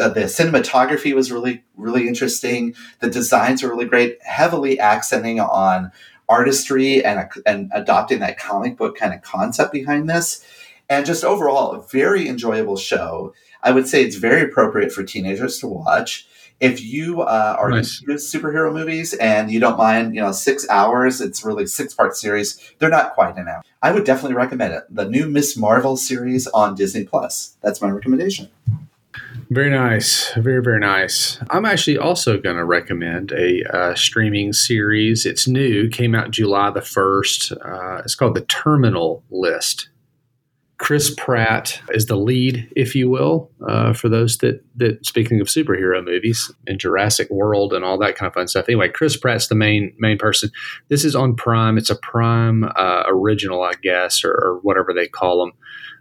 uh, 0.00 0.08
the 0.08 0.22
cinematography 0.22 1.14
was 1.14 1.32
really, 1.32 1.64
really 1.76 2.06
interesting. 2.08 2.74
The 3.00 3.10
designs 3.10 3.62
were 3.62 3.70
really 3.70 3.86
great, 3.86 4.22
heavily 4.22 4.78
accenting 4.78 5.40
on 5.40 5.90
artistry 6.30 7.04
and, 7.04 7.28
and 7.44 7.70
adopting 7.74 8.20
that 8.20 8.38
comic 8.38 8.78
book 8.78 8.96
kind 8.96 9.12
of 9.12 9.20
concept 9.20 9.72
behind 9.72 10.08
this. 10.08 10.44
And 10.88 11.04
just 11.04 11.24
overall, 11.24 11.72
a 11.72 11.82
very 11.82 12.28
enjoyable 12.28 12.76
show. 12.76 13.34
I 13.62 13.72
would 13.72 13.86
say 13.86 14.02
it's 14.02 14.16
very 14.16 14.42
appropriate 14.42 14.92
for 14.92 15.02
teenagers 15.02 15.58
to 15.58 15.66
watch. 15.66 16.26
If 16.60 16.82
you 16.82 17.22
uh, 17.22 17.56
are 17.58 17.70
nice. 17.70 18.00
into 18.00 18.14
superhero 18.14 18.72
movies 18.72 19.14
and 19.14 19.50
you 19.50 19.60
don't 19.60 19.78
mind, 19.78 20.14
you 20.14 20.20
know, 20.20 20.32
six 20.32 20.68
hours, 20.68 21.20
it's 21.20 21.44
really 21.44 21.66
six 21.66 21.94
part 21.94 22.16
series. 22.16 22.60
They're 22.78 22.90
not 22.90 23.14
quite 23.14 23.36
an 23.36 23.48
hour. 23.48 23.62
I 23.82 23.92
would 23.92 24.04
definitely 24.04 24.36
recommend 24.36 24.74
it. 24.74 24.84
The 24.90 25.08
new 25.08 25.26
Miss 25.26 25.56
Marvel 25.56 25.96
series 25.96 26.46
on 26.48 26.74
Disney 26.74 27.04
Plus. 27.04 27.56
That's 27.62 27.80
my 27.80 27.90
recommendation. 27.90 28.50
Very 29.50 29.70
nice. 29.70 30.32
Very, 30.34 30.62
very 30.62 30.78
nice. 30.78 31.38
I'm 31.50 31.64
actually 31.64 31.98
also 31.98 32.38
going 32.38 32.54
to 32.54 32.64
recommend 32.64 33.32
a 33.32 33.64
uh, 33.64 33.94
streaming 33.96 34.52
series. 34.52 35.26
It's 35.26 35.48
new, 35.48 35.88
came 35.88 36.14
out 36.14 36.30
July 36.30 36.70
the 36.70 36.80
1st. 36.80 37.56
Uh, 37.60 38.02
it's 38.04 38.14
called 38.14 38.36
The 38.36 38.42
Terminal 38.42 39.24
List. 39.28 39.88
Chris 40.78 41.12
Pratt 41.18 41.82
is 41.92 42.06
the 42.06 42.16
lead, 42.16 42.70
if 42.76 42.94
you 42.94 43.10
will, 43.10 43.50
uh, 43.68 43.92
for 43.92 44.08
those 44.08 44.38
that, 44.38 44.64
that, 44.76 45.04
speaking 45.04 45.40
of 45.40 45.48
superhero 45.48 46.02
movies 46.02 46.50
and 46.68 46.78
Jurassic 46.78 47.28
World 47.28 47.74
and 47.74 47.84
all 47.84 47.98
that 47.98 48.14
kind 48.14 48.28
of 48.28 48.34
fun 48.34 48.46
stuff. 48.46 48.66
Anyway, 48.68 48.88
Chris 48.88 49.16
Pratt's 49.16 49.48
the 49.48 49.56
main 49.56 49.92
main 49.98 50.16
person. 50.16 50.50
This 50.88 51.04
is 51.04 51.14
on 51.14 51.34
Prime. 51.34 51.76
It's 51.76 51.90
a 51.90 51.96
Prime 51.96 52.64
uh, 52.76 53.02
original, 53.08 53.62
I 53.62 53.74
guess, 53.82 54.24
or, 54.24 54.30
or 54.30 54.60
whatever 54.62 54.94
they 54.94 55.06
call 55.06 55.44
them 55.44 55.52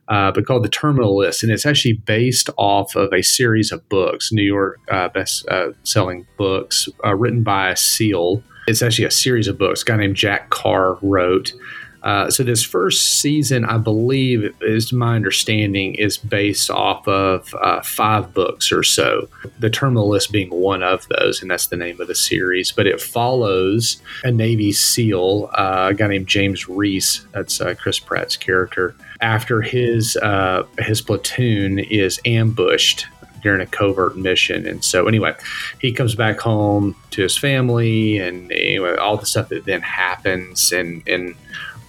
uh, 0.10 0.32
but 0.32 0.45
called 0.45 0.64
The 0.64 0.70
Terminal 0.70 1.18
List. 1.18 1.43
And 1.43 1.51
it's 1.51 1.66
actually 1.66 1.93
based 1.93 2.49
off 2.57 2.95
of 2.95 3.14
a 3.14 3.22
series 3.22 3.72
of 3.72 3.88
books, 3.89 4.32
New 4.32 4.43
York 4.43 4.80
uh, 4.89 5.10
best 5.10 5.47
uh, 5.47 5.70
selling 5.84 6.26
books, 6.38 6.89
uh, 7.05 7.16
written 7.16 7.43
by 7.43 7.76
Seal. 7.76 8.43
It's 8.68 8.82
actually 8.82 9.05
a 9.05 9.12
series 9.12 9.47
of 9.47 9.57
books. 9.57 9.84
A 9.84 9.86
guy 9.86 9.97
named 9.97 10.16
Jack 10.16 10.49
Carr 10.49 10.97
wrote. 11.01 11.53
Uh, 12.01 12.30
so 12.30 12.43
this 12.43 12.64
first 12.64 13.20
season, 13.20 13.66
I 13.66 13.78
believe, 13.78 14.55
is 14.62 14.93
my 14.93 15.18
understanding, 15.18 15.95
is 15.95 16.18
based 16.18 16.72
off 16.72 17.05
of 17.07 17.53
uh, 17.55 17.82
five 17.82 18.34
books 18.34 18.72
or 18.72 18.84
so. 18.84 19.28
The 19.60 19.70
Terminal 19.70 20.07
List 20.07 20.32
being 20.32 20.49
one 20.49 20.82
of 20.82 21.05
those, 21.10 21.41
and 21.41 21.51
that's 21.51 21.68
the 21.68 21.76
name 21.76 21.99
of 21.99 22.07
the 22.07 22.16
series. 22.16 22.72
But 22.72 22.88
it 22.88 23.01
follows 23.01 24.01
a 24.24 24.32
Navy 24.32 24.72
SEAL, 24.72 25.49
a 25.53 25.93
guy 25.93 26.07
named 26.07 26.28
James 26.28 26.70
Reese. 26.70 27.26
That's 27.34 27.62
Chris 27.80 27.99
Pratt's 27.99 28.38
character. 28.38 28.95
After 29.22 29.61
his 29.61 30.15
uh, 30.17 30.63
his 30.80 31.01
platoon 31.01 31.80
is 31.80 32.20
ambushed 32.26 33.05
during 33.41 33.61
a 33.61 33.65
covert 33.65 34.17
mission. 34.17 34.67
And 34.67 34.84
so, 34.84 35.07
anyway, 35.07 35.36
he 35.80 35.91
comes 35.91 36.15
back 36.15 36.39
home 36.39 36.95
to 37.11 37.24
his 37.24 37.38
family 37.38 38.17
and 38.17 38.51
anyway, 38.51 38.95
all 38.95 39.17
the 39.17 39.26
stuff 39.26 39.49
that 39.49 39.65
then 39.65 39.82
happens 39.82 40.72
and, 40.72 41.03
and 41.07 41.36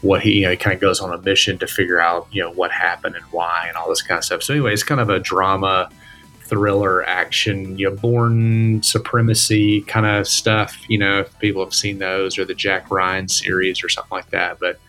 what 0.02 0.22
he, 0.22 0.40
you 0.40 0.48
know, 0.48 0.56
kind 0.56 0.74
of 0.74 0.80
goes 0.80 1.00
on 1.00 1.12
a 1.12 1.18
mission 1.18 1.58
to 1.58 1.66
figure 1.66 2.00
out, 2.00 2.26
you 2.30 2.42
know, 2.42 2.52
what 2.52 2.70
happened 2.70 3.16
and 3.16 3.24
why 3.26 3.66
and 3.68 3.76
all 3.76 3.88
this 3.88 4.02
kind 4.02 4.18
of 4.18 4.24
stuff. 4.24 4.42
So 4.42 4.54
anyway, 4.54 4.72
it's 4.72 4.82
kind 4.82 5.00
of 5.00 5.10
a 5.10 5.18
drama, 5.18 5.90
thriller, 6.44 7.04
action, 7.04 7.78
you 7.78 7.90
know, 7.90 7.96
Bourne 7.96 8.82
Supremacy 8.82 9.82
kind 9.82 10.06
of 10.06 10.26
stuff. 10.26 10.88
You 10.88 10.98
know, 10.98 11.20
if 11.20 11.38
people 11.38 11.62
have 11.64 11.74
seen 11.74 11.98
those 11.98 12.38
or 12.38 12.44
the 12.44 12.54
Jack 12.54 12.90
Ryan 12.90 13.28
series 13.28 13.84
or 13.84 13.88
something 13.88 14.10
like 14.10 14.30
that, 14.30 14.58
but 14.58 14.80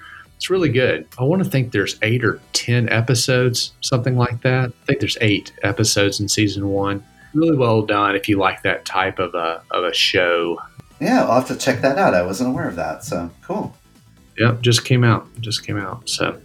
it's 0.42 0.50
really 0.50 0.70
good. 0.70 1.08
I 1.20 1.24
want 1.24 1.44
to 1.44 1.48
think 1.48 1.72
there's 1.72 2.00
eight 2.02 2.26
or 2.26 2.42
10 2.54 2.90
episodes, 2.90 3.74
something 3.82 4.18
like 4.18 4.42
that. 4.42 4.70
I 4.72 4.86
think 4.88 5.00
there's 5.00 5.18
eight 5.22 5.52
episodes 5.62 6.20
in 6.20 6.28
season 6.28 6.70
one. 6.70 7.06
Really 7.36 7.56
well 7.56 7.84
done 7.84 8.16
if 8.16 8.28
you 8.28 8.40
like 8.40 8.64
that 8.64 8.84
type 8.84 9.20
of 9.20 9.36
a, 9.36 9.62
of 9.70 9.84
a 9.84 9.94
show. 9.94 10.60
Yeah, 11.00 11.26
I'll 11.26 11.42
have 11.42 11.48
to 11.50 11.56
check 11.56 11.82
that 11.82 12.00
out. 12.00 12.16
I 12.16 12.24
wasn't 12.24 12.50
aware 12.50 12.68
of 12.68 12.76
that. 12.78 13.04
So 13.04 13.30
cool. 13.44 13.78
Yep, 14.40 14.62
just 14.62 14.84
came 14.84 15.04
out. 15.04 15.28
Just 15.42 15.64
came 15.64 15.78
out. 15.78 16.10
So, 16.10 16.42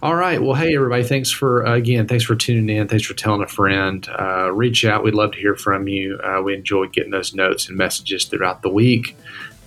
all 0.00 0.14
right. 0.14 0.40
Well, 0.40 0.54
hey 0.54 0.74
everybody, 0.74 1.04
thanks 1.04 1.30
for 1.30 1.66
uh, 1.66 1.74
again, 1.74 2.08
thanks 2.08 2.24
for 2.24 2.36
tuning 2.36 2.74
in. 2.74 2.88
Thanks 2.88 3.04
for 3.04 3.12
telling 3.12 3.42
a 3.42 3.46
friend. 3.46 4.08
Uh, 4.18 4.50
reach 4.50 4.82
out. 4.86 5.04
We'd 5.04 5.14
love 5.14 5.32
to 5.32 5.38
hear 5.38 5.56
from 5.56 5.88
you. 5.88 6.18
Uh, 6.24 6.40
we 6.40 6.54
enjoy 6.54 6.86
getting 6.86 7.10
those 7.10 7.34
notes 7.34 7.68
and 7.68 7.76
messages 7.76 8.24
throughout 8.24 8.62
the 8.62 8.70
week, 8.70 9.14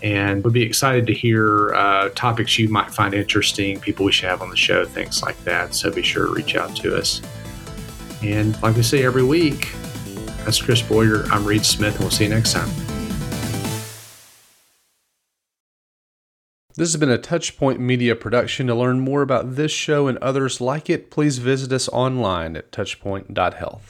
and 0.02 0.44
we'd 0.44 0.54
be 0.54 0.64
excited 0.64 1.08
to 1.08 1.14
hear 1.14 1.74
uh, 1.74 2.10
topics 2.16 2.58
you 2.58 2.70
might 2.70 2.92
find 2.92 3.14
interesting, 3.14 3.80
people 3.80 4.06
we 4.06 4.12
should 4.12 4.30
have 4.30 4.42
on 4.42 4.50
the 4.50 4.58
show, 4.58 4.86
things 4.86 5.22
like 5.22 5.42
that. 5.44 5.76
So 5.76 5.92
be 5.92 6.02
sure 6.02 6.28
to 6.28 6.34
reach 6.34 6.56
out 6.56 6.76
to 6.78 6.98
us. 6.98 7.22
And 8.24 8.62
like 8.62 8.76
we 8.76 8.84
say 8.84 9.04
every 9.04 9.24
week, 9.24 9.70
that's 10.46 10.62
Chris 10.62 10.82
Boyer. 10.82 11.26
I'm 11.32 11.46
Reed 11.46 11.66
Smith, 11.66 11.96
and 11.96 12.02
we'll 12.02 12.12
see 12.12 12.24
you 12.26 12.30
next 12.30 12.54
time. 12.54 12.70
This 16.76 16.94
has 16.94 16.98
been 16.98 17.12
a 17.12 17.18
Touchpoint 17.18 17.80
Media 17.80 18.16
production. 18.16 18.68
To 18.68 18.76
learn 18.76 19.02
more 19.02 19.22
about 19.22 19.58
this 19.58 19.72
show 19.72 20.08
and 20.08 20.18
others 20.20 20.62
like 20.62 20.90
it, 20.90 21.12
please 21.12 21.38
visit 21.38 21.74
us 21.74 21.90
online 21.90 22.56
at 22.56 22.72
touchpoint.health. 22.72 23.89